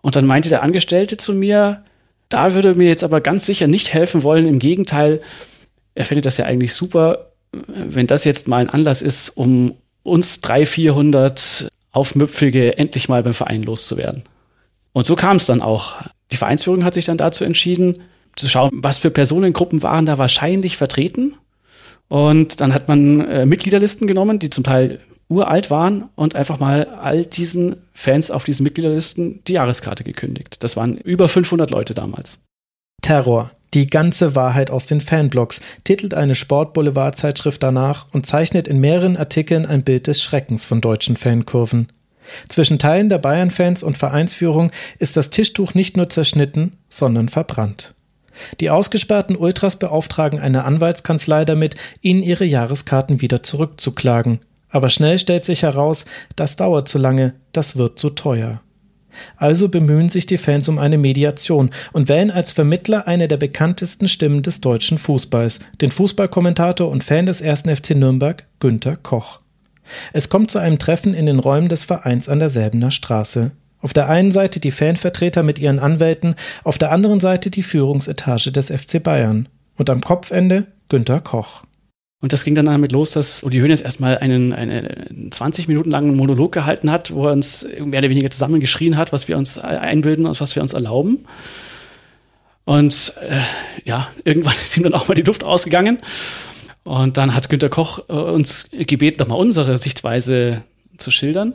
[0.00, 1.82] Und dann meinte der Angestellte zu mir,
[2.28, 4.46] da würde mir jetzt aber ganz sicher nicht helfen wollen.
[4.46, 5.20] Im Gegenteil,
[5.94, 10.40] er findet das ja eigentlich super, wenn das jetzt mal ein Anlass ist, um uns
[10.40, 14.24] 300, 400 Aufmüpfige endlich mal beim Verein loszuwerden.
[14.92, 16.02] Und so kam es dann auch.
[16.32, 18.02] Die Vereinsführung hat sich dann dazu entschieden,
[18.36, 21.34] zu schauen, was für Personengruppen waren da wahrscheinlich vertreten.
[22.08, 26.86] Und dann hat man äh, Mitgliederlisten genommen, die zum Teil uralt waren und einfach mal
[26.86, 30.62] all diesen Fans auf diesen Mitgliederlisten die Jahreskarte gekündigt.
[30.62, 32.40] Das waren über 500 Leute damals.
[33.02, 33.50] Terror.
[33.74, 39.66] Die ganze Wahrheit aus den Fanblogs titelt eine Sportboulevard-Zeitschrift danach und zeichnet in mehreren Artikeln
[39.66, 41.88] ein Bild des Schreckens von deutschen Fankurven.
[42.48, 47.94] Zwischen Teilen der Bayern-Fans und Vereinsführung ist das Tischtuch nicht nur zerschnitten, sondern verbrannt.
[48.60, 54.40] Die ausgesperrten Ultras beauftragen eine Anwaltskanzlei damit, ihnen ihre Jahreskarten wieder zurückzuklagen.
[54.70, 56.04] Aber schnell stellt sich heraus,
[56.36, 58.60] das dauert zu lange, das wird zu teuer.
[59.36, 64.08] Also bemühen sich die Fans um eine Mediation und wählen als Vermittler eine der bekanntesten
[64.08, 67.62] Stimmen des deutschen Fußballs, den Fußballkommentator und Fan des 1.
[67.62, 69.40] FC Nürnberg, Günter Koch.
[70.12, 73.52] Es kommt zu einem Treffen in den Räumen des Vereins an der Selbener Straße.
[73.80, 76.34] Auf der einen Seite die Fanvertreter mit ihren Anwälten,
[76.64, 79.48] auf der anderen Seite die Führungsetage des FC Bayern.
[79.76, 81.62] Und am Kopfende Günter Koch.
[82.20, 86.16] Und das ging dann damit los, dass Uli Hoeneß erstmal einen, einen 20 Minuten langen
[86.16, 90.26] Monolog gehalten hat, wo er uns mehr oder weniger zusammengeschrien hat, was wir uns einbilden
[90.26, 91.26] und was wir uns erlauben.
[92.64, 93.40] Und äh,
[93.84, 95.98] ja, irgendwann ist ihm dann auch mal die Luft ausgegangen.
[96.82, 100.64] Und dann hat Günter Koch äh, uns gebeten, nochmal unsere Sichtweise
[100.96, 101.54] zu schildern.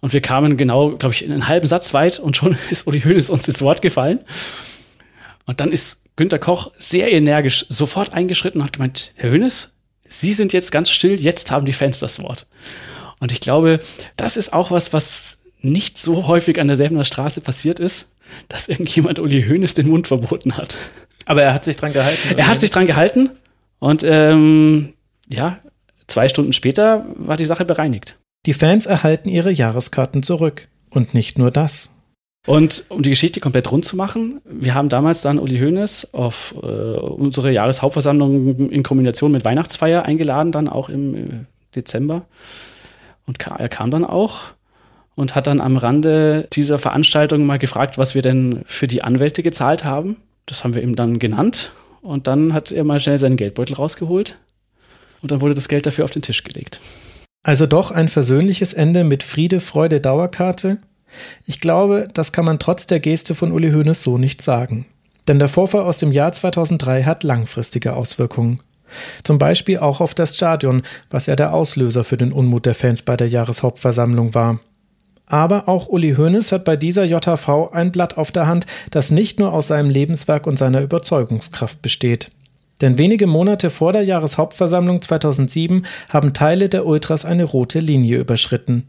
[0.00, 3.00] Und wir kamen genau, glaube ich, in einen halben Satz weit und schon ist Uli
[3.00, 4.20] Hoeneß uns ins Wort gefallen.
[5.46, 9.75] Und dann ist Günter Koch sehr energisch sofort eingeschritten und hat gemeint, Herr Hoeneß,
[10.06, 12.46] Sie sind jetzt ganz still, jetzt haben die Fans das Wort.
[13.18, 13.80] Und ich glaube,
[14.16, 18.08] das ist auch was, was nicht so häufig an derselben Straße passiert ist,
[18.48, 20.76] dass irgendjemand Uli Hoeneß den Mund verboten hat.
[21.24, 22.36] Aber er hat sich dran gehalten.
[22.36, 23.30] Er hat sich dran gehalten
[23.78, 24.94] und ähm,
[25.28, 25.58] ja,
[26.06, 28.16] zwei Stunden später war die Sache bereinigt.
[28.46, 30.68] Die Fans erhalten ihre Jahreskarten zurück.
[30.90, 31.90] Und nicht nur das.
[32.46, 36.54] Und um die Geschichte komplett rund zu machen, wir haben damals dann Uli Hoeneß auf
[36.62, 41.28] äh, unsere Jahreshauptversammlung in Kombination mit Weihnachtsfeier eingeladen, dann auch im äh,
[41.74, 42.26] Dezember.
[43.26, 44.42] Und er kam dann auch
[45.16, 49.42] und hat dann am Rande dieser Veranstaltung mal gefragt, was wir denn für die Anwälte
[49.42, 50.16] gezahlt haben.
[50.46, 51.72] Das haben wir ihm dann genannt.
[52.02, 54.38] Und dann hat er mal schnell seinen Geldbeutel rausgeholt.
[55.22, 56.78] Und dann wurde das Geld dafür auf den Tisch gelegt.
[57.42, 60.78] Also doch ein versöhnliches Ende mit Friede, Freude, Dauerkarte?
[61.44, 64.86] Ich glaube, das kann man trotz der Geste von Uli Hoeneß so nicht sagen.
[65.28, 68.60] Denn der Vorfall aus dem Jahr 2003 hat langfristige Auswirkungen.
[69.24, 73.02] Zum Beispiel auch auf das Stadion, was ja der Auslöser für den Unmut der Fans
[73.02, 74.60] bei der Jahreshauptversammlung war.
[75.26, 79.40] Aber auch Uli Hoeneß hat bei dieser JV ein Blatt auf der Hand, das nicht
[79.40, 82.30] nur aus seinem Lebenswerk und seiner Überzeugungskraft besteht.
[82.80, 88.86] Denn wenige Monate vor der Jahreshauptversammlung 2007 haben Teile der Ultras eine rote Linie überschritten.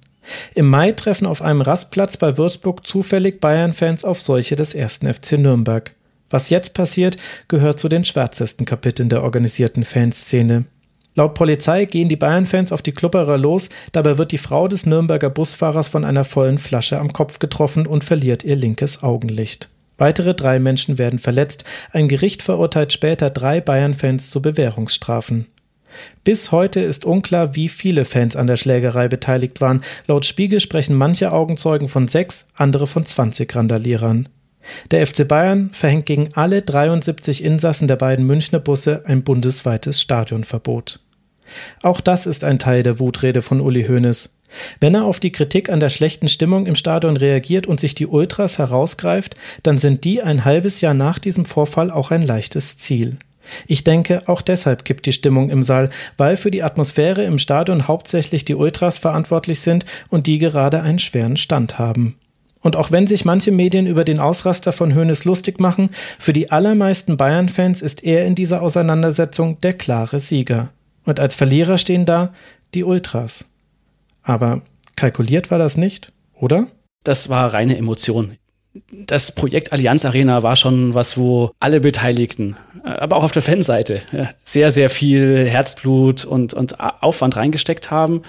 [0.55, 5.33] Im Mai treffen auf einem Rastplatz bei Würzburg zufällig Bayern-Fans auf solche des ersten FC
[5.33, 5.93] Nürnberg.
[6.29, 7.17] Was jetzt passiert,
[7.47, 10.65] gehört zu den schwärzesten Kapiteln der organisierten Fanszene.
[11.15, 15.31] Laut Polizei gehen die Bayern-Fans auf die Klubberer los, dabei wird die Frau des Nürnberger
[15.31, 19.69] Busfahrers von einer vollen Flasche am Kopf getroffen und verliert ihr linkes Augenlicht.
[19.97, 25.47] Weitere drei Menschen werden verletzt, ein Gericht verurteilt später drei Bayern-Fans zu Bewährungsstrafen.
[26.23, 29.81] Bis heute ist unklar, wie viele Fans an der Schlägerei beteiligt waren.
[30.07, 34.29] Laut Spiegel sprechen manche Augenzeugen von sechs, andere von 20 Randalierern.
[34.91, 40.99] Der FC Bayern verhängt gegen alle 73 Insassen der beiden Münchner Busse ein bundesweites Stadionverbot.
[41.81, 44.37] Auch das ist ein Teil der Wutrede von Uli Hoeneß.
[44.79, 48.07] Wenn er auf die Kritik an der schlechten Stimmung im Stadion reagiert und sich die
[48.07, 53.17] Ultras herausgreift, dann sind die ein halbes Jahr nach diesem Vorfall auch ein leichtes Ziel.
[53.67, 57.87] Ich denke, auch deshalb kippt die Stimmung im Saal, weil für die Atmosphäre im Stadion
[57.87, 62.17] hauptsächlich die Ultras verantwortlich sind und die gerade einen schweren Stand haben.
[62.59, 66.51] Und auch wenn sich manche Medien über den Ausraster von Hoeneß lustig machen, für die
[66.51, 70.69] allermeisten Bayern-Fans ist er in dieser Auseinandersetzung der klare Sieger.
[71.05, 72.33] Und als Verlierer stehen da
[72.73, 73.45] die Ultras.
[74.23, 74.61] Aber
[74.95, 76.67] kalkuliert war das nicht, oder?
[77.03, 78.37] Das war reine Emotion.
[78.91, 84.01] Das Projekt Allianz Arena war schon was, wo alle Beteiligten, aber auch auf der Fanseite,
[84.43, 88.23] sehr, sehr viel Herzblut und, und Aufwand reingesteckt haben.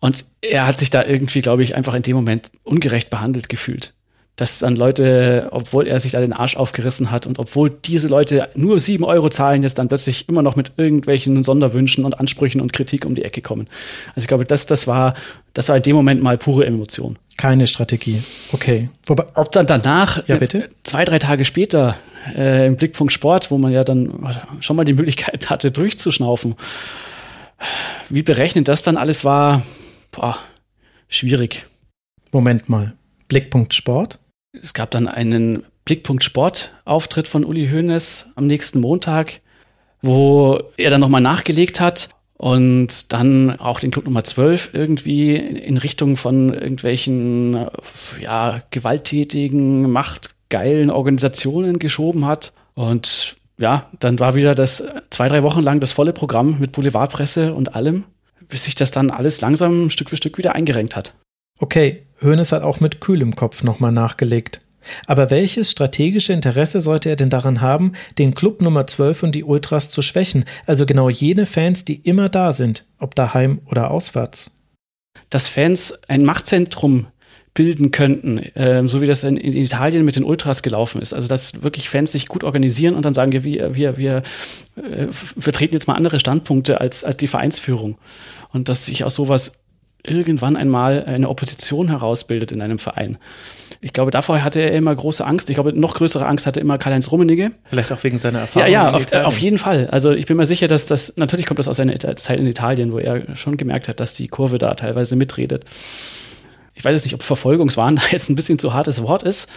[0.00, 3.94] Und er hat sich da irgendwie, glaube ich, einfach in dem Moment ungerecht behandelt gefühlt
[4.36, 8.50] dass dann Leute, obwohl er sich da den Arsch aufgerissen hat und obwohl diese Leute
[8.54, 12.74] nur sieben Euro zahlen, jetzt dann plötzlich immer noch mit irgendwelchen Sonderwünschen und Ansprüchen und
[12.74, 13.66] Kritik um die Ecke kommen.
[14.08, 15.14] Also ich glaube, das, das war,
[15.54, 17.18] das war in dem Moment mal pure Emotion.
[17.36, 18.22] Keine Strategie.
[18.52, 18.88] Okay.
[19.04, 20.70] Wobei, Ob dann danach, ja, bitte?
[20.84, 21.96] zwei, drei Tage später,
[22.34, 26.54] äh, im Blickpunkt Sport, wo man ja dann schon mal die Möglichkeit hatte, durchzuschnaufen,
[28.08, 29.62] wie berechnet das dann alles war,
[30.12, 30.38] boah,
[31.08, 31.66] schwierig.
[32.32, 32.94] Moment mal.
[33.28, 34.18] Blickpunkt Sport?
[34.52, 39.40] Es gab dann einen Blickpunkt Sport-Auftritt von Uli Hoeneß am nächsten Montag,
[40.02, 45.78] wo er dann nochmal nachgelegt hat und dann auch den Club Nummer 12 irgendwie in
[45.78, 47.66] Richtung von irgendwelchen
[48.20, 52.52] ja, gewalttätigen, machtgeilen Organisationen geschoben hat.
[52.74, 57.54] Und ja, dann war wieder das zwei, drei Wochen lang das volle Programm mit Boulevardpresse
[57.54, 58.04] und allem,
[58.48, 61.14] bis sich das dann alles langsam Stück für Stück wieder eingerenkt hat.
[61.58, 64.60] Okay, Hoeneß hat auch mit kühlem Kopf nochmal nachgelegt.
[65.06, 69.44] Aber welches strategische Interesse sollte er denn daran haben, den Club Nummer 12 und die
[69.44, 74.52] Ultras zu schwächen, also genau jene Fans, die immer da sind, ob daheim oder auswärts?
[75.30, 77.06] Dass Fans ein Machtzentrum
[77.56, 81.14] bilden könnten, äh, so wie das in, in, Italien mit den Ultras gelaufen ist.
[81.14, 84.22] Also dass wirklich Fans sich gut organisieren und dann sagen, wir, wir, wir
[84.76, 87.96] äh, vertreten jetzt mal andere Standpunkte als, als die Vereinsführung.
[88.52, 89.60] Und dass sich aus sowas
[90.04, 93.18] irgendwann einmal eine Opposition herausbildet in einem Verein.
[93.86, 95.48] Ich glaube, davor hatte er immer große Angst.
[95.48, 97.52] Ich glaube, noch größere Angst hatte immer Karl-Heinz Rummenigge.
[97.66, 98.68] Vielleicht auch wegen seiner Erfahrung.
[98.68, 99.86] Ja, ja, auf, auf, jeden Fall.
[99.92, 102.92] Also ich bin mir sicher, dass das, natürlich kommt das aus seiner Zeit in Italien,
[102.92, 105.66] wo er schon gemerkt hat, dass die Kurve da teilweise mitredet.
[106.74, 109.48] Ich weiß jetzt nicht, ob Verfolgungswahn da jetzt ein bisschen zu hartes Wort ist,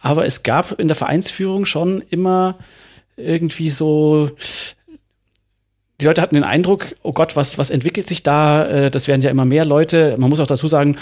[0.00, 2.56] aber es gab in der Vereinsführung schon immer
[3.18, 4.30] irgendwie so
[6.00, 8.66] die Leute hatten den Eindruck, oh Gott, was, was entwickelt sich da?
[8.66, 10.16] Äh, das werden ja immer mehr Leute.
[10.18, 10.96] Man muss auch dazu sagen,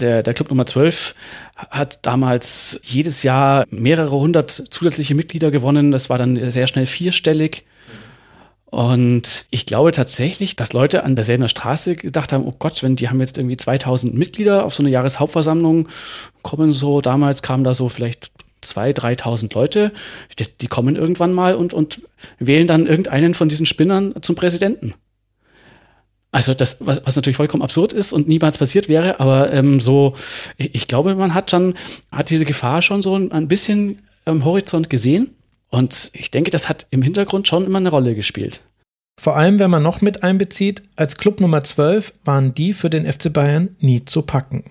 [0.00, 1.14] der, der Club Nummer 12
[1.56, 5.92] hat damals jedes Jahr mehrere hundert zusätzliche Mitglieder gewonnen.
[5.92, 7.64] Das war dann sehr schnell vierstellig.
[8.66, 13.08] Und ich glaube tatsächlich, dass Leute an derselben Straße gedacht haben, oh Gott, wenn die
[13.08, 15.88] haben jetzt irgendwie 2000 Mitglieder auf so eine Jahreshauptversammlung,
[16.42, 18.30] kommen so, damals kamen da so vielleicht
[18.62, 19.92] 2.000, 3.000 Leute,
[20.38, 22.02] die, die, kommen irgendwann mal und, und
[22.38, 24.94] wählen dann irgendeinen von diesen Spinnern zum Präsidenten.
[26.32, 30.14] Also das, was, was natürlich vollkommen absurd ist und niemals passiert wäre, aber ähm, so,
[30.56, 31.74] ich, ich glaube, man hat schon,
[32.12, 35.34] hat diese Gefahr schon so ein, ein bisschen am Horizont gesehen.
[35.70, 38.62] Und ich denke, das hat im Hintergrund schon immer eine Rolle gespielt.
[39.20, 43.10] Vor allem, wenn man noch mit einbezieht, als Club Nummer 12 waren die für den
[43.10, 44.64] FC Bayern nie zu packen.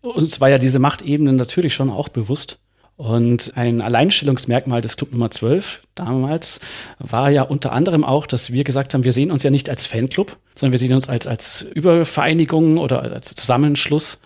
[0.00, 2.58] Uns war ja diese Machtebene natürlich schon auch bewusst.
[2.96, 6.60] Und ein Alleinstellungsmerkmal des Club Nummer 12 damals
[6.98, 9.86] war ja unter anderem auch, dass wir gesagt haben, wir sehen uns ja nicht als
[9.86, 14.20] Fanclub, sondern wir sehen uns als, als Übervereinigung oder als Zusammenschluss.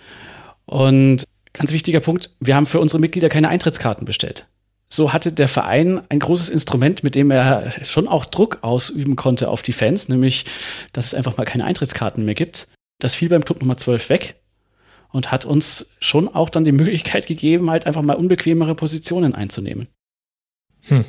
[0.66, 1.24] Und
[1.56, 4.46] Ganz wichtiger Punkt, wir haben für unsere Mitglieder keine Eintrittskarten bestellt.
[4.88, 9.48] So hatte der Verein ein großes Instrument, mit dem er schon auch Druck ausüben konnte
[9.48, 10.44] auf die Fans, nämlich,
[10.92, 12.68] dass es einfach mal keine Eintrittskarten mehr gibt.
[12.98, 14.34] Das fiel beim Club Nummer 12 weg
[15.12, 19.88] und hat uns schon auch dann die Möglichkeit gegeben, halt einfach mal unbequemere Positionen einzunehmen.
[20.88, 21.04] Hm.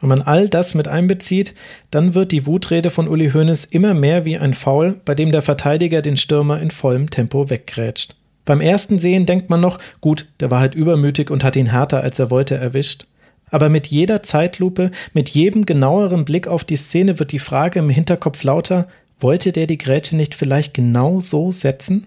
[0.00, 1.54] Wenn man all das mit einbezieht,
[1.90, 5.42] dann wird die Wutrede von Uli Hoeneß immer mehr wie ein Foul, bei dem der
[5.42, 8.14] Verteidiger den Stürmer in vollem Tempo weggrätscht.
[8.44, 12.02] Beim ersten Sehen denkt man noch, gut, der war halt übermütig und hat ihn härter
[12.02, 13.06] als er wollte erwischt.
[13.50, 17.90] Aber mit jeder Zeitlupe, mit jedem genaueren Blick auf die Szene wird die Frage im
[17.90, 18.88] Hinterkopf lauter,
[19.18, 22.06] wollte der die Grätsche nicht vielleicht genau so setzen?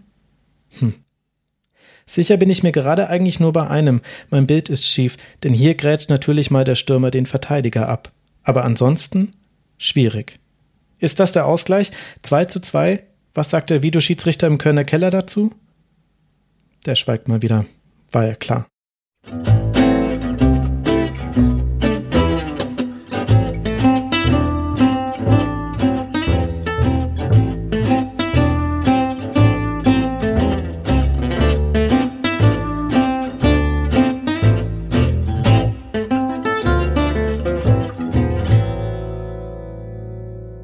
[0.79, 0.95] Hm.
[2.05, 4.01] Sicher bin ich mir gerade eigentlich nur bei einem.
[4.29, 8.11] Mein Bild ist schief, denn hier grätscht natürlich mal der Stürmer den Verteidiger ab.
[8.43, 9.33] Aber ansonsten
[9.77, 10.39] schwierig.
[10.99, 11.91] Ist das der Ausgleich?
[12.23, 13.03] 2 zu 2?
[13.33, 15.53] Was sagt der Videoschiedsrichter im Kölner Keller dazu?
[16.85, 17.65] Der schweigt mal wieder.
[18.11, 18.67] War ja klar.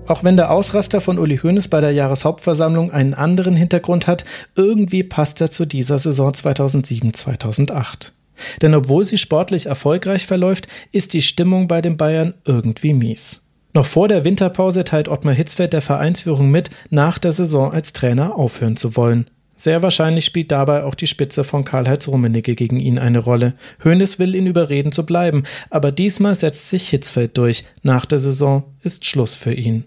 [0.07, 4.23] Auch wenn der Ausraster von Uli Hoeneß bei der Jahreshauptversammlung einen anderen Hintergrund hat,
[4.55, 8.13] irgendwie passt er zu dieser Saison 2007-2008.
[8.61, 13.47] Denn obwohl sie sportlich erfolgreich verläuft, ist die Stimmung bei den Bayern irgendwie mies.
[13.73, 18.35] Noch vor der Winterpause teilt Ottmar Hitzfeld der Vereinsführung mit, nach der Saison als Trainer
[18.35, 19.25] aufhören zu wollen.
[19.59, 23.55] Sehr wahrscheinlich spielt dabei auch die Spitze von Karl-Heinz Rummenigge gegen ihn eine Rolle.
[23.84, 27.65] Hoeneß will ihn überreden zu bleiben, aber diesmal setzt sich Hitzfeld durch.
[27.81, 29.84] Nach der Saison ist Schluss für ihn.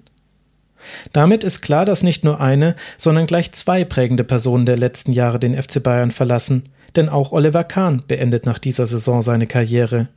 [1.12, 5.38] Damit ist klar, dass nicht nur eine, sondern gleich zwei prägende Personen der letzten Jahre
[5.38, 6.64] den FC Bayern verlassen.
[6.96, 10.08] Denn auch Oliver Kahn beendet nach dieser Saison seine Karriere.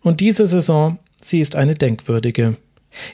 [0.00, 2.56] Und diese Saison, sie ist eine denkwürdige.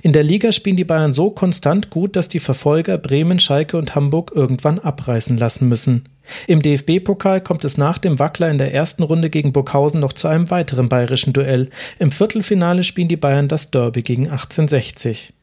[0.02, 3.94] In der Liga spielen die Bayern so konstant gut, dass die Verfolger Bremen, Schalke und
[3.94, 6.04] Hamburg irgendwann abreißen lassen müssen.
[6.46, 10.28] Im DFB-Pokal kommt es nach dem Wackler in der ersten Runde gegen Burghausen noch zu
[10.28, 11.68] einem weiteren bayerischen Duell.
[11.98, 15.34] Im Viertelfinale spielen die Bayern das Derby gegen 1860.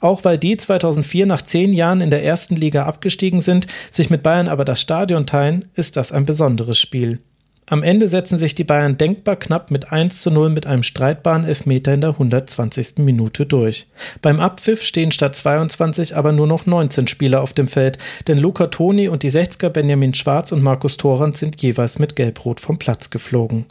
[0.00, 4.22] Auch weil die 2004 nach zehn Jahren in der ersten Liga abgestiegen sind, sich mit
[4.22, 7.20] Bayern aber das Stadion teilen, ist das ein besonderes Spiel.
[7.66, 11.44] Am Ende setzen sich die Bayern denkbar knapp mit 1 zu 0 mit einem streitbaren
[11.44, 12.98] Elfmeter in der 120.
[12.98, 13.86] Minute durch.
[14.20, 18.66] Beim Abpfiff stehen statt 22 aber nur noch 19 Spieler auf dem Feld, denn Luca
[18.66, 23.10] Toni und die 60er Benjamin Schwarz und Markus Thorand sind jeweils mit Gelbrot vom Platz
[23.10, 23.66] geflogen.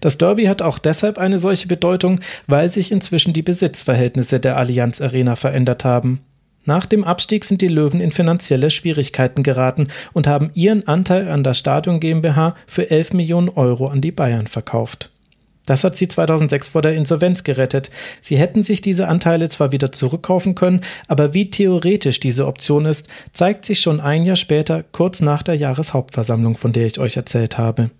[0.00, 5.00] Das Derby hat auch deshalb eine solche Bedeutung, weil sich inzwischen die Besitzverhältnisse der Allianz
[5.00, 6.20] Arena verändert haben.
[6.64, 11.42] Nach dem Abstieg sind die Löwen in finanzielle Schwierigkeiten geraten und haben ihren Anteil an
[11.42, 15.10] der Stadion GmbH für 11 Millionen Euro an die Bayern verkauft.
[15.64, 17.90] Das hat sie 2006 vor der Insolvenz gerettet.
[18.22, 23.06] Sie hätten sich diese Anteile zwar wieder zurückkaufen können, aber wie theoretisch diese Option ist,
[23.32, 27.58] zeigt sich schon ein Jahr später, kurz nach der Jahreshauptversammlung, von der ich euch erzählt
[27.58, 27.90] habe.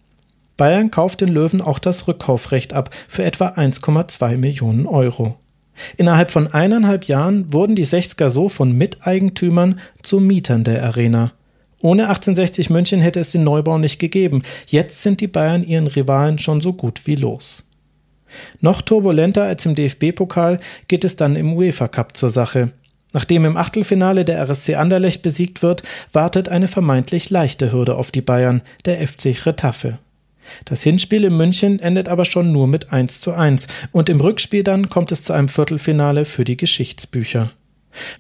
[0.59, 5.37] Bayern kauft den Löwen auch das Rückkaufrecht ab für etwa 1,2 Millionen Euro.
[5.97, 11.33] Innerhalb von eineinhalb Jahren wurden die 60er so von Miteigentümern zu Mietern der Arena.
[11.81, 14.43] Ohne 1860 München hätte es den Neubau nicht gegeben.
[14.67, 17.69] Jetzt sind die Bayern ihren Rivalen schon so gut wie los.
[18.61, 20.59] Noch turbulenter als im DFB-Pokal
[20.89, 22.73] geht es dann im UEFA Cup zur Sache.
[23.13, 28.21] Nachdem im Achtelfinale der RSC Anderlecht besiegt wird, wartet eine vermeintlich leichte Hürde auf die
[28.21, 29.99] Bayern, der FC Retafe.
[30.65, 34.63] Das Hinspiel in München endet aber schon nur mit 1 zu 1 und im Rückspiel
[34.63, 37.53] dann kommt es zu einem Viertelfinale für die Geschichtsbücher.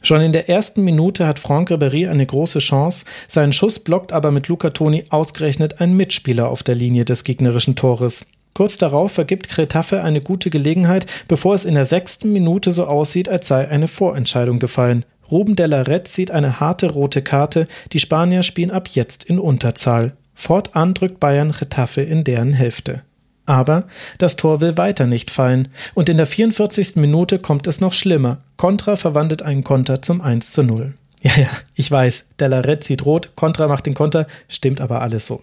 [0.02, 4.30] Schon in der ersten Minute hat Franck Ribéry eine große Chance, seinen Schuss blockt aber
[4.30, 8.26] mit Luca Toni ausgerechnet ein Mitspieler auf der Linie des gegnerischen Tores.
[8.54, 13.28] Kurz darauf vergibt Kretaffe eine gute Gelegenheit, bevor es in der sechsten Minute so aussieht,
[13.28, 15.04] als sei eine Vorentscheidung gefallen.
[15.30, 19.38] Ruben de la Red sieht eine harte rote Karte, die Spanier spielen ab jetzt in
[19.38, 20.16] Unterzahl.
[20.38, 23.02] Fortan drückt Bayern Retafe in deren Hälfte.
[23.44, 23.88] Aber
[24.18, 26.94] das Tor will weiter nicht fallen und in der 44.
[26.94, 28.38] Minute kommt es noch schlimmer.
[28.56, 30.94] Contra verwandelt einen Konter zum 1 zu 0.
[31.22, 35.42] Ja, ja, ich weiß, Delaret sieht rot, Contra macht den Konter, stimmt aber alles so.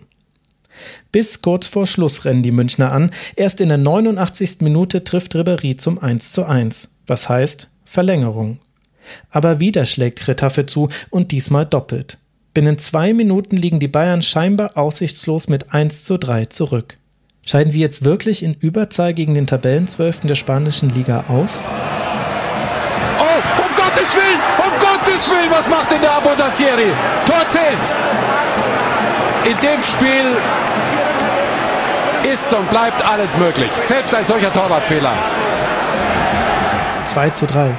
[1.12, 3.12] Bis kurz vor Schluss rennen die Münchner an.
[3.36, 4.62] Erst in der 89.
[4.62, 6.96] Minute trifft Ribéry zum 1 zu 1.
[7.06, 8.60] Was heißt Verlängerung.
[9.30, 12.18] Aber wieder schlägt Retafe zu und diesmal doppelt.
[12.56, 16.98] Binnen zwei Minuten liegen die Bayern scheinbar aussichtslos mit 1 zu 3 zurück.
[17.45, 21.65] Scheiden sie jetzt wirklich in Überzahl gegen den Tabellenzwölften der spanischen Liga aus?
[23.19, 26.94] Oh, um Gottes Willen, um Gottes Willen, was macht denn der Abondanzieri?
[27.27, 27.98] Tor zählt.
[29.44, 30.38] In dem Spiel
[32.34, 33.72] ist und bleibt alles möglich.
[33.86, 35.14] Selbst ein solcher Torwartfehler.
[37.03, 37.72] 2 zu 3.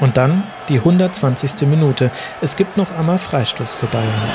[0.00, 1.66] Und dann die 120.
[1.68, 2.10] Minute.
[2.40, 4.30] Es gibt noch einmal Freistoß für Bayern.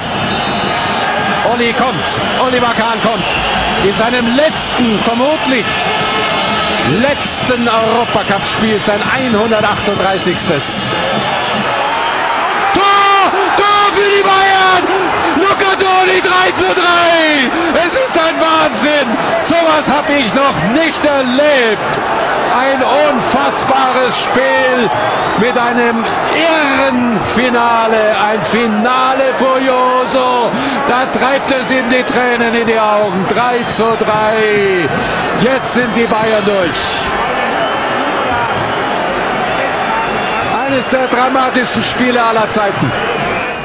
[1.52, 2.10] Olli kommt,
[2.46, 3.26] Oliver Kahn kommt.
[3.84, 5.66] In seinem letzten, vermutlich
[7.02, 10.36] letzten Europacup-Spiel, sein 138.
[12.74, 13.32] Tor!
[13.56, 14.60] Tor für die Bayern!
[16.00, 17.88] Toni 3 zu 3!
[17.88, 19.08] Es ist ein Wahnsinn!
[19.44, 22.00] Sowas habe ich noch nicht erlebt!
[22.58, 22.82] Ein
[23.12, 24.90] unfassbares Spiel
[25.40, 26.04] mit einem
[26.36, 30.50] irren Finale, ein Finale furioso.
[30.88, 33.26] Da treibt es ihm die Tränen in die Augen.
[33.30, 34.90] 3 zu 3.
[35.42, 36.80] Jetzt sind die Bayern durch.
[40.66, 42.92] Eines der dramatischsten Spiele aller Zeiten.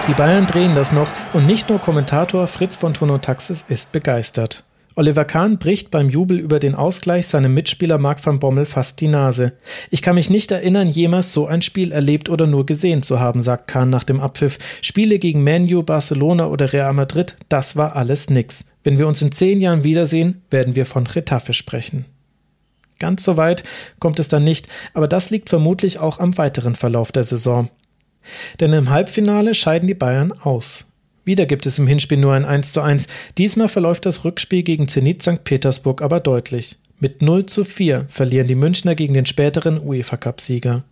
[0.07, 4.63] Die Bayern drehen das noch und nicht nur Kommentator Fritz von Tonotaxis ist begeistert.
[4.97, 9.09] Oliver Kahn bricht beim Jubel über den Ausgleich seinem Mitspieler Marc van Bommel fast die
[9.09, 9.55] Nase.
[9.91, 13.41] Ich kann mich nicht erinnern, jemals so ein Spiel erlebt oder nur gesehen zu haben,
[13.41, 14.59] sagt Kahn nach dem Abpfiff.
[14.83, 18.67] Spiele gegen Manu, Barcelona oder Real Madrid, das war alles nix.
[18.85, 22.05] Wenn wir uns in zehn Jahren wiedersehen, werden wir von Retafe sprechen.
[22.99, 23.65] Ganz so weit
[24.01, 27.71] kommt es dann nicht, aber das liegt vermutlich auch am weiteren Verlauf der Saison.
[28.61, 30.87] Denn im Halbfinale scheiden die Bayern aus.
[31.25, 33.07] Wieder gibt es im Hinspiel nur ein 1 zu 1.
[33.39, 35.45] Diesmal verläuft das Rückspiel gegen Zenit St.
[35.45, 36.77] Petersburg aber deutlich.
[37.01, 40.85] Mit 0 zu 4 verlieren die Münchner gegen den späteren UEFA-Cup-Sieger.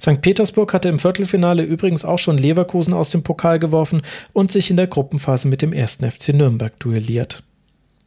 [0.00, 0.20] St.
[0.20, 4.02] Petersburg hatte im Viertelfinale übrigens auch schon Leverkusen aus dem Pokal geworfen
[4.32, 7.42] und sich in der Gruppenphase mit dem ersten FC Nürnberg duelliert.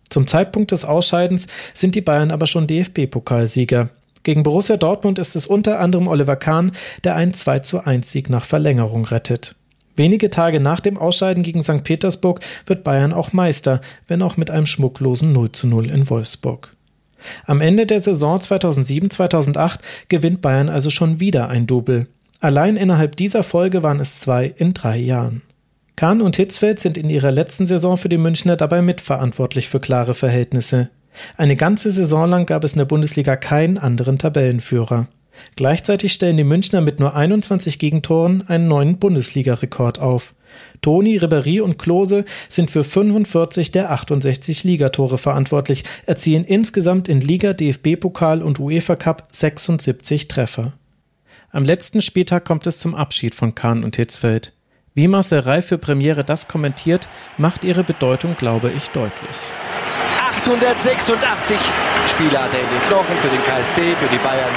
[0.09, 3.89] Zum Zeitpunkt des Ausscheidens sind die Bayern aber schon DFB-Pokalsieger.
[4.27, 6.73] Gegen Borussia Dortmund ist es unter anderem Oliver Kahn,
[7.05, 9.55] der einen 2 zu 1 Sieg nach Verlängerung rettet.
[9.95, 11.81] Wenige Tage nach dem Ausscheiden gegen St.
[11.85, 13.79] Petersburg wird Bayern auch Meister,
[14.09, 16.75] wenn auch mit einem schmucklosen 0 zu 0 in Wolfsburg.
[17.45, 19.79] Am Ende der Saison 2007-2008
[20.09, 22.07] gewinnt Bayern also schon wieder ein Double.
[22.41, 25.41] Allein innerhalb dieser Folge waren es zwei in drei Jahren.
[25.95, 30.13] Kahn und Hitzfeld sind in ihrer letzten Saison für die Münchner dabei mitverantwortlich für klare
[30.13, 30.89] Verhältnisse.
[31.37, 35.07] Eine ganze Saison lang gab es in der Bundesliga keinen anderen Tabellenführer.
[35.55, 40.33] Gleichzeitig stellen die Münchner mit nur 21 Gegentoren einen neuen Bundesliga-Rekord auf.
[40.81, 47.53] Toni, Ribéry und Klose sind für 45 der 68 Ligatore verantwortlich, erzielen insgesamt in Liga,
[47.53, 50.73] DFB-Pokal und UEFA Cup 76 Treffer.
[51.51, 54.53] Am letzten Spieltag kommt es zum Abschied von Kahn und Hitzfeld.
[54.93, 57.07] Wie Marcel Reif für Premiere das kommentiert,
[57.37, 59.37] macht ihre Bedeutung, glaube ich, deutlich.
[60.41, 61.57] 886
[62.07, 64.51] Spieler hat er in den Knochen für den KSC, für die Bayern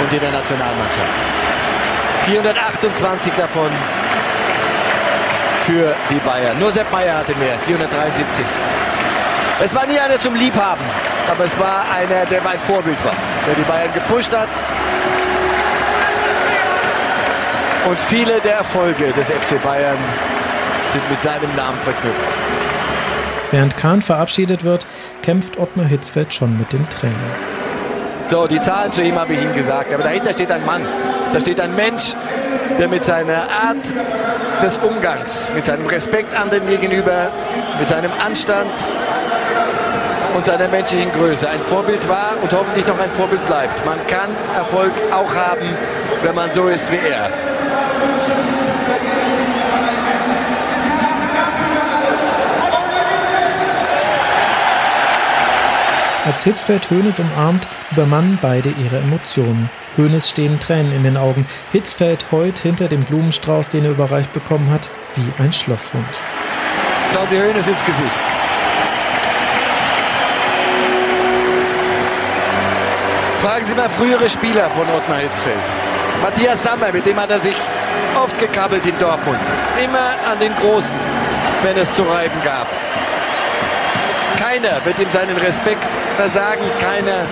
[0.00, 1.08] und in der Nationalmannschaft.
[2.24, 3.70] 428 davon
[5.66, 6.58] für die Bayern.
[6.58, 8.44] Nur Sepp Meier hatte mehr, 473.
[9.62, 10.84] Es war nie einer zum Liebhaben,
[11.30, 13.14] aber es war einer, der mein Vorbild war,
[13.46, 14.48] der die Bayern gepusht hat.
[17.86, 19.98] Und viele der Erfolge des FC Bayern
[20.92, 22.53] sind mit seinem Namen verknüpft.
[23.54, 24.84] Während Kahn verabschiedet wird,
[25.22, 27.14] kämpft Ottmar Hitzfeld schon mit den Tränen.
[28.28, 29.94] So, die Zahlen zu ihm habe ich Ihnen gesagt.
[29.94, 30.82] Aber dahinter steht ein Mann.
[31.32, 32.14] Da steht ein Mensch,
[32.80, 33.76] der mit seiner Art
[34.60, 37.30] des Umgangs, mit seinem Respekt anderen gegenüber,
[37.78, 38.72] mit seinem Anstand
[40.34, 43.86] und seiner menschlichen Größe ein Vorbild war und hoffentlich noch ein Vorbild bleibt.
[43.86, 45.70] Man kann Erfolg auch haben,
[46.24, 47.53] wenn man so ist wie er.
[56.24, 59.68] Als Hitzfeld Hönes umarmt, übermannen beide ihre Emotionen.
[59.96, 61.46] Hönes stehen Tränen in den Augen.
[61.70, 66.06] Hitzfeld heult hinter dem Blumenstrauß, den er überreicht bekommen hat, wie ein Schlosshund.
[67.30, 68.10] Sie Hönes ins Gesicht.
[73.42, 75.56] Fragen Sie mal frühere Spieler von Ottmar Hitzfeld.
[76.22, 77.56] Matthias Sammer, mit dem hat er sich
[78.16, 79.38] oft gekabbelt in Dortmund.
[79.82, 80.98] Immer an den Großen,
[81.62, 82.66] wenn es zu reiben gab.
[84.36, 85.84] Keiner wird ihm seinen Respekt
[86.16, 86.62] versagen.
[86.80, 87.26] Keiner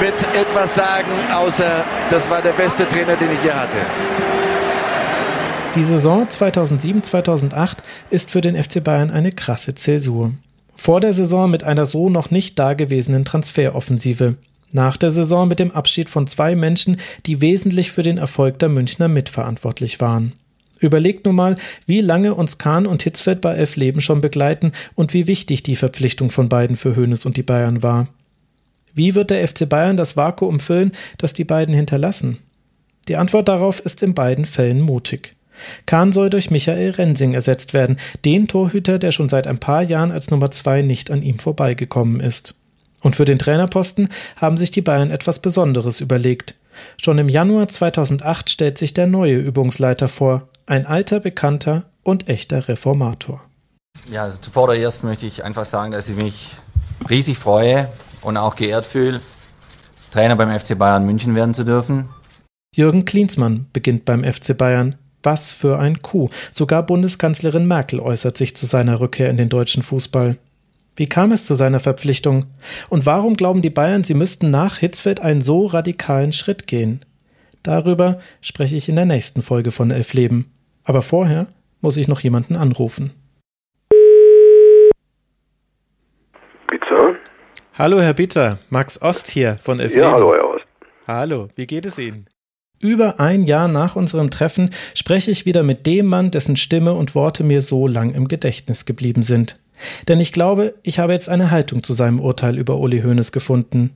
[0.00, 3.76] wird etwas sagen, außer das war der beste Trainer, den ich je hatte.
[5.74, 7.78] Die Saison 2007-2008
[8.10, 10.32] ist für den FC Bayern eine krasse Zäsur.
[10.74, 14.34] Vor der Saison mit einer so noch nicht dagewesenen Transferoffensive.
[14.72, 18.68] Nach der Saison mit dem Abschied von zwei Menschen, die wesentlich für den Erfolg der
[18.68, 20.32] Münchner mitverantwortlich waren.
[20.82, 21.56] Überlegt nur mal,
[21.86, 25.76] wie lange uns Kahn und Hitzfeld bei Elf Leben schon begleiten und wie wichtig die
[25.76, 28.08] Verpflichtung von beiden für Hoeneß und die Bayern war.
[28.92, 32.38] Wie wird der FC Bayern das Vakuum füllen, das die beiden hinterlassen?
[33.06, 35.36] Die Antwort darauf ist in beiden Fällen mutig.
[35.86, 40.10] Kahn soll durch Michael Rensing ersetzt werden, den Torhüter, der schon seit ein paar Jahren
[40.10, 42.56] als Nummer zwei nicht an ihm vorbeigekommen ist.
[43.02, 46.56] Und für den Trainerposten haben sich die Bayern etwas Besonderes überlegt.
[47.00, 52.68] Schon im Januar 2008 stellt sich der neue Übungsleiter vor, ein alter Bekannter und echter
[52.68, 53.42] Reformator.
[54.10, 56.56] Ja, also zuvordererst möchte ich einfach sagen, dass ich mich
[57.08, 57.88] riesig freue
[58.22, 59.20] und auch geehrt fühle,
[60.12, 62.08] Trainer beim FC Bayern München werden zu dürfen.
[62.74, 64.94] Jürgen Klinsmann beginnt beim FC Bayern.
[65.22, 66.30] Was für ein Coup.
[66.50, 70.36] Sogar Bundeskanzlerin Merkel äußert sich zu seiner Rückkehr in den deutschen Fußball.
[70.96, 72.46] Wie kam es zu seiner Verpflichtung?
[72.88, 77.00] Und warum glauben die Bayern, sie müssten nach Hitzfeld einen so radikalen Schritt gehen?
[77.62, 80.52] Darüber spreche ich in der nächsten Folge von Elf Leben.
[80.84, 81.46] Aber vorher
[81.80, 83.12] muss ich noch jemanden anrufen.
[86.68, 87.16] Bitte?
[87.74, 88.58] Hallo, Herr Bitter.
[88.70, 90.14] Max Ost hier von Elf Ja, Leben.
[90.14, 90.64] hallo, Herr Ost.
[91.06, 92.26] Hallo, wie geht es Ihnen?
[92.80, 97.14] Über ein Jahr nach unserem Treffen spreche ich wieder mit dem Mann, dessen Stimme und
[97.14, 99.60] Worte mir so lang im Gedächtnis geblieben sind.
[100.08, 103.94] Denn ich glaube, ich habe jetzt eine Haltung zu seinem Urteil über Uli Hoeneß gefunden.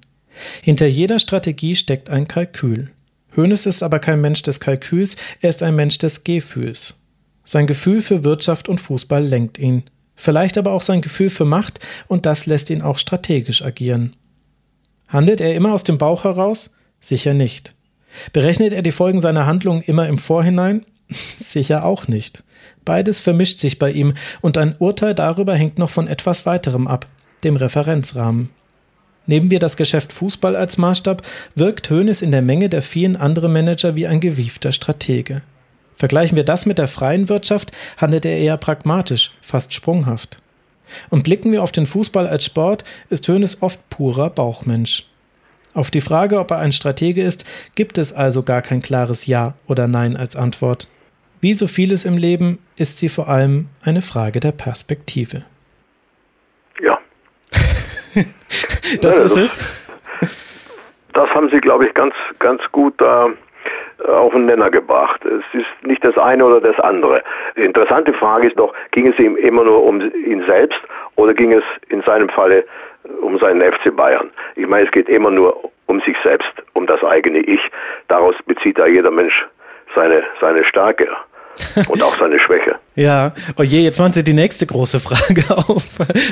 [0.62, 2.90] Hinter jeder Strategie steckt ein Kalkül.
[3.36, 7.00] Hoeneß ist aber kein Mensch des Kalküls, er ist ein Mensch des Gefühls.
[7.44, 9.84] Sein Gefühl für Wirtschaft und Fußball lenkt ihn.
[10.16, 14.16] Vielleicht aber auch sein Gefühl für Macht und das lässt ihn auch strategisch agieren.
[15.08, 16.70] Handelt er immer aus dem Bauch heraus?
[16.98, 17.74] Sicher nicht.
[18.32, 20.84] Berechnet er die Folgen seiner Handlungen immer im Vorhinein?
[21.10, 22.42] Sicher auch nicht.
[22.84, 27.06] Beides vermischt sich bei ihm und ein Urteil darüber hängt noch von etwas weiterem ab,
[27.44, 28.50] dem Referenzrahmen.
[29.26, 31.22] Nehmen wir das Geschäft Fußball als Maßstab,
[31.54, 35.42] wirkt Hoeneß in der Menge der vielen anderen Manager wie ein gewiefter Stratege.
[35.94, 40.42] Vergleichen wir das mit der freien Wirtschaft, handelt er eher pragmatisch, fast sprunghaft.
[41.10, 45.06] Und blicken wir auf den Fußball als Sport, ist Hoeneß oft purer Bauchmensch.
[45.74, 47.44] Auf die Frage, ob er ein Stratege ist,
[47.74, 50.88] gibt es also gar kein klares Ja oder Nein als Antwort.
[51.40, 55.44] Wie so vieles im Leben ist sie vor allem eine Frage der Perspektive.
[59.02, 59.92] Das Ja, ist es?
[61.12, 63.28] Das haben Sie, glaube ich, ganz, ganz gut da
[63.98, 65.24] äh, auf den Nenner gebracht.
[65.24, 67.22] Es ist nicht das eine oder das andere.
[67.56, 70.80] Die interessante Frage ist doch, ging es ihm immer nur um ihn selbst
[71.16, 72.64] oder ging es in seinem Falle
[73.22, 74.30] um seinen FC Bayern?
[74.54, 77.60] Ich meine, es geht immer nur um sich selbst, um das eigene Ich.
[78.08, 79.46] Daraus bezieht ja jeder Mensch
[79.94, 81.08] seine, seine Stärke
[81.88, 82.76] und auch seine Schwäche.
[82.96, 85.84] Ja, oh je, jetzt machen Sie die nächste große Frage auf.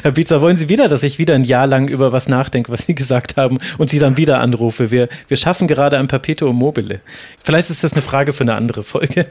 [0.02, 2.86] Herr Bietzer, wollen Sie wieder, dass ich wieder ein Jahr lang über was nachdenke, was
[2.86, 4.90] Sie gesagt haben und Sie dann wieder anrufe?
[4.90, 7.00] Wir, wir schaffen gerade ein Perpetuum mobile.
[7.42, 9.26] Vielleicht ist das eine Frage für eine andere Folge.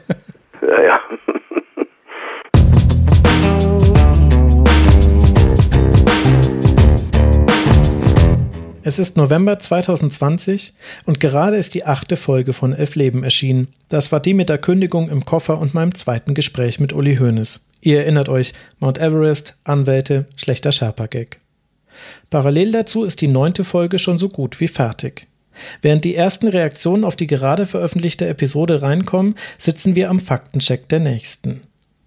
[8.86, 10.74] Es ist November 2020
[11.06, 13.68] und gerade ist die achte Folge von Elf Leben erschienen.
[13.88, 17.70] Das war die mit der Kündigung im Koffer und meinem zweiten Gespräch mit Uli Hoeneß.
[17.80, 21.40] Ihr erinnert euch, Mount Everest, Anwälte, schlechter Sherpa-Gag.
[22.28, 25.28] Parallel dazu ist die neunte Folge schon so gut wie fertig.
[25.80, 31.00] Während die ersten Reaktionen auf die gerade veröffentlichte Episode reinkommen, sitzen wir am Faktencheck der
[31.00, 31.62] nächsten.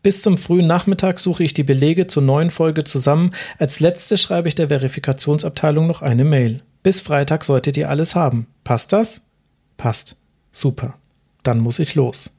[0.08, 3.32] Bis zum frühen Nachmittag suche ich die Belege zur neuen Folge zusammen.
[3.58, 6.60] Als letzte schreibe ich der Verifikationsabteilung noch eine Mail.
[6.82, 8.48] Bis Freitag solltet ihr alles haben.
[8.64, 9.24] Passt das?
[9.76, 10.16] Passt.
[10.54, 10.96] Super.
[11.44, 12.32] Dann muss ich los.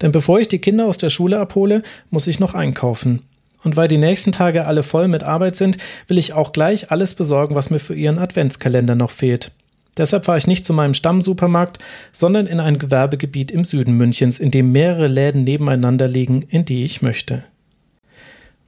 [0.00, 3.22] Denn bevor ich die Kinder aus der Schule abhole, muss ich noch einkaufen.
[3.64, 7.16] Und weil die nächsten Tage alle voll mit Arbeit sind, will ich auch gleich alles
[7.16, 9.50] besorgen, was mir für ihren Adventskalender noch fehlt.
[9.96, 11.78] Deshalb fahre ich nicht zu meinem Stammsupermarkt,
[12.12, 16.84] sondern in ein Gewerbegebiet im Süden Münchens, in dem mehrere Läden nebeneinander liegen, in die
[16.84, 17.44] ich möchte.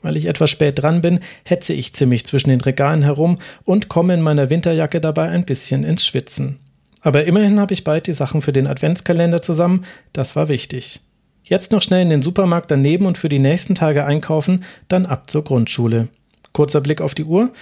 [0.00, 4.14] Weil ich etwas spät dran bin, hetze ich ziemlich zwischen den Regalen herum und komme
[4.14, 6.60] in meiner Winterjacke dabei ein bisschen ins Schwitzen.
[7.00, 11.00] Aber immerhin habe ich bald die Sachen für den Adventskalender zusammen, das war wichtig.
[11.44, 15.30] Jetzt noch schnell in den Supermarkt daneben und für die nächsten Tage einkaufen, dann ab
[15.30, 16.08] zur Grundschule.
[16.52, 17.52] Kurzer Blick auf die Uhr.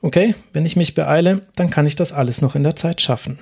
[0.00, 3.38] Okay, wenn ich mich beeile, dann kann ich das alles noch in der Zeit schaffen.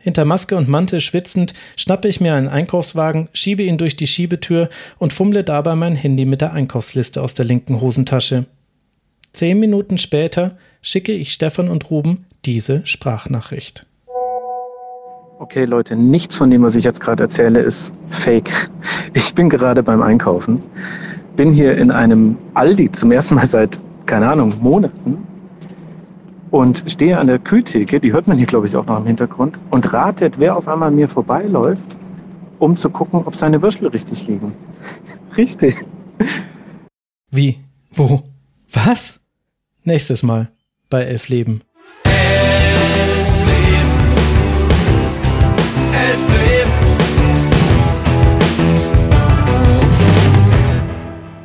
[0.00, 4.68] Hinter Maske und Mantel schwitzend schnappe ich mir einen Einkaufswagen, schiebe ihn durch die Schiebetür
[4.98, 8.46] und fummle dabei mein Handy mit der Einkaufsliste aus der linken Hosentasche.
[9.32, 13.86] Zehn Minuten später schicke ich Stefan und Ruben diese Sprachnachricht.
[15.38, 18.50] Okay, Leute, nichts von dem, was ich jetzt gerade erzähle, ist fake.
[19.14, 20.62] Ich bin gerade beim Einkaufen,
[21.36, 25.31] bin hier in einem Aldi zum ersten Mal seit, keine Ahnung, Monaten
[26.52, 29.58] und stehe an der Kühltheke, die hört man hier, glaube ich, auch noch im Hintergrund,
[29.70, 31.96] und ratet, wer auf einmal mir vorbeiläuft,
[32.58, 34.52] um zu gucken, ob seine Würstel richtig liegen.
[35.36, 35.74] richtig.
[37.30, 37.58] Wie?
[37.90, 38.22] Wo?
[38.70, 39.20] Was?
[39.82, 40.50] Nächstes Mal
[40.90, 41.62] bei Elf Leben.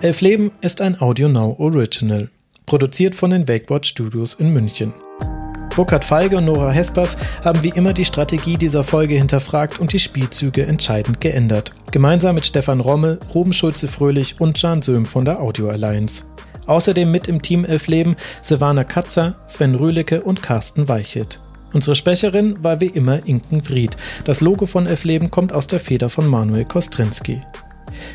[0.02, 0.52] Elf Leben.
[0.62, 2.30] Ist ein Audio Now Original
[2.68, 4.94] produziert von den Wakewatch Studios in München.
[5.76, 10.00] Burkhard Feige und Nora Hespers haben wie immer die Strategie dieser Folge hinterfragt und die
[10.00, 11.72] Spielzüge entscheidend geändert.
[11.92, 16.26] Gemeinsam mit Stefan Rommel, Ruben Schulze-Fröhlich und Jan Söhm von der Audio Alliance.
[16.66, 21.42] Außerdem mit im Team Elf Leben Silvana Katzer, Sven Rühlecke und Carsten Weichelt.
[21.74, 23.96] Unsere Sprecherin war wie immer Inken Fried.
[24.26, 27.42] Das Logo von Elf Leben kommt aus der Feder von Manuel Kostrinski.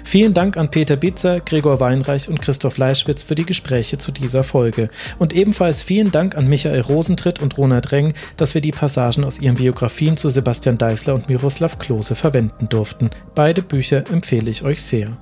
[0.04, 4.44] Vielen Dank an Peter Bitzer, Gregor Weinreich und Christoph Leischwitz für die Gespräche zu dieser
[4.44, 4.90] Folge.
[5.18, 9.40] Und ebenfalls vielen Dank an Michael Rosentritt und Ronald Reng, dass wir die Passagen aus
[9.40, 13.10] ihren Biografien zu Sebastian Deißler und Miroslav Klose verwenden durften.
[13.34, 15.16] Beide Bücher empfehle ich euch sehr.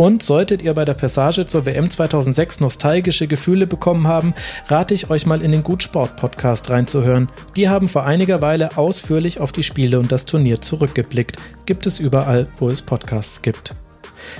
[0.00, 4.32] Und solltet ihr bei der Passage zur WM 2006 nostalgische Gefühle bekommen haben,
[4.68, 7.28] rate ich euch mal in den Gutsport Podcast reinzuhören.
[7.54, 11.36] Die haben vor einiger Weile ausführlich auf die Spiele und das Turnier zurückgeblickt.
[11.66, 13.74] Gibt es überall, wo es Podcasts gibt.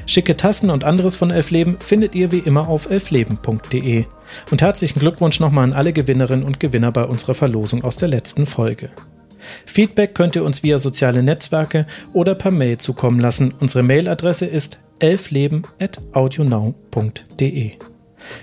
[0.06, 4.06] Schicke Tassen und anderes von Elfleben findet ihr wie immer auf elfleben.de.
[4.50, 8.46] Und herzlichen Glückwunsch nochmal an alle Gewinnerinnen und Gewinner bei unserer Verlosung aus der letzten
[8.46, 8.88] Folge.
[9.66, 13.52] Feedback könnt ihr uns via soziale Netzwerke oder per Mail zukommen lassen.
[13.60, 17.72] Unsere Mailadresse ist elfleben.audionow.de.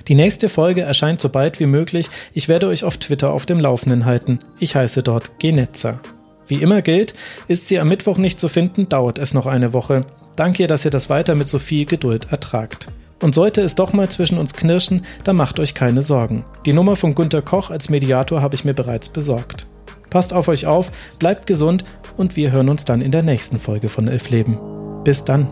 [0.08, 2.10] Die nächste Folge erscheint so bald wie möglich.
[2.34, 4.40] Ich werde euch auf Twitter auf dem Laufenden halten.
[4.60, 6.00] Ich heiße dort Genetzer.
[6.48, 7.14] Wie immer gilt,
[7.48, 10.06] ist sie am Mittwoch nicht zu finden, dauert es noch eine Woche.
[10.36, 12.88] Danke, dass ihr das weiter mit so viel Geduld ertragt.
[13.22, 16.46] Und sollte es doch mal zwischen uns knirschen, dann macht euch keine Sorgen.
[16.66, 19.68] Die Nummer von Günter Koch als Mediator habe ich mir bereits besorgt.
[20.10, 21.84] Passt auf euch auf, bleibt gesund
[22.16, 24.58] und wir hören uns dann in der nächsten Folge von Elf Leben.
[25.04, 25.48] Bis dann.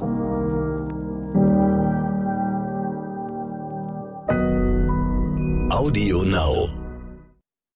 [5.72, 6.85] Audio Now.